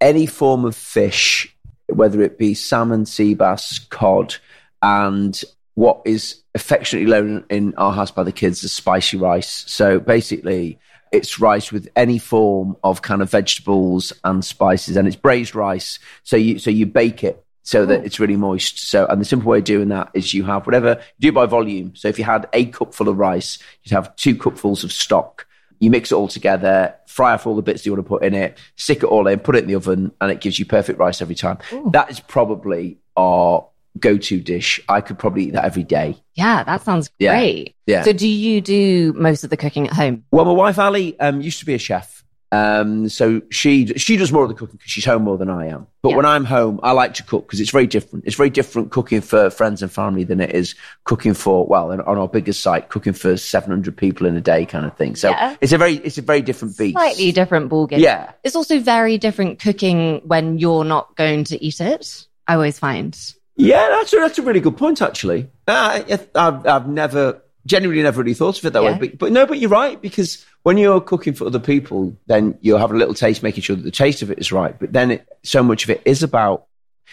any 0.00 0.26
form 0.26 0.64
of 0.64 0.74
fish, 0.74 1.54
whether 1.86 2.22
it 2.22 2.38
be 2.38 2.54
salmon, 2.54 3.06
sea 3.06 3.34
bass, 3.34 3.78
cod, 3.78 4.34
and 4.80 5.42
what 5.74 6.00
is 6.04 6.42
affectionately 6.54 7.10
known 7.10 7.44
in 7.50 7.74
our 7.76 7.92
house 7.92 8.10
by 8.10 8.22
the 8.22 8.32
kids 8.32 8.64
as 8.64 8.72
spicy 8.72 9.16
rice. 9.16 9.64
So 9.68 10.00
basically, 10.00 10.78
it's 11.12 11.38
rice 11.38 11.70
with 11.70 11.88
any 11.94 12.18
form 12.18 12.76
of 12.82 13.02
kind 13.02 13.20
of 13.20 13.30
vegetables 13.30 14.12
and 14.24 14.42
spices, 14.42 14.96
and 14.96 15.06
it's 15.06 15.16
braised 15.16 15.54
rice. 15.54 15.98
So 16.22 16.36
you 16.36 16.58
so 16.58 16.70
you 16.70 16.86
bake 16.86 17.22
it 17.22 17.44
so 17.62 17.84
that 17.86 18.00
oh. 18.00 18.04
it's 18.04 18.18
really 18.18 18.36
moist. 18.36 18.88
So, 18.88 19.06
and 19.06 19.20
the 19.20 19.26
simple 19.26 19.50
way 19.50 19.58
of 19.58 19.64
doing 19.64 19.88
that 19.88 20.10
is 20.14 20.34
you 20.34 20.44
have 20.44 20.66
whatever 20.66 21.00
you 21.18 21.30
do 21.30 21.32
by 21.32 21.46
volume. 21.46 21.94
So 21.94 22.08
if 22.08 22.18
you 22.18 22.24
had 22.24 22.48
a 22.54 22.66
cupful 22.66 23.08
of 23.08 23.18
rice, 23.18 23.58
you'd 23.84 23.94
have 23.94 24.16
two 24.16 24.34
cupfuls 24.34 24.82
of 24.82 24.92
stock. 24.92 25.46
You 25.82 25.90
mix 25.90 26.12
it 26.12 26.14
all 26.14 26.28
together, 26.28 26.94
fry 27.08 27.32
off 27.32 27.44
all 27.44 27.56
the 27.56 27.60
bits 27.62 27.84
you 27.84 27.90
want 27.90 28.04
to 28.04 28.08
put 28.08 28.22
in 28.22 28.34
it, 28.34 28.56
stick 28.76 28.98
it 28.98 29.06
all 29.06 29.26
in, 29.26 29.40
put 29.40 29.56
it 29.56 29.64
in 29.64 29.66
the 29.68 29.74
oven, 29.74 30.12
and 30.20 30.30
it 30.30 30.40
gives 30.40 30.56
you 30.56 30.64
perfect 30.64 31.00
rice 31.00 31.20
every 31.20 31.34
time. 31.34 31.58
Ooh. 31.72 31.90
That 31.92 32.08
is 32.08 32.20
probably 32.20 32.98
our 33.16 33.66
go-to 33.98 34.40
dish. 34.40 34.80
I 34.88 35.00
could 35.00 35.18
probably 35.18 35.46
eat 35.46 35.54
that 35.54 35.64
every 35.64 35.82
day. 35.82 36.22
Yeah, 36.34 36.62
that 36.62 36.82
sounds 36.82 37.10
Yeah. 37.18 37.32
great. 37.34 37.74
Yeah. 37.88 38.04
So 38.04 38.12
do 38.12 38.28
you 38.28 38.60
do 38.60 39.12
most 39.14 39.42
of 39.42 39.50
the 39.50 39.56
cooking 39.56 39.88
at 39.88 39.92
home? 39.92 40.22
Well, 40.30 40.44
my 40.44 40.52
wife 40.52 40.78
Ali 40.78 41.18
um, 41.18 41.40
used 41.40 41.58
to 41.58 41.66
be 41.66 41.74
a 41.74 41.78
chef. 41.78 42.21
Um, 42.52 43.08
so 43.08 43.40
she 43.50 43.86
she 43.96 44.18
does 44.18 44.30
more 44.30 44.42
of 44.42 44.48
the 44.50 44.54
cooking 44.54 44.76
because 44.76 44.90
she's 44.90 45.06
home 45.06 45.22
more 45.22 45.38
than 45.38 45.48
I 45.48 45.68
am. 45.68 45.86
But 46.02 46.10
Yeah. 46.10 46.16
when 46.16 46.26
I'm 46.26 46.44
home, 46.44 46.80
I 46.82 46.92
like 46.92 47.14
to 47.14 47.22
cook 47.22 47.46
because 47.46 47.60
it's 47.60 47.70
very 47.70 47.86
different. 47.86 48.26
It's 48.26 48.36
very 48.36 48.50
different 48.50 48.90
cooking 48.90 49.22
for 49.22 49.48
friends 49.48 49.80
and 49.82 49.90
family 49.90 50.22
than 50.24 50.38
it 50.38 50.54
is 50.54 50.74
cooking 51.04 51.32
for 51.32 51.66
well 51.66 51.90
on 51.90 52.00
our 52.02 52.28
biggest 52.28 52.60
site, 52.60 52.90
cooking 52.90 53.14
for 53.14 53.38
700 53.38 53.96
people 53.96 54.26
in 54.26 54.36
a 54.36 54.40
day 54.42 54.66
kind 54.66 54.84
of 54.84 54.94
thing. 54.98 55.16
So 55.16 55.30
Yeah. 55.30 55.56
it's 55.62 55.72
a 55.72 55.78
very 55.78 55.94
it's 55.96 56.18
a 56.18 56.22
very 56.22 56.42
different 56.42 56.76
beast. 56.76 56.92
Slightly 56.94 57.32
different 57.32 57.70
ballgame. 57.70 57.98
Yeah. 58.00 58.32
It's 58.44 58.54
also 58.54 58.78
very 58.80 59.16
different 59.16 59.58
cooking 59.58 60.20
when 60.26 60.58
you're 60.58 60.84
not 60.84 61.16
going 61.16 61.44
to 61.44 61.64
eat 61.64 61.80
it. 61.80 62.26
I 62.46 62.54
always 62.54 62.78
find. 62.78 63.18
Yeah, 63.56 63.88
that's 63.88 64.12
a, 64.12 64.16
that's 64.16 64.38
a 64.38 64.42
really 64.42 64.60
good 64.60 64.76
point, 64.76 65.00
actually. 65.00 65.48
I- 65.68 66.18
I've, 66.34 66.66
I've 66.66 66.88
never, 66.88 67.40
genuinely 67.66 68.02
never 68.02 68.20
really 68.22 68.34
thought 68.34 68.58
of 68.58 68.64
it 68.66 68.72
that 68.72 68.82
Yeah. 68.82 68.92
way. 68.92 68.98
But, 68.98 69.18
but 69.18 69.32
no, 69.32 69.46
but 69.46 69.58
you're 69.58 69.70
right, 69.70 70.00
because 70.00 70.44
when 70.62 70.78
you're 70.78 71.00
cooking 71.00 71.34
for 71.34 71.46
other 71.46 71.58
people, 71.58 72.16
then 72.26 72.58
you'll 72.60 72.78
have 72.78 72.92
a 72.92 72.96
little 72.96 73.14
taste, 73.14 73.42
making 73.42 73.62
sure 73.62 73.76
that 73.76 73.82
the 73.82 73.90
taste 73.90 74.22
of 74.22 74.30
it 74.30 74.38
is 74.38 74.52
right. 74.52 74.78
But 74.78 74.92
then 74.92 75.10
it, 75.12 75.28
so 75.42 75.62
much 75.62 75.84
of 75.84 75.90
it 75.90 76.02
is 76.04 76.22
about 76.22 76.66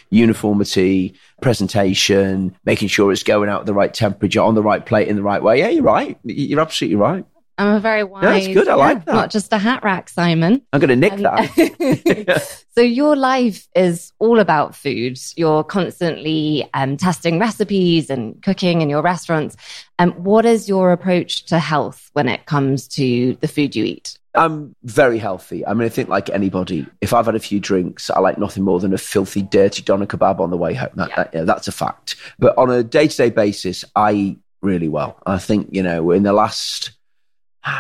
uniformity, 0.10 1.16
presentation, 1.42 2.56
making 2.66 2.88
sure 2.88 3.12
it's 3.12 3.24
going 3.24 3.50
out 3.50 3.62
at 3.62 3.66
the 3.66 3.74
right 3.74 3.94
temperature, 3.94 4.42
on 4.42 4.56
the 4.56 4.64
right 4.64 4.86
plate, 4.86 5.08
in 5.08 5.16
the 5.16 5.24
right 5.24 5.42
way. 5.42 5.60
Yeah, 5.60 5.70
you're 5.70 5.84
right. 5.84 6.18
You're 6.24 6.60
absolutely 6.60 6.96
right. 6.96 7.26
I'm 7.60 7.76
a 7.76 7.80
very 7.80 8.04
wise. 8.04 8.24
that's 8.24 8.48
good. 8.48 8.68
I 8.68 8.76
like 8.76 9.06
that. 9.06 9.14
Not 9.14 9.30
just 9.32 9.52
a 9.54 9.58
hat 9.58 9.84
rack, 9.84 10.10
Simon. 10.10 10.62
I'm 10.74 10.80
going 10.80 10.90
to 10.90 10.96
nick 10.96 11.14
Um, 11.14 11.22
that. 11.24 12.58
so 12.76 12.82
your 12.82 13.16
life 13.16 13.68
is 13.76 14.12
all 14.20 14.40
about 14.40 14.76
food. 14.76 15.20
You're 15.36 15.64
constantly 15.66 16.68
um, 16.74 16.98
testing 16.98 17.40
recipes 17.40 18.10
and 18.10 18.42
cooking 18.42 18.82
in 18.82 18.90
your 18.90 19.02
restaurants. 19.02 19.56
Um, 20.00 20.12
what 20.14 20.46
is 20.46 20.70
your 20.70 20.92
approach 20.92 21.46
to 21.48 21.60
health 21.60 22.10
when 22.14 22.30
it 22.30 22.46
comes 22.46 22.88
to 22.90 23.36
the 23.42 23.48
food 23.48 23.76
you 23.76 23.84
eat? 23.84 24.18
I'm 24.36 24.76
very 24.84 25.18
healthy. 25.18 25.66
I 25.66 25.74
mean, 25.74 25.86
I 25.86 25.90
think 25.90 26.08
like 26.08 26.30
anybody, 26.30 26.86
if 27.02 27.14
I've 27.14 27.26
had 27.26 27.36
a 27.36 27.40
few 27.40 27.60
drinks, 27.60 28.10
I 28.10 28.20
like 28.20 28.38
nothing 28.38 28.64
more 28.64 28.80
than 28.80 28.94
a 28.94 28.98
filthy, 28.98 29.42
dirty 29.42 29.82
doner 29.82 30.06
kebab 30.06 30.40
on 30.40 30.50
the 30.52 30.58
way 30.58 30.74
home. 30.76 30.92
That, 30.96 31.16
that- 31.16 31.32
yeah, 31.34 31.44
that's 31.44 31.68
a 31.68 31.72
fact. 31.72 32.16
But 32.38 32.58
on 32.58 32.70
a 32.70 32.84
day 32.84 33.08
to 33.08 33.18
day 33.18 33.32
basis, 33.32 33.84
I 33.96 34.14
eat 34.14 34.40
really 34.62 34.88
well. 34.88 35.18
I 35.26 35.40
think, 35.40 35.70
you 35.72 35.82
know, 35.84 36.12
in 36.12 36.24
the 36.24 36.34
last, 36.34 36.92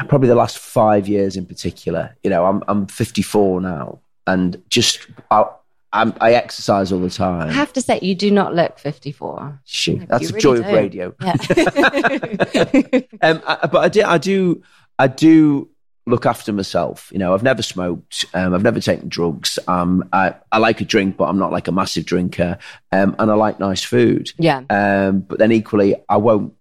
probably 0.08 0.28
the 0.28 0.36
last 0.36 0.58
five 0.58 1.08
years 1.08 1.36
in 1.36 1.46
particular, 1.46 2.16
you 2.24 2.30
know, 2.30 2.46
I'm, 2.46 2.64
I'm 2.68 2.88
54 2.88 3.62
now 3.62 4.00
and 4.28 4.62
just, 4.70 5.08
I, 5.32 5.46
I'm, 5.92 6.14
I 6.22 6.34
exercise 6.34 6.92
all 6.92 7.00
the 7.00 7.10
time. 7.10 7.50
I 7.50 7.54
have 7.54 7.74
to 7.74 7.82
say, 7.82 8.00
you 8.02 8.14
do 8.14 8.30
not 8.30 8.54
look 8.54 8.78
54. 8.78 9.62
Shoot, 9.66 10.08
that's 10.08 10.28
the 10.28 10.34
really 10.34 10.42
joy 10.42 10.58
of 10.58 10.64
don't. 10.64 10.74
radio. 10.74 11.16
Yeah. 11.22 11.34
um, 13.22 13.42
I, 13.48 13.68
but 13.68 13.78
I 13.78 13.90
do, 13.90 14.04
I 14.04 14.18
do, 14.18 14.64
I 15.00 15.08
do 15.08 15.70
look 16.10 16.26
after 16.26 16.52
myself. 16.52 17.10
You 17.12 17.20
know, 17.20 17.34
I've 17.34 17.44
never 17.44 17.62
smoked. 17.62 18.26
Um, 18.34 18.54
I've 18.54 18.64
never 18.64 18.80
taken 18.80 19.08
drugs. 19.08 19.58
Um, 19.68 20.10
I, 20.12 20.36
I 20.52 20.58
like 20.58 20.82
a 20.82 20.86
drink, 20.86 21.18
but 21.18 21.26
I'm 21.26 21.38
not 21.38 21.52
like 21.52 21.68
a 21.68 21.72
massive 21.72 22.06
drinker. 22.06 22.58
Um, 22.92 23.16
and 23.20 23.32
I 23.32 23.36
like 23.36 23.60
nice 23.60 23.84
food. 23.84 24.32
yeah. 24.38 24.64
Um, 24.70 25.22
but 25.22 25.40
then 25.40 25.52
equally, 25.52 25.96
I 26.10 26.18
won't. 26.18 26.54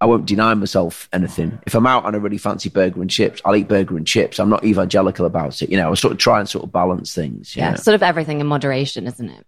I 0.00 0.06
won't 0.06 0.26
deny 0.26 0.52
myself 0.54 1.08
anything. 1.12 1.58
If 1.66 1.74
I'm 1.74 1.86
out 1.86 2.04
on 2.04 2.14
a 2.14 2.18
really 2.18 2.38
fancy 2.38 2.68
burger 2.68 3.00
and 3.00 3.10
chips, 3.10 3.40
I'll 3.44 3.56
eat 3.56 3.68
burger 3.68 3.96
and 3.96 4.06
chips. 4.06 4.38
I'm 4.38 4.50
not 4.50 4.64
evangelical 4.64 5.24
about 5.24 5.62
it. 5.62 5.70
You 5.70 5.76
know, 5.76 5.90
I 5.90 5.94
sort 5.94 6.12
of 6.12 6.18
try 6.18 6.40
and 6.40 6.48
sort 6.48 6.64
of 6.64 6.72
balance 6.72 7.14
things. 7.14 7.56
Yeah. 7.56 7.70
know. 7.70 7.76
Sort 7.76 7.94
of 7.94 8.02
everything 8.02 8.40
in 8.40 8.46
moderation, 8.46 9.06
isn't 9.06 9.30
it? 9.30 9.46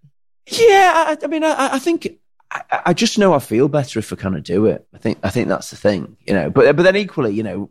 Yeah, 0.48 0.92
I, 1.08 1.16
I 1.22 1.26
mean, 1.26 1.44
I, 1.44 1.74
I 1.74 1.78
think 1.78 2.18
I, 2.50 2.62
I 2.86 2.92
just 2.94 3.18
know 3.18 3.34
I 3.34 3.38
feel 3.38 3.68
better 3.68 3.98
if 3.98 4.12
I 4.12 4.16
kind 4.16 4.36
of 4.36 4.44
do 4.44 4.66
it. 4.66 4.86
I 4.94 4.98
think 4.98 5.18
I 5.22 5.30
think 5.30 5.48
that's 5.48 5.70
the 5.70 5.76
thing, 5.76 6.16
you 6.26 6.34
know. 6.34 6.50
But 6.50 6.76
but 6.76 6.84
then 6.84 6.96
equally, 6.96 7.34
you 7.34 7.42
know, 7.42 7.70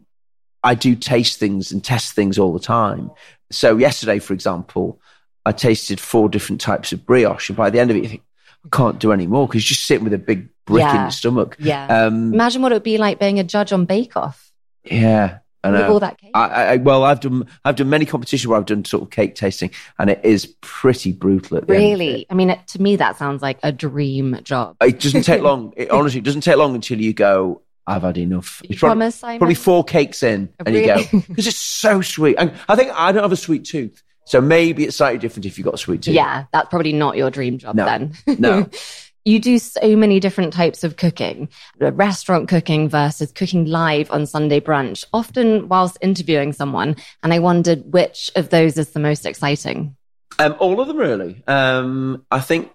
I 0.63 0.75
do 0.75 0.95
taste 0.95 1.39
things 1.39 1.71
and 1.71 1.83
test 1.83 2.13
things 2.13 2.37
all 2.37 2.53
the 2.53 2.59
time. 2.59 3.11
So 3.51 3.77
yesterday, 3.77 4.19
for 4.19 4.33
example, 4.33 4.99
I 5.45 5.53
tasted 5.53 5.99
four 5.99 6.27
different 6.27 6.59
types 6.59 6.91
of 6.91 7.05
brioche, 7.05 7.49
and 7.49 7.57
by 7.57 7.69
the 7.69 7.79
end 7.79 7.91
of 7.91 7.97
it, 7.97 8.03
you 8.03 8.09
think 8.09 8.23
can't 8.71 8.99
do 8.99 9.11
any 9.11 9.27
more 9.27 9.47
because 9.47 9.63
you're 9.63 9.75
just 9.75 9.85
sitting 9.87 10.03
with 10.03 10.13
a 10.13 10.17
big 10.17 10.49
brick 10.65 10.83
in 10.83 10.87
Yeah. 10.89 11.01
your 11.03 11.11
stomach. 11.11 11.55
Yeah. 11.59 11.85
Um, 12.05 12.33
Imagine 12.33 12.61
what 12.61 12.71
it 12.71 12.75
would 12.75 12.83
be 12.83 12.97
like 12.97 13.19
being 13.19 13.39
a 13.39 13.43
judge 13.43 13.71
on 13.73 13.85
Bake 13.85 14.15
Off 14.17 14.51
yeah, 14.83 15.39
with 15.63 15.81
all 15.81 15.99
that 15.99 16.17
cake. 16.19 16.31
I, 16.35 16.47
I, 16.73 16.75
well, 16.77 17.03
I've 17.03 17.19
done 17.19 17.47
I've 17.63 17.75
done 17.75 17.89
many 17.89 18.05
competitions 18.05 18.47
where 18.47 18.57
I've 18.59 18.65
done 18.65 18.85
sort 18.85 19.03
of 19.03 19.09
cake 19.09 19.35
tasting, 19.35 19.71
and 19.97 20.09
it 20.09 20.21
is 20.23 20.45
pretty 20.61 21.11
brutal. 21.11 21.57
At 21.57 21.67
the 21.67 21.73
end 21.75 21.83
really? 21.83 22.25
I 22.29 22.33
mean, 22.35 22.51
it, 22.51 22.67
to 22.69 22.81
me, 22.81 22.95
that 22.97 23.17
sounds 23.17 23.41
like 23.41 23.59
a 23.63 23.71
dream 23.71 24.39
job. 24.43 24.75
It 24.81 24.99
doesn't 24.99 25.23
take 25.23 25.41
long. 25.41 25.73
It, 25.77 25.89
honestly, 25.89 26.19
it 26.19 26.23
doesn't 26.25 26.41
take 26.41 26.57
long 26.57 26.75
until 26.75 26.99
you 27.01 27.13
go. 27.13 27.61
I've 27.87 28.01
had 28.01 28.17
enough. 28.17 28.61
You 28.63 28.69
It's 28.71 28.79
probably, 28.79 28.95
promise, 28.95 29.15
Simon? 29.17 29.37
probably 29.37 29.55
four 29.55 29.83
cakes 29.83 30.23
in, 30.23 30.49
and 30.65 30.75
you 30.75 30.85
go 30.87 31.03
because 31.11 31.45
it's 31.47 31.57
so 31.57 32.01
sweet. 32.01 32.35
And 32.39 32.51
I 32.67 32.75
think 32.75 32.91
I 32.95 33.11
don't 33.11 33.21
have 33.21 33.31
a 33.31 33.35
sweet 33.35 33.65
tooth, 33.65 34.01
so 34.25 34.41
maybe 34.41 34.83
it's 34.85 34.97
slightly 34.97 35.19
different 35.19 35.45
if 35.45 35.57
you've 35.57 35.65
got 35.65 35.75
a 35.75 35.77
sweet 35.77 36.01
tooth. 36.01 36.15
Yeah, 36.15 36.45
that's 36.51 36.69
probably 36.69 36.93
not 36.93 37.15
your 37.17 37.29
dream 37.31 37.57
job 37.57 37.75
No. 37.75 37.85
then. 37.85 38.13
No. 38.39 38.69
you 39.25 39.39
do 39.39 39.57
so 39.57 39.95
many 39.95 40.19
different 40.19 40.53
types 40.53 40.83
of 40.83 40.97
cooking 40.97 41.49
restaurant 41.79 42.47
cooking 42.47 42.87
versus 42.87 43.31
cooking 43.31 43.65
live 43.65 44.11
on 44.11 44.25
Sunday 44.27 44.59
brunch, 44.59 45.03
often 45.13 45.67
whilst 45.67 45.97
interviewing 46.01 46.53
someone. 46.53 46.95
And 47.23 47.33
I 47.33 47.39
wondered 47.39 47.91
which 47.91 48.29
of 48.35 48.49
those 48.49 48.77
is 48.77 48.91
the 48.91 48.99
most 48.99 49.25
exciting. 49.25 49.95
Um, 50.37 50.55
all 50.59 50.79
of 50.79 50.87
them 50.87 50.97
really. 50.97 51.43
Um, 51.47 52.25
I 52.29 52.39
think 52.39 52.71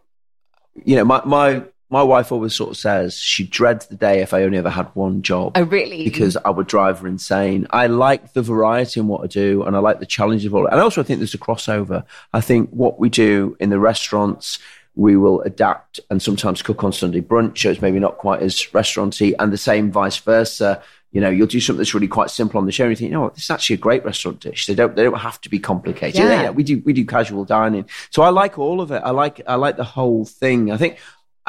you 0.85 0.97
know 0.97 1.05
my 1.05 1.23
my 1.25 1.63
my 1.91 2.03
wife 2.05 2.31
always 2.31 2.55
sort 2.55 2.71
of 2.71 2.77
says 2.77 3.19
she 3.19 3.45
dreads 3.45 3.87
the 3.87 3.97
day 3.97 4.21
if 4.21 4.33
I 4.33 4.45
only 4.45 4.59
ever 4.59 4.71
had 4.71 4.87
one 4.95 5.23
job. 5.23 5.53
Oh, 5.57 5.63
really? 5.63 6.05
because 6.05 6.37
I 6.37 6.51
would 6.51 6.69
drive 6.69 7.01
her 7.01 7.09
insane. 7.09 7.67
I 7.71 7.89
like 7.89 8.33
the 8.33 8.43
variety 8.43 9.01
in 9.01 9.09
what 9.09 9.25
I 9.25 9.27
do, 9.27 9.65
and 9.65 9.75
I 9.75 9.81
like 9.81 9.99
the 9.99 10.07
challenge 10.07 10.47
of 10.47 10.55
all. 10.55 10.67
And 10.67 10.81
also, 10.81 11.01
I 11.01 11.05
think 11.05 11.19
there's 11.19 11.35
a 11.35 11.39
crossover. 11.39 12.05
I 12.33 12.41
think 12.41 12.71
what 12.71 13.01
we 13.01 13.09
do 13.09 13.57
in 13.59 13.71
the 13.71 13.81
restaurants, 13.81 14.61
we 14.95 15.17
will 15.17 15.41
adapt 15.43 15.99
and 16.11 16.23
sometimes 16.23 16.63
cook 16.63 16.85
on 16.85 16.93
Sunday 16.93 17.21
brunch, 17.21 17.59
so 17.59 17.71
it's 17.71 17.83
maybe 17.83 17.99
not 17.99 18.19
quite 18.19 18.41
as 18.41 18.73
restauranty, 18.73 19.35
and 19.39 19.53
the 19.53 19.59
same 19.59 19.91
vice 19.91 20.19
versa. 20.19 20.81
You 21.13 21.21
know, 21.21 21.29
you'll 21.29 21.49
do 21.49 21.59
something 21.59 21.79
that's 21.79 21.93
really 21.93 22.07
quite 22.07 22.31
simple 22.31 22.59
on 22.59 22.67
the 22.67 22.73
show, 22.73 22.85
and 22.85 22.93
you 22.93 22.97
think, 22.97 23.09
you 23.09 23.15
know 23.15 23.23
what, 23.23 23.35
this 23.35 23.45
is 23.45 23.51
actually 23.51 23.75
a 23.75 23.79
great 23.79 24.05
restaurant 24.05 24.39
dish. 24.39 24.67
They 24.67 24.77
don't, 24.77 24.95
they 24.95 25.03
don't 25.03 25.19
have 25.19 25.41
to 25.41 25.49
be 25.49 25.59
complicated. 25.59 26.21
Yeah. 26.21 26.43
Yeah, 26.43 26.51
we 26.51 26.63
do, 26.63 26.81
we 26.85 26.93
do 26.93 27.05
casual 27.05 27.45
dining. 27.45 27.87
So 28.11 28.23
I 28.23 28.29
like 28.29 28.61
all 28.61 28.81
of 28.81 28.93
it. 28.93 29.03
I 29.05 29.11
like, 29.11 29.41
I 29.49 29.57
like 29.57 29.77
the 29.77 29.83
whole 29.83 30.25
thing. 30.25 30.71
I 30.71 30.77
think, 30.77 30.99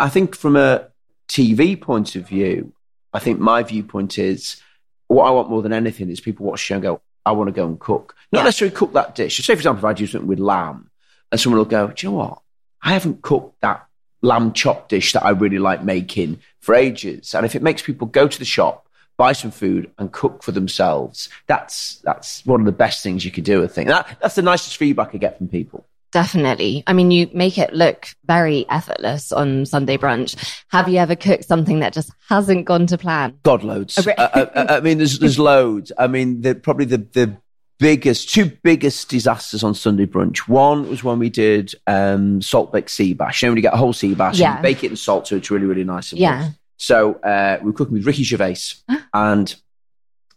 I 0.01 0.09
think 0.09 0.35
from 0.35 0.55
a 0.55 0.87
TV 1.27 1.79
point 1.79 2.15
of 2.15 2.27
view, 2.27 2.73
I 3.13 3.19
think 3.19 3.39
my 3.39 3.61
viewpoint 3.63 4.17
is 4.17 4.61
what 5.07 5.25
I 5.25 5.31
want 5.31 5.49
more 5.49 5.61
than 5.61 5.73
anything 5.73 6.09
is 6.09 6.19
people 6.19 6.45
watch 6.45 6.61
the 6.61 6.63
show 6.65 6.75
and 6.75 6.83
go, 6.83 7.01
I 7.25 7.33
want 7.33 7.49
to 7.49 7.51
go 7.51 7.67
and 7.67 7.79
cook. 7.79 8.15
Not 8.31 8.39
Yeah. 8.39 8.43
necessarily 8.45 8.75
cook 8.75 8.93
that 8.93 9.15
dish. 9.15 9.37
So 9.37 9.43
say, 9.43 9.53
for 9.53 9.59
example, 9.59 9.79
if 9.79 9.85
I 9.85 9.93
do 9.93 10.07
something 10.07 10.27
with 10.27 10.39
lamb 10.39 10.89
and 11.31 11.39
someone 11.39 11.59
will 11.59 11.65
go, 11.65 11.87
Do 11.87 12.07
you 12.07 12.11
know 12.11 12.17
what? 12.17 12.39
I 12.81 12.93
haven't 12.93 13.21
cooked 13.21 13.61
that 13.61 13.85
lamb 14.23 14.53
chop 14.53 14.89
dish 14.89 15.13
that 15.13 15.23
I 15.23 15.29
really 15.31 15.59
like 15.59 15.83
making 15.83 16.39
for 16.61 16.73
ages. 16.73 17.35
And 17.35 17.45
if 17.45 17.55
it 17.55 17.61
makes 17.61 17.81
people 17.81 18.07
go 18.07 18.27
to 18.27 18.39
the 18.39 18.45
shop, 18.45 18.87
buy 19.17 19.33
some 19.33 19.51
food 19.51 19.91
and 19.99 20.11
cook 20.11 20.41
for 20.41 20.51
themselves, 20.51 21.29
that's 21.45 21.97
that's 22.03 22.43
one 22.45 22.59
of 22.59 22.65
the 22.65 22.71
best 22.71 23.03
things 23.03 23.23
you 23.23 23.29
could 23.31 23.43
do, 23.43 23.63
I 23.63 23.67
think. 23.67 23.87
That, 23.89 24.17
that's 24.19 24.35
the 24.35 24.41
nicest 24.41 24.77
feedback 24.77 25.13
I 25.13 25.17
get 25.19 25.37
from 25.37 25.47
people. 25.47 25.85
Definitely. 26.11 26.83
I 26.87 26.93
mean, 26.93 27.09
you 27.11 27.29
make 27.33 27.57
it 27.57 27.73
look 27.73 28.07
very 28.25 28.65
effortless 28.69 29.31
on 29.31 29.65
Sunday 29.65 29.97
brunch. 29.97 30.35
Have 30.69 30.89
you 30.89 30.97
ever 30.97 31.15
cooked 31.15 31.45
something 31.45 31.79
that 31.79 31.93
just 31.93 32.11
hasn't 32.27 32.65
gone 32.65 32.85
to 32.87 32.97
plan? 32.97 33.37
God 33.43 33.63
loads. 33.63 33.97
I, 34.05 34.13
I, 34.17 34.77
I 34.77 34.79
mean, 34.81 34.97
there's 34.97 35.19
there's 35.19 35.39
loads. 35.39 35.91
I 35.97 36.07
mean, 36.07 36.41
the, 36.41 36.55
probably 36.55 36.85
the 36.85 36.97
the 36.97 37.37
biggest 37.79 38.29
two 38.29 38.51
biggest 38.61 39.09
disasters 39.09 39.63
on 39.63 39.73
Sunday 39.73 40.05
brunch. 40.05 40.39
One 40.49 40.89
was 40.89 41.03
when 41.03 41.17
we 41.17 41.29
did 41.29 41.73
um, 41.87 42.41
salt 42.41 42.71
baked 42.73 42.91
sea 42.91 43.13
bass. 43.13 43.41
You 43.41 43.47
know, 43.47 43.51
when 43.51 43.57
you 43.57 43.63
get 43.63 43.73
a 43.73 43.77
whole 43.77 43.93
sea 43.93 44.13
bass, 44.13 44.37
Yeah. 44.37 44.57
and 44.57 44.59
you 44.59 44.63
bake 44.63 44.83
it 44.83 44.91
in 44.91 44.97
salt, 44.97 45.27
so 45.27 45.37
it's 45.37 45.49
really 45.49 45.65
really 45.65 45.83
nice. 45.85 46.11
and 46.11 46.19
Yeah. 46.19 46.49
So 46.77 47.13
uh, 47.15 47.57
we 47.61 47.67
were 47.67 47.73
cooking 47.77 47.93
with 47.93 48.05
Ricky 48.05 48.23
Gervais, 48.23 48.57
and 49.13 49.55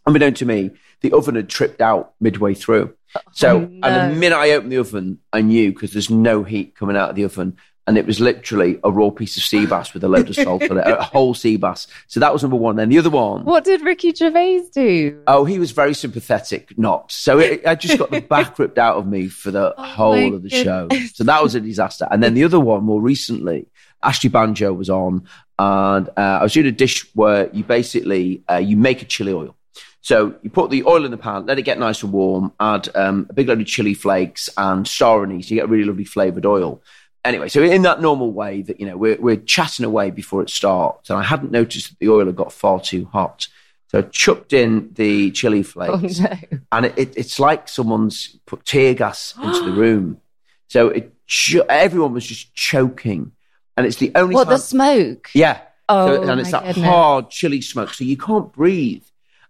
unbeknown 0.05 0.35
to 0.35 0.45
me, 0.45 0.71
the 1.01 1.11
oven 1.11 1.35
had 1.35 1.49
tripped 1.49 1.81
out 1.81 2.13
midway 2.21 2.53
through. 2.53 2.95
So, 3.31 3.57
Oh, 3.61 3.79
and 3.87 4.13
the 4.13 4.19
minute 4.19 4.37
I 4.37 4.51
opened 4.51 4.71
the 4.71 4.77
oven, 4.77 5.19
I 5.33 5.41
knew 5.41 5.71
because 5.73 5.91
there's 5.93 6.09
no 6.09 6.43
heat 6.43 6.75
coming 6.75 6.95
out 6.97 7.09
of 7.09 7.15
the 7.15 7.23
oven. 7.23 7.57
And 7.87 7.99
it 7.99 8.07
was 8.07 8.19
literally 8.19 8.79
a 8.83 8.91
raw 8.91 9.11
piece 9.11 9.37
of 9.37 9.43
sea 9.43 9.67
bass 9.67 9.93
with 9.93 10.03
a 10.03 10.07
load 10.07 10.27
of 10.27 10.35
salt 10.35 10.63
on 10.71 10.79
it, 10.79 10.87
a 10.87 11.03
whole 11.13 11.35
sea 11.35 11.55
bass. 11.55 11.85
So 12.07 12.19
that 12.19 12.33
was 12.33 12.41
number 12.41 12.57
one. 12.57 12.77
Then 12.77 12.89
the 12.89 12.97
other 12.97 13.11
one, 13.11 13.45
What 13.45 13.63
did 13.63 13.81
Ricky 13.81 14.11
Gervais 14.11 14.63
do? 14.73 15.21
oh, 15.27 15.45
he 15.45 15.59
was 15.59 15.69
very 15.69 15.93
sympathetic, 15.93 16.75
not. 16.79 17.11
So 17.11 17.37
it, 17.37 17.61
I 17.67 17.75
just 17.75 17.99
got 17.99 18.09
the 18.09 18.21
back 18.35 18.57
ripped 18.57 18.79
out 18.79 18.97
of 18.97 19.05
me 19.05 19.27
for 19.27 19.51
the 19.51 19.75
Oh 19.77 19.83
whole 19.83 20.33
of 20.33 20.41
the 20.41 20.49
show. 20.49 20.87
So 21.13 21.25
that 21.25 21.43
was 21.43 21.53
a 21.53 21.61
disaster. 21.61 22.07
And 22.09 22.23
then 22.23 22.33
the 22.33 22.43
other 22.43 22.59
one, 22.59 22.83
more 22.83 22.99
recently, 22.99 23.67
Ashley 24.01 24.31
Banjo 24.31 24.73
was 24.73 24.89
on, 24.89 25.27
and 25.59 26.09
uh, 26.09 26.21
I 26.39 26.41
was 26.43 26.53
doing 26.53 26.65
a 26.65 26.71
dish 26.71 27.05
where 27.13 27.51
you 27.53 27.63
basically 27.63 28.41
uh, 28.49 28.55
you 28.57 28.77
make 28.77 29.03
a 29.03 29.05
chili 29.05 29.31
oil. 29.31 29.55
So 30.05 30.35
you 30.43 30.51
put 30.51 30.69
the 30.69 30.83
oil 30.85 31.03
in 31.03 31.09
the 31.09 31.17
pan, 31.17 31.47
let 31.47 31.57
it 31.57 31.63
get 31.63 31.79
nice 31.79 32.03
and 32.03 32.11
warm, 32.13 32.53
add 32.59 32.89
um, 32.93 33.25
a 33.27 33.33
big 33.33 33.47
load 33.47 33.59
of 33.59 33.65
chili 33.65 33.95
flakes 33.95 34.49
and 34.55 34.87
star 34.87 35.23
anise. 35.23 35.49
You 35.49 35.55
get 35.55 35.63
a 35.65 35.67
really 35.67 35.85
lovely 35.85 36.05
flavored 36.05 36.45
oil. 36.45 36.79
Anyway, 37.23 37.49
so 37.49 37.63
in 37.63 37.81
that 37.81 38.01
normal 38.01 38.31
way 38.31 38.61
that 38.61 38.79
you 38.79 38.85
know 38.85 38.95
we're 38.97 39.17
we're 39.19 39.35
chatting 39.35 39.83
away 39.83 40.11
before 40.11 40.43
it 40.43 40.51
starts, 40.51 41.09
and 41.09 41.17
I 41.17 41.23
hadn't 41.23 41.51
noticed 41.51 41.89
that 41.89 41.97
the 41.97 42.09
oil 42.09 42.27
had 42.27 42.35
got 42.35 42.53
far 42.53 42.79
too 42.79 43.05
hot. 43.05 43.47
So 43.87 43.97
I 43.97 44.01
chucked 44.03 44.53
in 44.53 44.91
the 44.93 45.31
chili 45.31 45.59
Oh, 45.61 45.63
flakes, 45.63 46.19
no. 46.19 46.29
and 46.71 46.85
it, 46.85 46.93
it, 46.99 47.17
it's 47.17 47.39
like 47.39 47.67
someone's 47.67 48.37
put 48.45 48.63
tear 48.63 48.93
gas 48.93 49.33
into 49.41 49.63
the 49.65 49.71
room. 49.71 50.21
So 50.67 50.89
it 50.89 51.15
cho- 51.25 51.65
everyone 51.67 52.13
was 52.13 52.27
just 52.27 52.53
choking, 52.53 53.31
and 53.75 53.87
it's 53.87 53.97
the 53.97 54.11
only 54.13 54.35
What, 54.35 54.43
time. 54.43 54.53
the 54.53 54.57
smoke? 54.59 55.31
yeah, 55.33 55.61
Oh, 55.89 56.23
so, 56.23 56.29
and 56.29 56.39
it's 56.39 56.51
that 56.51 56.63
goodness. 56.63 56.85
hard 56.85 57.31
chili 57.31 57.61
smoke, 57.61 57.91
so 57.95 58.03
you 58.03 58.17
can't 58.17 58.53
breathe. 58.53 59.01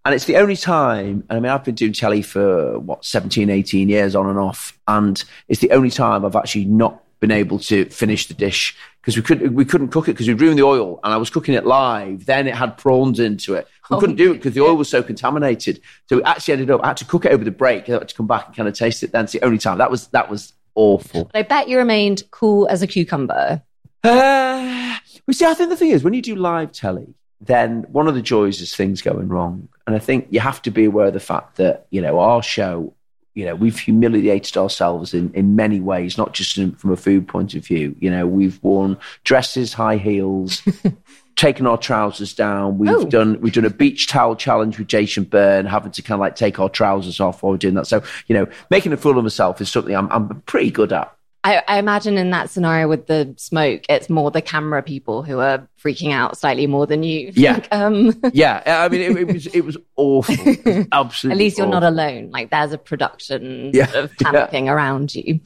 And 0.05 0.13
it's 0.13 0.25
the 0.25 0.37
only 0.37 0.55
time, 0.55 1.23
and 1.29 1.37
I 1.37 1.39
mean, 1.39 1.51
I've 1.51 1.63
been 1.63 1.73
doing 1.75 1.91
telly 1.91 2.21
for 2.21 2.77
what, 2.79 3.03
17, 3.03 3.49
18 3.49 3.89
years 3.89 4.15
on 4.15 4.27
and 4.29 4.37
off. 4.37 4.77
And 4.87 5.21
it's 5.47 5.61
the 5.61 5.71
only 5.71 5.89
time 5.89 6.23
I've 6.23 6.35
actually 6.35 6.65
not 6.65 7.01
been 7.19 7.31
able 7.31 7.57
to 7.57 7.85
finish 7.85 8.27
the 8.27 8.35
dish 8.35 8.77
because 9.01 9.15
we 9.15 9.23
couldn't, 9.23 9.53
we 9.55 9.65
couldn't 9.65 9.87
cook 9.87 10.07
it 10.07 10.11
because 10.11 10.27
we'd 10.27 10.39
ruined 10.39 10.59
the 10.59 10.63
oil 10.63 10.99
and 11.03 11.11
I 11.11 11.17
was 11.17 11.31
cooking 11.31 11.55
it 11.55 11.65
live. 11.65 12.25
Then 12.27 12.47
it 12.47 12.53
had 12.53 12.77
prawns 12.77 13.19
into 13.19 13.55
it. 13.55 13.67
We 13.89 13.97
Oh, 13.97 13.99
couldn't 13.99 14.17
do 14.17 14.31
it 14.31 14.35
because 14.35 14.53
the 14.53 14.61
oil 14.61 14.75
was 14.75 14.89
so 14.89 15.01
contaminated. 15.11 15.81
So 16.07 16.17
we 16.17 16.23
actually 16.23 16.53
ended 16.53 16.69
up, 16.71 16.81
I 16.83 16.87
had 16.89 16.97
to 16.97 17.05
cook 17.05 17.25
it 17.25 17.31
over 17.31 17.43
the 17.43 17.49
break. 17.51 17.89
I 17.89 17.93
had 17.93 18.09
to 18.09 18.15
come 18.15 18.27
back 18.27 18.45
and 18.47 18.55
kind 18.55 18.69
of 18.69 18.75
taste 18.75 19.01
it. 19.01 19.11
Then 19.11 19.23
it's 19.23 19.33
the 19.33 19.43
only 19.43 19.57
time. 19.57 19.79
That 19.79 19.89
was, 19.89 20.05
that 20.07 20.29
was 20.29 20.53
awful. 20.75 21.25
But 21.33 21.39
I 21.39 21.41
bet 21.41 21.67
you 21.67 21.77
remained 21.77 22.23
cool 22.29 22.67
as 22.67 22.83
a 22.83 22.87
cucumber. 22.87 23.63
Uh, 24.03 24.97
well, 25.25 25.33
see, 25.33 25.45
I 25.45 25.53
think 25.55 25.69
the 25.71 25.77
thing 25.77 25.89
is, 25.89 26.03
when 26.03 26.13
you 26.13 26.21
do 26.21 26.35
live 26.35 26.71
telly, 26.73 27.15
then 27.41 27.83
one 27.91 28.07
of 28.07 28.15
the 28.15 28.21
joys 28.21 28.61
is 28.61 28.75
things 28.75 29.01
going 29.01 29.27
wrong. 29.27 29.67
And 29.87 29.95
I 29.95 29.99
think 29.99 30.27
you 30.31 30.39
have 30.39 30.61
to 30.63 30.71
be 30.71 30.85
aware 30.85 31.07
of 31.07 31.13
the 31.13 31.19
fact 31.19 31.57
that, 31.57 31.85
you 31.91 32.01
know, 32.01 32.19
our 32.19 32.41
show, 32.41 32.93
you 33.33 33.45
know, 33.45 33.53
we've 33.55 33.77
humiliated 33.77 34.55
ourselves 34.57 35.13
in, 35.13 35.31
in 35.33 35.55
many 35.55 35.79
ways, 35.81 36.17
not 36.17 36.33
just 36.33 36.57
in, 36.57 36.71
from 36.75 36.91
a 36.91 36.95
food 36.97 37.27
point 37.27 37.53
of 37.53 37.65
view. 37.65 37.95
You 37.99 38.09
know, 38.09 38.25
we've 38.25 38.61
worn 38.63 38.97
dresses, 39.25 39.73
high 39.73 39.97
heels, 39.97 40.61
taken 41.35 41.67
our 41.67 41.77
trousers 41.77 42.33
down. 42.33 42.77
We've 42.77 42.89
Oh. 42.89 43.05
done 43.05 43.41
we've 43.41 43.51
done 43.53 43.65
a 43.65 43.69
beach 43.69 44.07
towel 44.07 44.35
challenge 44.37 44.79
with 44.79 44.87
Jason 44.87 45.25
Byrne, 45.25 45.65
having 45.65 45.91
to 45.91 46.01
kind 46.01 46.15
of 46.15 46.21
like 46.21 46.37
take 46.37 46.59
our 46.59 46.69
trousers 46.69 47.19
off 47.19 47.43
while 47.43 47.51
we're 47.51 47.57
doing 47.57 47.73
that. 47.75 47.87
So, 47.87 48.01
you 48.27 48.35
know, 48.35 48.47
making 48.71 48.93
a 48.93 48.97
fool 48.97 49.17
of 49.17 49.23
myself 49.23 49.59
is 49.59 49.69
something 49.69 49.93
I'm, 49.93 50.09
I'm 50.11 50.41
pretty 50.45 50.71
good 50.71 50.93
at. 50.93 51.14
I, 51.45 51.61
I 51.67 51.77
imagine 51.77 52.17
in 52.17 52.31
that 52.31 52.49
scenario 52.49 52.87
with 52.87 53.05
the 53.05 53.33
smoke, 53.37 53.83
it's 53.87 54.09
more 54.09 54.31
the 54.31 54.41
camera 54.41 54.81
people 54.81 55.21
who 55.21 55.39
are 55.39 55.67
freaking 55.81 56.11
out 56.11 56.37
slightly 56.39 56.65
more 56.65 56.87
than 56.87 57.03
you. 57.03 57.31
Yeah. 57.35 57.63
um, 57.71 58.19
Yeah, 58.33 58.63
I 58.65 58.89
mean, 58.89 59.01
it, 59.01 59.15
it 59.15 59.27
was 59.31 59.45
it 59.47 59.61
was 59.61 59.77
awful. 59.95 60.33
It 60.39 60.65
was 60.65 60.87
absolutely. 60.91 61.35
at 61.35 61.45
least 61.45 61.57
you're 61.59 61.67
not 61.67 61.83
alone. 61.83 62.31
Like 62.31 62.49
there's 62.49 62.71
a 62.73 62.79
production 62.79 63.69
Yeah, 63.73 63.85
sort 63.85 64.05
of 64.05 64.11
panicking 64.15 64.67
around 64.71 65.13
you. 65.13 65.39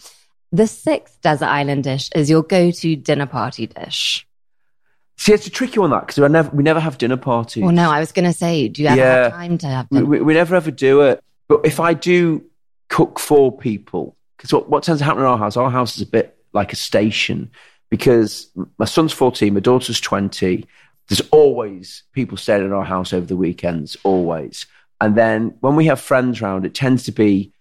The 0.54 0.68
sixth 0.68 1.20
desert 1.22 1.48
island 1.48 1.84
dish 1.84 2.10
is 2.16 2.30
your 2.30 2.44
go-to 2.44 2.96
dinner 2.96 3.28
party 3.28 3.68
dish. 3.68 4.26
See, 5.18 5.34
it's 5.34 5.48
a 5.48 5.50
tricky 5.52 5.80
one 5.80 5.90
that 5.90 6.08
because 6.08 6.18
we 6.18 6.28
never 6.30 6.50
we 6.56 6.64
never 6.64 6.80
have 6.80 6.98
dinner 6.98 7.18
parties. 7.18 7.62
Well, 7.62 7.74
no, 7.74 7.92
I 7.92 8.00
was 8.00 8.14
going 8.14 8.24
to 8.26 8.32
say, 8.34 8.70
do 8.70 8.82
you 8.84 8.88
ever 8.88 8.98
Yeah. 8.98 9.24
have 9.24 9.32
time 9.34 9.58
to 9.58 9.68
have 9.68 9.88
we, 9.92 10.02
we, 10.04 10.22
we 10.22 10.34
never 10.34 10.56
ever 10.56 10.72
do 10.72 11.02
it. 11.02 11.22
But 11.50 11.66
if 11.66 11.82
I 11.82 11.94
do 11.94 12.46
cook 12.88 13.20
for 13.20 13.56
people, 13.56 14.16
because 14.40 14.54
what, 14.54 14.70
what 14.70 14.84
tends 14.84 15.02
to 15.02 15.06
happen 15.06 15.22
in 15.22 15.28
our 15.28 15.38
house, 15.38 15.58
our 15.58 15.70
house 15.70 15.98
is 15.98 16.02
a 16.02 16.06
bit 16.10 16.38
like 16.54 16.72
a 16.72 16.78
station 16.78 17.52
because 17.90 18.50
my 18.78 18.86
son's 18.86 19.12
14, 19.12 19.54
my 19.54 19.60
daughter's 19.60 20.00
20. 20.00 20.66
There's 21.10 21.22
always 21.32 22.04
people 22.14 22.38
staying 22.38 22.64
in 22.64 22.72
our 22.72 22.86
house 22.86 23.12
over 23.12 23.26
the 23.26 23.36
weekends, 23.36 23.98
always. 24.06 24.66
And 25.02 25.18
then 25.18 25.56
when 25.60 25.76
we 25.76 25.88
have 25.88 26.00
friends 26.00 26.42
round, 26.42 26.66
it 26.66 26.74
tends 26.74 27.04
to 27.04 27.12
be 27.12 27.52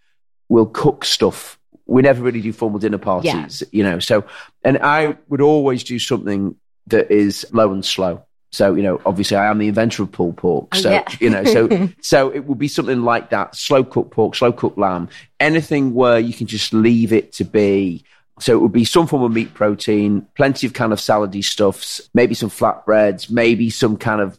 we'll 0.48 0.66
cook 0.66 1.04
stuff. 1.04 1.58
We 1.86 2.02
never 2.02 2.22
really 2.22 2.42
do 2.42 2.52
formal 2.52 2.78
dinner 2.78 2.98
parties, 2.98 3.62
you 3.72 3.82
know. 3.82 3.98
So, 3.98 4.24
and 4.62 4.78
I 4.78 5.16
would 5.28 5.40
always 5.40 5.82
do 5.82 5.98
something 5.98 6.54
that 6.86 7.10
is 7.10 7.44
low 7.52 7.72
and 7.72 7.84
slow. 7.84 8.24
So, 8.50 8.74
you 8.74 8.82
know, 8.82 9.00
obviously 9.04 9.36
I 9.36 9.50
am 9.50 9.58
the 9.58 9.68
inventor 9.68 10.02
of 10.02 10.12
pulled 10.12 10.36
pork. 10.38 10.68
Oh, 10.72 10.78
So, 10.80 10.90
yeah. 10.90 11.04
you 11.20 11.28
know, 11.30 11.44
so 11.44 11.88
so 12.00 12.30
it 12.30 12.44
would 12.46 12.58
be 12.58 12.68
something 12.68 13.02
like 13.02 13.30
that: 13.30 13.54
slow 13.56 13.84
cooked 13.84 14.10
pork, 14.10 14.34
slow 14.34 14.52
cooked 14.52 14.78
lamb, 14.78 15.08
anything 15.38 15.94
where 15.94 16.18
you 16.18 16.32
can 16.32 16.46
just 16.46 16.72
leave 16.72 17.12
it 17.12 17.32
to 17.34 17.44
be. 17.44 18.04
So 18.40 18.56
it 18.56 18.60
would 18.60 18.72
be 18.72 18.84
some 18.84 19.06
form 19.08 19.22
of 19.24 19.32
meat 19.32 19.52
protein, 19.52 20.26
plenty 20.36 20.66
of 20.66 20.72
kind 20.72 20.92
of 20.92 21.00
salady 21.00 21.42
stuffs, 21.44 22.08
maybe 22.14 22.34
some 22.34 22.50
flatbreads, 22.50 23.28
maybe 23.30 23.68
some 23.68 23.96
kind 23.96 24.20
of 24.20 24.38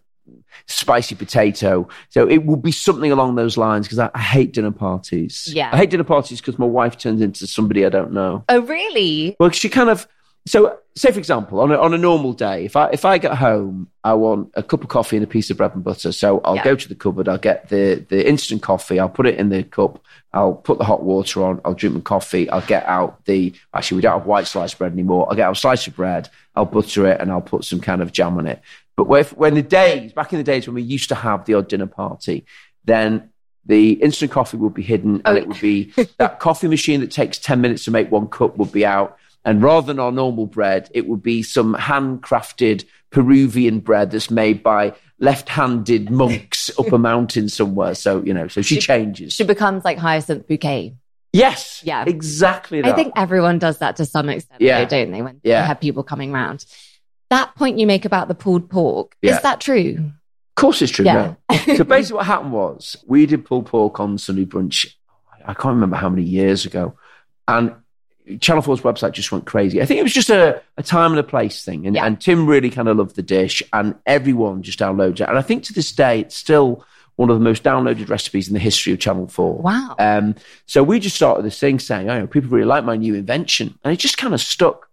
spicy 0.68 1.16
potato. 1.16 1.88
So 2.10 2.28
it 2.28 2.46
would 2.46 2.62
be 2.62 2.72
something 2.72 3.12
along 3.12 3.36
those 3.36 3.58
lines 3.58 3.88
because 3.88 4.00
I, 4.00 4.10
I 4.14 4.20
hate 4.20 4.54
dinner 4.54 4.72
parties. 4.72 5.50
Yeah. 5.52 5.70
I 5.74 5.78
hate 5.78 5.90
dinner 5.90 6.04
parties 6.04 6.40
because 6.40 6.58
my 6.58 6.66
wife 6.66 6.98
turns 6.98 7.22
into 7.22 7.46
somebody 7.48 7.86
I 7.86 7.90
don't 7.90 8.14
know. 8.14 8.44
oh, 8.50 8.62
really? 8.62 9.36
Well, 9.40 9.50
she 9.52 9.70
kind 9.70 9.90
of. 9.90 10.08
So, 10.46 10.80
say 10.96 11.12
for 11.12 11.20
example, 11.20 11.60
on 11.60 11.72
a, 11.72 11.78
on 11.78 11.94
a 11.94 11.98
normal 11.98 12.34
day, 12.34 12.66
if 12.66 12.76
I 12.76 12.90
if 12.90 13.06
I 13.06 13.18
get 13.18 13.36
home, 13.36 13.90
I 14.04 14.14
want 14.14 14.52
a 14.56 14.64
cup 14.64 14.82
of 14.84 14.90
coffee 14.90 15.18
and 15.18 15.24
a 15.24 15.28
piece 15.28 15.50
of 15.52 15.58
bread 15.58 15.76
and 15.76 15.84
butter. 15.84 16.12
So 16.12 16.42
I'll 16.44 16.56
Yeah. 16.56 16.64
go 16.64 16.76
to 16.76 16.88
the 16.90 16.96
cupboard, 16.96 17.28
I'll 17.28 17.38
get 17.38 17.70
the 17.70 18.04
the 18.10 18.28
instant 18.28 18.62
coffee, 18.62 19.00
I'll 19.00 19.10
put 19.10 19.28
it 19.28 19.36
in 19.38 19.50
the 19.50 19.64
cup, 19.64 20.02
I'll 20.34 20.54
put 20.56 20.78
the 20.80 20.86
hot 20.86 21.04
water 21.04 21.44
on, 21.44 21.62
I'll 21.66 21.74
drink 21.76 21.96
my 21.96 22.02
coffee, 22.02 22.50
I'll 22.50 22.62
get 22.66 22.86
out 22.86 23.24
the 23.26 23.54
actually 23.74 23.98
we 23.98 24.02
don't 24.02 24.18
have 24.18 24.26
white 24.28 24.48
sliced 24.48 24.78
bread 24.80 24.94
anymore. 24.94 25.28
I'll 25.30 25.36
get 25.36 25.48
out 25.48 25.58
a 25.58 25.60
slice 25.60 25.86
of 25.88 25.96
bread, 25.96 26.30
I'll 26.56 26.66
butter 26.66 27.06
it, 27.08 27.22
and 27.22 27.32
I'll 27.32 27.42
put 27.42 27.64
some 27.66 27.80
kind 27.82 28.02
of 28.02 28.12
jam 28.12 28.38
on 28.38 28.48
it. 28.48 28.62
But 28.96 29.12
if, 29.20 29.36
when 29.38 29.54
the 29.54 29.62
days 29.62 30.14
back 30.14 30.34
in 30.34 30.40
the 30.40 30.44
days 30.44 30.68
when 30.68 30.76
we 30.76 30.82
used 30.82 31.10
to 31.10 31.16
have 31.16 31.46
the 31.46 31.54
odd 31.56 31.68
dinner 31.68 31.86
party, 31.88 32.46
then 32.86 33.30
the 33.66 33.92
instant 33.94 34.32
coffee 34.32 34.58
would 34.58 34.74
be 34.74 34.82
hidden, 34.82 35.22
and 35.26 35.38
Oh. 35.38 35.42
it 35.42 35.48
would 35.48 35.62
be 35.62 35.94
that 36.18 36.40
coffee 36.40 36.68
machine 36.68 37.02
that 37.02 37.12
takes 37.12 37.38
ten 37.38 37.62
minutes 37.62 37.84
to 37.86 37.92
make 37.92 38.10
one 38.10 38.28
cup 38.28 38.58
would 38.58 38.72
be 38.72 38.86
out. 38.86 39.18
And 39.46 39.64
rather 39.64 39.88
than 39.88 40.00
our 40.00 40.12
normal 40.12 40.46
bread, 40.48 40.90
it 40.94 41.08
would 41.08 41.24
be 41.24 41.44
some 41.44 41.74
handcrafted 41.76 42.84
Peruvian 43.10 43.80
bread 43.80 44.12
that's 44.12 44.30
made 44.30 44.62
by 44.62 44.94
left-handed 45.20 46.10
monks 46.12 46.70
up 46.80 46.92
a 46.92 46.98
mountain 46.98 47.50
somewhere. 47.50 47.96
So 47.96 48.22
you 48.24 48.34
know, 48.34 48.48
so 48.48 48.62
she 48.62 48.80
changes. 48.80 49.34
She 49.34 49.44
becomes 49.44 49.86
like 49.86 49.98
hyacinth 49.98 50.48
bouquet. 50.48 50.96
yes, 51.34 51.82
Yeah. 51.86 52.04
exactly. 52.08 52.82
That. 52.82 52.92
I 52.92 52.96
think 52.96 53.14
everyone 53.16 53.60
does 53.60 53.78
that 53.80 53.96
to 53.98 54.06
some 54.06 54.30
extent, 54.30 54.62
Yeah. 54.62 54.80
though, 54.84 54.90
don't 54.90 55.12
they? 55.12 55.22
When 55.22 55.40
Yeah. 55.44 55.62
they 55.62 55.68
have 55.68 55.80
people 55.80 56.04
coming 56.04 56.32
round. 56.32 56.66
That 57.30 57.54
point 57.56 57.78
you 57.80 57.86
make 57.88 58.06
about 58.06 58.28
the 58.28 58.36
pulled 58.36 58.70
pork, 58.70 59.16
Yeah. 59.22 59.36
is 59.36 59.42
that 59.44 59.60
true? 59.62 59.98
Of 60.00 60.56
course, 60.56 60.82
it's 60.82 60.92
true. 60.92 61.06
Yeah. 61.06 61.36
no. 61.50 61.58
so 61.78 61.84
basically, 61.84 62.18
what 62.18 62.26
happened 62.26 62.52
was 62.52 62.98
we 63.08 63.26
did 63.26 63.46
pulled 63.46 63.68
pork 63.68 64.00
on 64.00 64.18
Sunday 64.18 64.46
brunch. 64.46 64.88
I 65.46 65.54
can't 65.54 65.76
remember 65.76 65.96
how 65.96 66.10
many 66.10 66.24
years 66.24 66.66
ago, 66.66 66.96
and 67.48 67.74
Channel 68.38 68.64
4's 68.64 68.82
website 68.82 69.12
just 69.14 69.32
went 69.32 69.46
crazy. 69.46 69.82
I 69.82 69.86
think 69.86 70.00
it 70.00 70.04
was 70.04 70.14
just 70.14 70.30
a, 70.30 70.62
a 70.78 70.84
time 70.84 71.12
and 71.12 71.20
a 71.20 71.24
place 71.24 71.64
thing, 71.64 71.86
and, 71.88 71.96
Yeah. 71.96 72.06
and 72.06 72.20
Tim 72.20 72.46
really 72.48 72.70
kind 72.70 72.88
of 72.88 72.98
loved 72.98 73.16
the 73.16 73.24
dish, 73.24 73.64
and 73.74 73.96
everyone 74.06 74.62
just 74.64 74.80
downloads 74.80 75.22
it. 75.22 75.30
And 75.30 75.38
I 75.38 75.42
think 75.42 75.64
to 75.64 75.74
this 75.74 75.92
day, 75.92 76.20
it's 76.22 76.36
still 76.36 76.86
one 77.16 77.30
of 77.30 77.38
the 77.38 77.44
most 77.44 77.64
downloaded 77.64 78.08
recipes 78.10 78.48
in 78.48 78.54
the 78.54 78.60
history 78.60 78.94
of 78.94 79.00
Channel 79.00 79.28
4. 79.28 79.56
Wow. 79.56 79.96
Um, 80.00 80.36
so 80.68 80.84
we 80.84 81.00
just 81.00 81.18
started 81.18 81.44
this 81.44 81.60
thing 81.60 81.78
saying, 81.80 82.10
oh, 82.10 82.28
people 82.28 82.50
really 82.50 82.66
like 82.66 82.86
my 82.86 82.96
new 82.96 83.14
invention. 83.14 83.78
And 83.84 83.92
it 83.94 83.98
just 83.98 84.18
kind 84.18 84.34
of 84.34 84.40
stuck. 84.40 84.90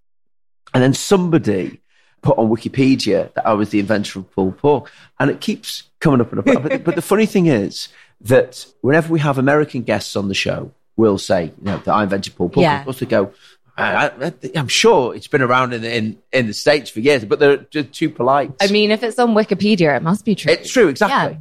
And 0.74 0.82
then 0.82 0.92
somebody 0.92 1.80
put 2.22 2.36
on 2.36 2.48
Wikipedia 2.48 3.32
that 3.34 3.46
I 3.46 3.52
was 3.52 3.70
the 3.70 3.78
inventor 3.78 4.18
of 4.18 4.30
pulled 4.32 4.58
pork. 4.58 4.90
And 5.20 5.30
it 5.30 5.40
keeps 5.40 5.84
coming 6.00 6.20
up 6.20 6.32
and 6.32 6.40
up. 6.40 6.62
but, 6.64 6.82
but 6.82 6.94
the 6.96 7.02
funny 7.12 7.26
thing 7.26 7.46
is 7.46 7.88
that 8.22 8.66
whenever 8.80 9.12
we 9.12 9.20
have 9.20 9.38
American 9.38 9.82
guests 9.82 10.16
on 10.16 10.26
the 10.26 10.34
show, 10.34 10.72
we'll 10.96 11.18
say, 11.18 11.44
you 11.44 11.64
know, 11.64 11.78
that 11.78 11.92
I 11.92 12.02
invented 12.02 12.34
pulled 12.36 12.52
pork. 12.52 12.62
Yeah. 12.62 12.78
Of 12.80 12.84
course, 12.84 13.00
they 13.00 13.06
go, 13.06 13.32
I, 13.76 14.06
I, 14.08 14.32
I'm 14.54 14.68
sure 14.68 15.14
it's 15.14 15.26
been 15.26 15.42
around 15.42 15.74
in, 15.74 15.84
in, 15.84 16.18
in 16.32 16.46
the 16.46 16.54
States 16.54 16.90
for 16.90 17.00
years, 17.00 17.24
but 17.24 17.38
they're 17.38 17.58
just 17.58 17.92
too 17.92 18.08
polite. 18.08 18.52
I 18.60 18.68
mean, 18.68 18.90
if 18.90 19.02
it's 19.02 19.18
on 19.18 19.34
Wikipedia, 19.34 19.96
it 19.96 20.02
must 20.02 20.24
be 20.24 20.34
true. 20.34 20.52
it's 20.52 20.70
true, 20.70 20.88
exactly. 20.88 21.34
Yeah. 21.34 21.40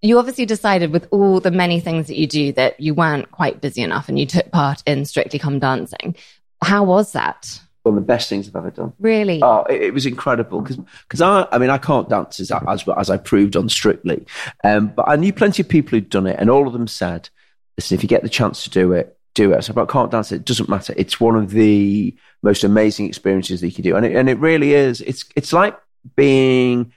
You 0.00 0.18
obviously 0.18 0.46
decided 0.46 0.92
with 0.92 1.08
all 1.10 1.40
the 1.40 1.50
many 1.50 1.80
things 1.80 2.08
that 2.08 2.16
you 2.16 2.26
do 2.26 2.52
that 2.52 2.78
you 2.80 2.94
weren't 2.94 3.30
quite 3.30 3.60
busy 3.60 3.82
enough 3.82 4.08
and 4.08 4.18
you 4.18 4.26
took 4.26 4.50
part 4.50 4.82
in 4.86 5.04
Strictly 5.04 5.38
Come 5.38 5.58
Dancing. 5.58 6.16
How 6.62 6.84
was 6.84 7.12
that? 7.12 7.60
one 7.84 7.98
of 7.98 8.02
the 8.02 8.06
best 8.06 8.30
things 8.30 8.48
I've 8.48 8.56
ever 8.56 8.70
done. 8.70 8.94
Really? 8.98 9.40
Oh, 9.42 9.64
it, 9.64 9.82
it 9.82 9.94
was 9.94 10.06
incredible 10.06 10.62
because 10.62 11.20
I, 11.20 11.46
I 11.52 11.58
mean, 11.58 11.70
I 11.70 11.76
can't 11.78 12.08
dance 12.08 12.40
as, 12.40 12.50
as, 12.50 12.88
as 12.88 13.10
I 13.10 13.18
proved 13.18 13.56
on 13.56 13.68
Strictly, 13.68 14.26
um, 14.64 14.88
but 14.88 15.06
I 15.06 15.16
knew 15.16 15.32
plenty 15.32 15.62
of 15.62 15.68
people 15.68 15.90
who'd 15.90 16.08
done 16.08 16.26
it, 16.26 16.36
and 16.38 16.48
all 16.48 16.66
of 16.66 16.72
them 16.72 16.86
said, 16.86 17.28
"Listen, 17.76 17.96
if 17.96 18.02
you 18.02 18.08
get 18.08 18.22
the 18.22 18.28
chance 18.28 18.64
to 18.64 18.70
do 18.70 18.92
it, 18.92 19.16
do 19.34 19.52
it." 19.52 19.56
I 19.56 19.60
said, 19.60 19.74
"But 19.74 19.88
I 19.88 19.92
can't 19.92 20.10
dance. 20.10 20.32
It 20.32 20.44
doesn't 20.44 20.68
matter. 20.68 20.94
It's 20.96 21.20
one 21.20 21.36
of 21.36 21.50
the 21.50 22.14
most 22.42 22.64
amazing 22.64 23.06
experiences 23.06 23.60
that 23.60 23.68
you 23.68 23.74
can 23.74 23.84
do, 23.84 23.96
and 23.96 24.06
it, 24.06 24.14
and 24.14 24.28
it 24.28 24.38
really 24.38 24.74
is. 24.74 25.00
It's 25.00 25.24
it's 25.36 25.52
like 25.52 25.78
being 26.16 26.92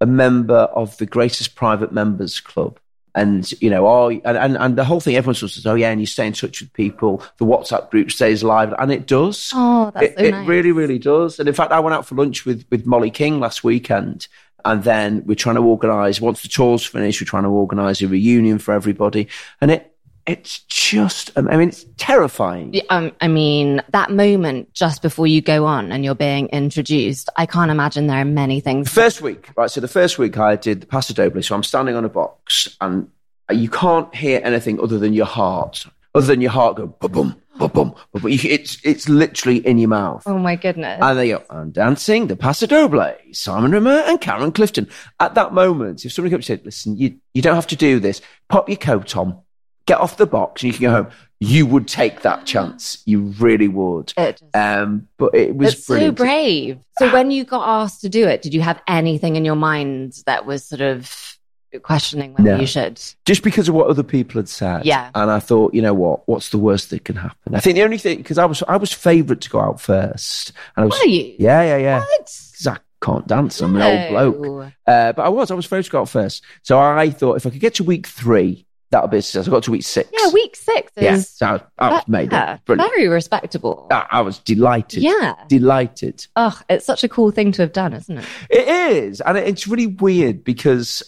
a 0.00 0.06
member 0.06 0.54
of 0.54 0.96
the 0.98 1.06
greatest 1.06 1.54
private 1.54 1.92
members 1.92 2.40
club." 2.40 2.78
and 3.14 3.50
you 3.60 3.68
know, 3.68 3.86
oh, 3.86 4.08
and, 4.08 4.24
and, 4.24 4.56
and 4.56 4.76
the 4.76 4.84
whole 4.84 5.00
thing, 5.00 5.16
everyone 5.16 5.34
sort 5.34 5.50
of 5.50 5.54
says, 5.54 5.66
oh 5.66 5.74
yeah, 5.74 5.90
and 5.90 6.00
you 6.00 6.06
stay 6.06 6.26
in 6.26 6.32
touch 6.32 6.60
with 6.60 6.72
people. 6.72 7.22
The 7.38 7.44
WhatsApp 7.44 7.90
group 7.90 8.10
stays 8.10 8.42
live, 8.42 8.72
and 8.78 8.90
it 8.90 9.06
does. 9.06 9.50
Oh, 9.54 9.90
that's 9.94 10.06
it, 10.06 10.18
so 10.18 10.24
it 10.24 10.46
really, 10.46 10.72
really 10.72 10.98
does. 10.98 11.38
And 11.38 11.48
in 11.48 11.54
fact, 11.54 11.72
I 11.72 11.80
went 11.80 11.94
out 11.94 12.06
for 12.06 12.14
lunch 12.14 12.46
with 12.46 12.64
with 12.70 12.86
Molly 12.86 13.10
King 13.10 13.38
last 13.38 13.62
weekend, 13.62 14.28
and 14.64 14.82
then 14.84 15.24
we're 15.26 15.34
trying 15.34 15.56
to 15.56 15.62
organise. 15.62 16.20
Once 16.20 16.42
the 16.42 16.48
tour's 16.48 16.86
finished, 16.86 17.20
we're 17.20 17.26
trying 17.26 17.42
to 17.42 17.50
organise 17.50 18.00
a 18.00 18.08
reunion 18.08 18.58
for 18.58 18.72
everybody, 18.72 19.28
and 19.60 19.70
it 19.70 19.91
it's 20.26 20.60
just, 20.60 21.30
I 21.36 21.40
mean, 21.40 21.68
it's 21.68 21.84
terrifying. 21.96 22.74
Yeah, 22.74 22.82
Um, 22.90 23.12
I 23.20 23.28
mean, 23.28 23.82
that 23.90 24.10
moment 24.10 24.72
just 24.72 25.02
before 25.02 25.26
you 25.26 25.40
go 25.40 25.66
on 25.66 25.90
and 25.90 26.04
you're 26.04 26.14
being 26.14 26.48
introduced, 26.48 27.28
I 27.36 27.46
can't 27.46 27.70
imagine 27.70 28.06
there 28.06 28.20
are 28.20 28.24
many 28.24 28.60
things. 28.60 28.88
First 28.88 29.20
week, 29.20 29.50
right? 29.56 29.70
So 29.70 29.80
the 29.80 29.88
first 29.88 30.18
week 30.18 30.38
I 30.38 30.56
did 30.56 30.80
the 30.82 30.86
Paso 30.86 31.12
Doble. 31.14 31.42
So 31.42 31.54
I'm 31.54 31.62
standing 31.64 31.96
on 31.96 32.04
a 32.04 32.08
box 32.08 32.76
and 32.80 33.10
you 33.50 33.68
can't 33.68 34.14
hear 34.14 34.40
anything 34.44 34.80
other 34.80 34.98
than 34.98 35.12
your 35.12 35.26
heart, 35.26 35.86
other 36.14 36.26
than 36.26 36.40
your 36.40 36.52
heart 36.52 36.76
go 36.76 36.86
boom, 36.86 37.10
boom, 37.12 37.36
boom, 37.58 37.68
boom. 37.70 37.94
boom. 38.12 38.22
It's, 38.24 38.78
it's 38.84 39.08
literally 39.08 39.58
in 39.66 39.78
your 39.78 39.88
mouth. 39.88 40.22
Oh 40.26 40.38
my 40.38 40.54
goodness. 40.54 41.00
And 41.02 41.18
they 41.18 41.30
go, 41.30 41.42
I'm 41.50 41.72
dancing 41.72 42.28
the 42.28 42.36
Paso 42.36 42.66
Doble, 42.66 43.14
Simon 43.32 43.72
Rimmer 43.72 44.02
and 44.06 44.20
Karen 44.20 44.52
Clifton. 44.52 44.88
At 45.18 45.34
that 45.34 45.52
moment, 45.52 46.04
if 46.04 46.12
somebody 46.12 46.30
comes 46.30 46.48
and 46.48 46.58
said, 46.58 46.64
listen, 46.64 46.96
you, 46.96 47.16
you 47.34 47.42
don't 47.42 47.56
have 47.56 47.66
to 47.68 47.76
do 47.76 47.98
this, 47.98 48.20
pop 48.48 48.68
your 48.68 48.78
coat 48.78 49.16
on, 49.16 49.40
get 49.86 49.98
off 49.98 50.16
the 50.16 50.26
box 50.26 50.62
and 50.62 50.72
you 50.72 50.78
can 50.78 50.82
go 50.82 50.90
home, 51.02 51.08
you 51.40 51.66
would 51.66 51.88
take 51.88 52.22
that 52.22 52.46
chance. 52.46 53.02
You 53.04 53.20
really 53.40 53.68
would. 53.68 54.12
It 54.16 54.38
just- 54.38 54.56
Um, 54.56 55.08
but 55.18 55.34
it 55.34 55.56
was 55.56 55.84
so 55.84 56.12
brave. 56.12 56.78
So 56.98 57.12
when 57.12 57.30
you 57.30 57.44
got 57.44 57.66
asked 57.82 58.00
to 58.02 58.08
do 58.08 58.26
it, 58.28 58.42
did 58.42 58.54
you 58.54 58.60
have 58.60 58.80
anything 58.86 59.36
in 59.36 59.44
your 59.44 59.56
mind 59.56 60.22
that 60.26 60.46
was 60.46 60.64
sort 60.64 60.80
of 60.82 61.36
questioning 61.82 62.34
whether 62.34 62.50
No. 62.54 62.60
you 62.60 62.66
should? 62.66 63.00
just 63.24 63.42
because 63.42 63.66
of 63.68 63.74
what 63.74 63.86
other 63.88 64.02
people 64.02 64.38
had 64.38 64.48
said. 64.48 64.84
Yeah. 64.84 65.08
And 65.14 65.30
I 65.30 65.38
thought, 65.40 65.72
you 65.74 65.80
know 65.82 65.94
what? 65.94 66.20
What's 66.28 66.50
the 66.50 66.58
worst 66.58 66.90
that 66.90 67.04
can 67.04 67.16
happen? 67.16 67.54
I 67.54 67.60
think 67.60 67.76
the 67.76 67.82
only 67.82 67.98
thing 67.98 68.18
because 68.18 68.36
I 68.38 68.44
was 68.44 68.62
I 68.68 68.76
was 68.76 68.92
favourite 68.92 69.40
to 69.40 69.50
go 69.50 69.58
out 69.60 69.80
first, 69.80 70.52
and 70.76 70.84
I 70.84 70.86
was 70.86 70.98
Were 71.00 71.08
you? 71.08 71.34
yeah 71.38 71.62
yeah 71.62 71.76
yeah 71.78 71.98
What? 72.00 72.08
because 72.26 72.66
I 72.66 72.76
can't 73.04 73.26
dance. 73.26 73.60
I'm 73.60 73.74
an 73.76 73.82
old 74.14 74.38
bloke. 74.42 74.72
Uh, 74.86 75.12
but 75.12 75.22
I 75.22 75.28
was 75.30 75.50
I 75.50 75.54
was 75.54 75.64
favourite 75.66 75.86
to 75.86 75.90
go 75.90 76.00
out 76.02 76.08
first. 76.10 76.44
So 76.62 76.78
I 76.78 77.10
thought 77.10 77.36
if 77.36 77.46
I 77.46 77.50
could 77.50 77.60
get 77.60 77.74
to 77.76 77.84
week 77.84 78.06
three, 78.06 78.66
that'll 78.92 79.08
be 79.08 79.16
a 79.18 79.22
success. 79.22 79.48
I 79.48 79.50
got 79.50 79.64
to 79.64 79.72
week 79.72 79.82
six. 79.82 80.08
Yeah, 80.12 80.30
week 80.32 80.54
six 80.54 80.92
Yeah, 80.96 81.14
is 81.14 81.28
so 81.28 81.46
I, 81.46 81.52
was- 81.54 81.62
I 81.78 81.90
was 81.90 82.08
made 82.08 82.30
yeah, 82.30 82.54
it. 82.54 82.64
Brilliant. 82.66 82.92
very 82.94 83.08
respectable. 83.08 83.88
I, 83.90 84.06
I 84.12 84.20
was 84.20 84.38
delighted. 84.38 85.02
yeah. 85.02 85.34
Delighted. 85.48 86.24
Oh, 86.36 86.56
it's 86.70 86.86
such 86.86 87.02
a 87.02 87.08
cool 87.08 87.32
thing 87.32 87.50
to 87.52 87.62
have 87.62 87.72
done, 87.72 87.92
isn't 87.94 88.18
it? 88.18 88.24
It 88.50 88.68
is, 88.68 89.20
and 89.22 89.36
it- 89.36 89.48
it's 89.48 89.66
really 89.66 89.88
weird 89.88 90.44
because 90.44 91.02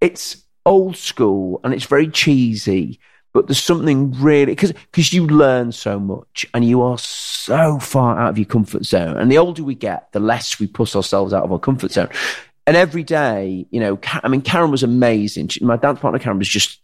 it's 0.00 0.42
old 0.66 0.96
school 0.96 1.60
and 1.62 1.72
it's 1.72 1.84
very 1.86 2.08
cheesy. 2.08 2.98
But 3.34 3.46
there's 3.46 3.62
something 3.62 4.12
really 4.20 4.46
because 4.52 4.72
because 4.72 5.12
you 5.12 5.26
learn 5.26 5.70
so 5.70 6.00
much 6.00 6.46
and 6.54 6.64
you 6.64 6.80
are 6.82 6.96
so 6.98 7.78
far 7.78 8.18
out 8.18 8.30
of 8.30 8.38
your 8.38 8.46
comfort 8.46 8.84
zone. 8.86 9.18
And 9.18 9.30
the 9.30 9.36
older 9.38 9.62
we 9.62 9.74
get, 9.74 10.10
the 10.12 10.18
less 10.18 10.58
we 10.58 10.66
push 10.66 10.96
ourselves 10.96 11.34
out 11.34 11.44
of 11.44 11.52
our 11.52 11.58
comfort 11.58 11.92
zone. 11.92 12.08
And 12.66 12.74
every 12.76 13.02
day, 13.02 13.66
you 13.70 13.80
know, 13.80 13.98
I 14.22 14.28
mean, 14.28 14.40
Karen 14.40 14.70
was 14.70 14.82
amazing. 14.82 15.48
She, 15.48 15.62
my 15.64 15.76
dance 15.76 16.00
partner, 16.00 16.18
Karen, 16.18 16.38
was 16.38 16.48
just 16.48 16.80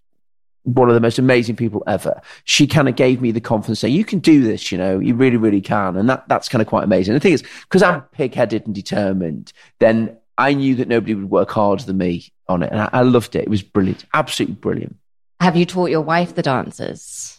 one 0.65 0.89
of 0.89 0.95
the 0.95 1.01
most 1.01 1.19
amazing 1.19 1.57
people 1.57 1.83
ever. 1.87 2.21
She 2.45 2.67
kind 2.67 2.89
of 2.89 2.97
gave 2.97 3.21
me 3.21 3.31
the 3.31 3.41
confidence 3.41 3.81
saying, 3.81 3.95
you 3.95 4.05
can 4.05 4.19
do 4.19 4.43
this, 4.43 4.73
you 4.73 4.79
know, 4.79 4.99
you 4.99 5.15
really, 5.15 5.37
really 5.37 5.61
can. 5.61 5.97
And 5.97 6.09
that, 6.09 6.27
that's 6.29 6.49
kind 6.49 6.61
of 6.61 6.69
quite 6.69 6.85
amazing. 6.85 7.15
The 7.15 7.21
thing 7.21 7.35
is, 7.35 7.43
because 7.63 7.83
I'm 7.83 8.01
pig 8.13 8.35
headed 8.35 8.67
and 8.67 8.75
determined, 8.75 9.53
then 9.79 10.17
I 10.39 10.55
knew 10.55 10.75
that 10.77 10.89
nobody 10.89 11.15
would 11.15 11.31
work 11.31 11.51
harder 11.51 11.85
than 11.85 11.99
me 11.99 12.33
on 12.49 12.63
it. 12.63 12.73
And 12.73 12.81
I, 12.81 12.91
I 12.93 13.03
loved 13.03 13.37
it. 13.37 13.45
It 13.45 13.49
was 13.49 13.63
brilliant. 13.63 14.05
Absolutely 14.15 14.57
brilliant. 14.57 14.97
Have 15.41 15.57
you 15.57 15.67
taught 15.67 15.91
your 15.91 16.01
wife 16.01 16.35
the 16.35 16.43
dances? 16.43 17.39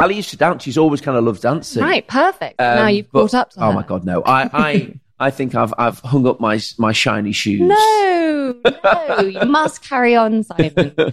Ali 0.00 0.14
used 0.14 0.30
to 0.30 0.36
dance. 0.36 0.62
She's 0.62 0.78
always 0.78 1.00
kind 1.00 1.18
of 1.18 1.24
loved 1.24 1.42
dancing. 1.42 1.82
Right, 1.82 2.06
perfect. 2.06 2.60
Um, 2.60 2.76
now 2.76 2.86
you've 2.86 3.10
but- 3.10 3.22
caught 3.22 3.34
up 3.34 3.50
to 3.50 3.60
her. 3.60 3.66
Oh 3.66 3.72
my 3.72 3.82
God, 3.82 4.04
no. 4.04 4.22
I, 4.22 4.48
I, 4.52 5.00
I 5.18 5.30
think 5.30 5.56
I've, 5.56 5.74
I've 5.76 5.98
hung 5.98 6.26
up 6.28 6.38
my, 6.40 6.60
my 6.78 6.92
shiny 6.92 7.32
shoes. 7.32 7.60
No, 7.62 8.54
no, 8.84 9.20
you 9.20 9.44
must 9.46 9.82
carry 9.82 10.14
on, 10.14 10.44
Simon. 10.44 10.94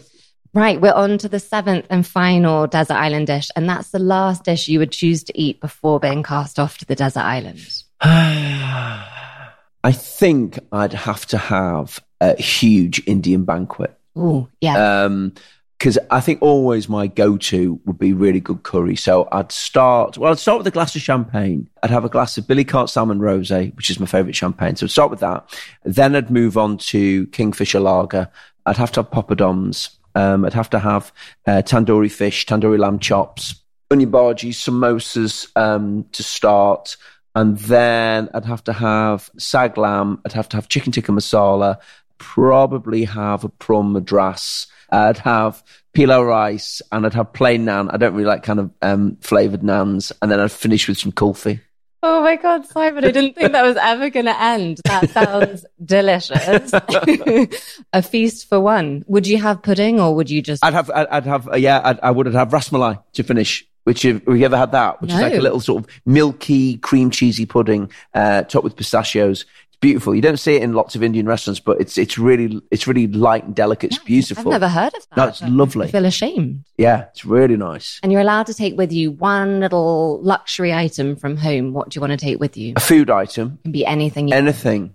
Right, 0.54 0.82
we're 0.82 0.94
on 0.94 1.18
to 1.20 1.30
the 1.30 1.40
seventh 1.40 1.86
and 1.90 2.06
final 2.06 2.68
desert 2.68 2.96
island 2.96 3.28
dish, 3.28 3.50
and 3.56 3.70
that's 3.70 3.92
the 3.92 4.00
last 4.00 4.44
dish 4.44 4.68
you 4.68 4.80
would 4.80 4.92
choose 4.92 5.24
to 5.24 5.40
eat 5.40 5.62
before 5.62 6.00
being 6.00 6.24
cast 6.24 6.60
off 6.60 6.78
to 6.80 6.86
the 6.86 6.96
desert 6.96 7.22
island. 7.22 7.84
I 8.02 9.92
think 9.94 10.60
I'd 10.72 10.94
have 10.94 11.26
to 11.28 11.38
have 11.38 12.02
a 12.20 12.40
huge 12.42 13.02
Indian 13.08 13.46
banquet. 13.46 13.98
Oh, 14.16 14.50
yeah. 14.60 15.04
Um, 15.04 15.34
because 15.78 15.98
I 16.12 16.20
think 16.20 16.44
always 16.44 16.88
my 16.88 17.08
go-to 17.08 17.80
would 17.86 17.98
be 17.98 18.14
really 18.14 18.40
good 18.40 18.62
curry. 18.62 18.96
So 18.96 19.28
I'd 19.32 19.52
start. 19.52 20.16
Well, 20.16 20.32
I'd 20.32 20.38
start 20.38 20.60
with 20.60 20.68
a 20.68 20.72
glass 20.72 20.96
of 20.96 21.02
champagne. 21.02 21.70
I'd 21.82 21.90
have 21.90 22.06
a 22.06 22.10
glass 22.10 22.38
of 22.38 22.44
Billecart-Salmon 22.44 23.18
Rosé, 23.18 23.76
which 23.76 23.90
is 23.90 24.00
my 24.00 24.06
favourite 24.06 24.36
champagne. 24.36 24.76
So 24.76 24.86
I'd 24.86 24.92
start 24.92 25.10
with 25.10 25.22
that. 25.22 25.50
Then 25.84 26.16
I'd 26.16 26.30
move 26.30 26.56
on 26.56 26.78
to 26.78 27.26
Kingfisher 27.28 27.80
Lager. 27.80 28.30
I'd 28.68 28.78
have 28.78 28.92
to 28.92 29.02
have 29.02 29.10
poppadoms. 29.10 29.90
Um, 30.16 30.46
I'd 30.46 30.54
have 30.54 30.70
to 30.72 30.80
have 30.80 31.12
uh, 31.48 31.62
tandoori 31.64 32.12
fish, 32.12 32.46
tandoori 32.46 32.80
lamb 32.80 33.00
chops, 33.00 33.56
onion 33.90 34.12
bhaji, 34.12 34.50
samosas 34.50 35.48
um, 35.56 36.06
to 36.12 36.24
start. 36.24 36.98
And 37.36 37.58
then 37.60 38.30
I'd 38.34 38.46
have 38.46 38.64
to 38.66 38.74
have 38.74 39.30
sag 39.38 39.78
lamb. 39.78 40.22
I'd 40.26 40.34
have 40.34 40.50
to 40.50 40.58
have 40.58 40.70
chicken 40.70 40.92
tikka 40.92 41.12
masala. 41.12 41.78
Probably 42.18 43.06
have 43.06 43.44
a 43.44 43.50
prawn 43.50 43.94
madras. 43.94 44.68
I'd 44.92 45.20
have 45.20 45.64
pilau 45.94 46.24
rice 46.24 46.82
and 46.92 47.06
I'd 47.06 47.14
have 47.14 47.34
plain 47.34 47.66
naan. 47.66 47.90
I 47.94 47.98
don't 47.98 48.14
really 48.14 48.26
like 48.26 48.44
kind 48.44 48.60
of 48.60 48.72
um, 48.82 49.18
flavored 49.22 49.62
naans. 49.62 50.12
And 50.22 50.30
then 50.30 50.40
I'd 50.40 50.52
finish 50.52 50.88
with 50.88 50.98
some 50.98 51.14
kulfi. 51.14 51.62
Oh 52.04 52.24
my 52.24 52.36
God, 52.36 52.66
Simon, 52.66 53.06
I 53.06 53.12
didn't 53.12 53.36
think 53.36 53.52
that 53.52 53.64
was 53.64 53.78
ever 53.78 54.10
going 54.10 54.26
to 54.26 54.42
end. 54.42 54.82
That 54.86 55.10
sounds 55.12 55.66
delicious. 55.84 56.74
a 57.94 58.02
feast 58.02 58.50
for 58.50 58.60
one. 58.60 59.04
Would 59.08 59.28
you 59.28 59.38
have 59.38 59.62
pudding 59.62 60.00
or 60.00 60.16
would 60.16 60.30
you 60.30 60.42
just. 60.42 60.66
I'd 60.66 60.74
have, 60.74 60.90
I'd, 60.90 61.08
I'd 61.08 61.26
have, 61.26 61.48
uh, 61.48 61.56
yeah, 61.58 61.80
I'd, 61.84 62.00
I 62.00 62.10
would 62.10 62.26
have 62.26 62.50
rasmalai 62.50 63.02
to 63.14 63.24
finish. 63.24 63.68
Which 63.84 64.04
have, 64.04 64.24
have 64.26 64.38
you 64.38 64.46
ever 64.46 64.58
had 64.58 64.72
that? 64.74 65.02
Which 65.02 65.12
is 65.12 65.20
like 65.20 65.34
a 65.34 65.42
little 65.42 65.60
sort 65.60 65.84
of 65.84 65.90
milky, 66.06 66.78
cream 66.78 67.10
cheesy 67.10 67.48
pudding, 67.48 67.92
uh, 68.14 68.44
topped 68.44 68.64
with 68.64 68.76
pistachios. 68.76 69.46
It's 69.82 69.88
beautiful. 69.88 70.14
You 70.14 70.22
don't 70.22 70.38
see 70.38 70.54
it 70.58 70.62
in 70.62 70.74
lots 70.74 70.94
of 70.96 71.02
Indian 71.02 71.26
restaurants, 71.26 71.60
but 71.60 71.82
it's 71.82 71.98
it's 71.98 72.16
really 72.20 72.62
it's 72.70 72.86
really 72.86 73.08
light 73.08 73.46
and 73.46 73.56
delicate. 73.56 73.92
It's 73.94 74.04
beautiful. 74.04 74.54
I've 74.54 74.62
never 74.62 74.70
heard 74.70 74.94
of 74.94 75.02
that. 75.10 75.16
That's 75.16 75.42
I 75.42 75.48
lovely. 75.48 75.88
feel 75.88 76.06
ashamed. 76.06 76.66
Yeah, 76.78 77.06
it's 77.10 77.26
really 77.26 77.58
nice. 77.58 78.00
And 78.04 78.12
you're 78.12 78.22
allowed 78.22 78.46
to 78.46 78.54
take 78.54 78.78
with 78.78 78.92
you 78.92 79.10
one 79.10 79.60
little 79.60 80.22
luxury 80.22 80.72
item 80.72 81.16
from 81.16 81.36
home. 81.36 81.74
What 81.74 81.90
do 81.90 81.98
you 81.98 82.02
want 82.02 82.12
to 82.12 82.18
take 82.24 82.40
with 82.40 82.58
you? 82.58 82.74
A 82.76 82.80
food 82.80 83.10
item, 83.10 83.58
It 83.62 83.64
can 83.64 83.72
be 83.72 83.84
anything. 83.84 84.28
You- 84.28 84.36
anything. 84.36 84.94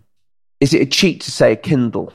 Is 0.61 0.73
it 0.73 0.83
a 0.83 0.87
cheat 0.87 1.23
to 1.23 1.33
say 1.33 1.51
a 1.53 1.57
Kindle? 1.57 2.13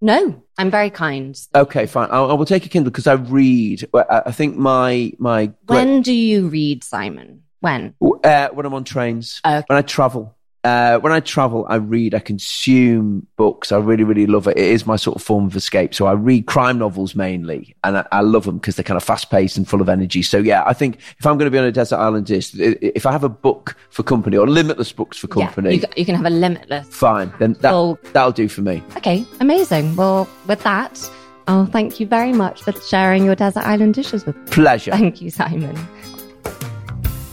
no, 0.00 0.42
I'm 0.58 0.70
very 0.72 0.90
kind. 0.90 1.40
Okay, 1.54 1.86
fine. 1.86 2.10
I, 2.10 2.18
I 2.18 2.32
will 2.32 2.44
take 2.46 2.66
a 2.66 2.68
Kindle 2.68 2.90
because 2.90 3.06
I 3.06 3.12
read. 3.14 3.88
I, 3.94 4.22
I 4.26 4.32
think 4.32 4.56
my 4.56 5.12
my 5.18 5.46
great- 5.66 5.84
When 5.86 6.02
do 6.02 6.12
you 6.12 6.48
read, 6.48 6.82
Simon? 6.82 7.44
When? 7.60 7.94
uh, 8.24 8.48
when 8.48 8.66
I'm 8.66 8.74
on 8.74 8.82
trains, 8.84 9.40
Okay. 9.46 9.62
when 9.68 9.78
I 9.78 9.82
travel. 9.82 10.34
Uh, 10.68 10.98
when 11.00 11.12
I 11.14 11.20
travel, 11.20 11.64
I 11.68 11.76
read, 11.76 12.14
I 12.14 12.18
consume 12.18 13.26
books. 13.36 13.72
I 13.72 13.78
really, 13.78 14.04
really 14.04 14.26
love 14.26 14.46
it. 14.48 14.58
It 14.58 14.64
is 14.66 14.84
my 14.86 14.96
sort 14.96 15.16
of 15.16 15.22
form 15.22 15.46
of 15.46 15.56
escape. 15.56 15.94
So 15.94 16.06
I 16.06 16.12
read 16.12 16.44
crime 16.46 16.78
novels 16.78 17.14
mainly, 17.14 17.74
and 17.84 17.96
I, 17.98 18.06
I 18.12 18.20
love 18.20 18.44
them 18.44 18.58
because 18.58 18.76
they're 18.76 18.84
kind 18.84 18.96
of 18.98 19.02
fast 19.04 19.30
paced 19.30 19.56
and 19.56 19.66
full 19.66 19.80
of 19.80 19.88
energy. 19.88 20.22
So 20.22 20.36
yeah, 20.38 20.62
I 20.66 20.74
think 20.74 20.98
if 21.18 21.26
I'm 21.26 21.38
going 21.38 21.46
to 21.46 21.50
be 21.50 21.58
on 21.58 21.64
a 21.64 21.72
desert 21.72 21.96
island 21.96 22.26
dish, 22.26 22.54
if 22.54 23.06
I 23.06 23.12
have 23.12 23.24
a 23.24 23.28
book 23.30 23.76
for 23.90 24.02
company 24.02 24.36
or 24.36 24.46
limitless 24.46 24.92
books 24.92 25.16
for 25.16 25.26
company, 25.28 25.76
Yeah, 25.76 25.86
you, 25.86 25.92
you 25.96 26.04
can 26.04 26.14
have 26.16 26.26
a 26.26 26.30
limitless. 26.30 26.86
fine, 26.88 27.32
then 27.38 27.54
that, 27.60 27.70
Full- 27.70 27.98
that'll 28.12 28.32
do 28.32 28.48
for 28.48 28.60
me. 28.60 28.82
Okay, 28.98 29.24
amazing. 29.40 29.96
Well, 29.96 30.28
with 30.46 30.62
that, 30.64 31.00
oh, 31.46 31.64
thank 31.66 31.98
you 31.98 32.06
very 32.06 32.32
much 32.32 32.62
for 32.62 32.72
sharing 32.72 33.24
your 33.24 33.34
desert 33.36 33.64
island 33.64 33.94
dishes 33.94 34.26
with 34.26 34.36
me. 34.36 34.42
Pleasure. 34.50 34.90
Thank 34.90 35.22
you, 35.22 35.30
Simon. 35.30 35.76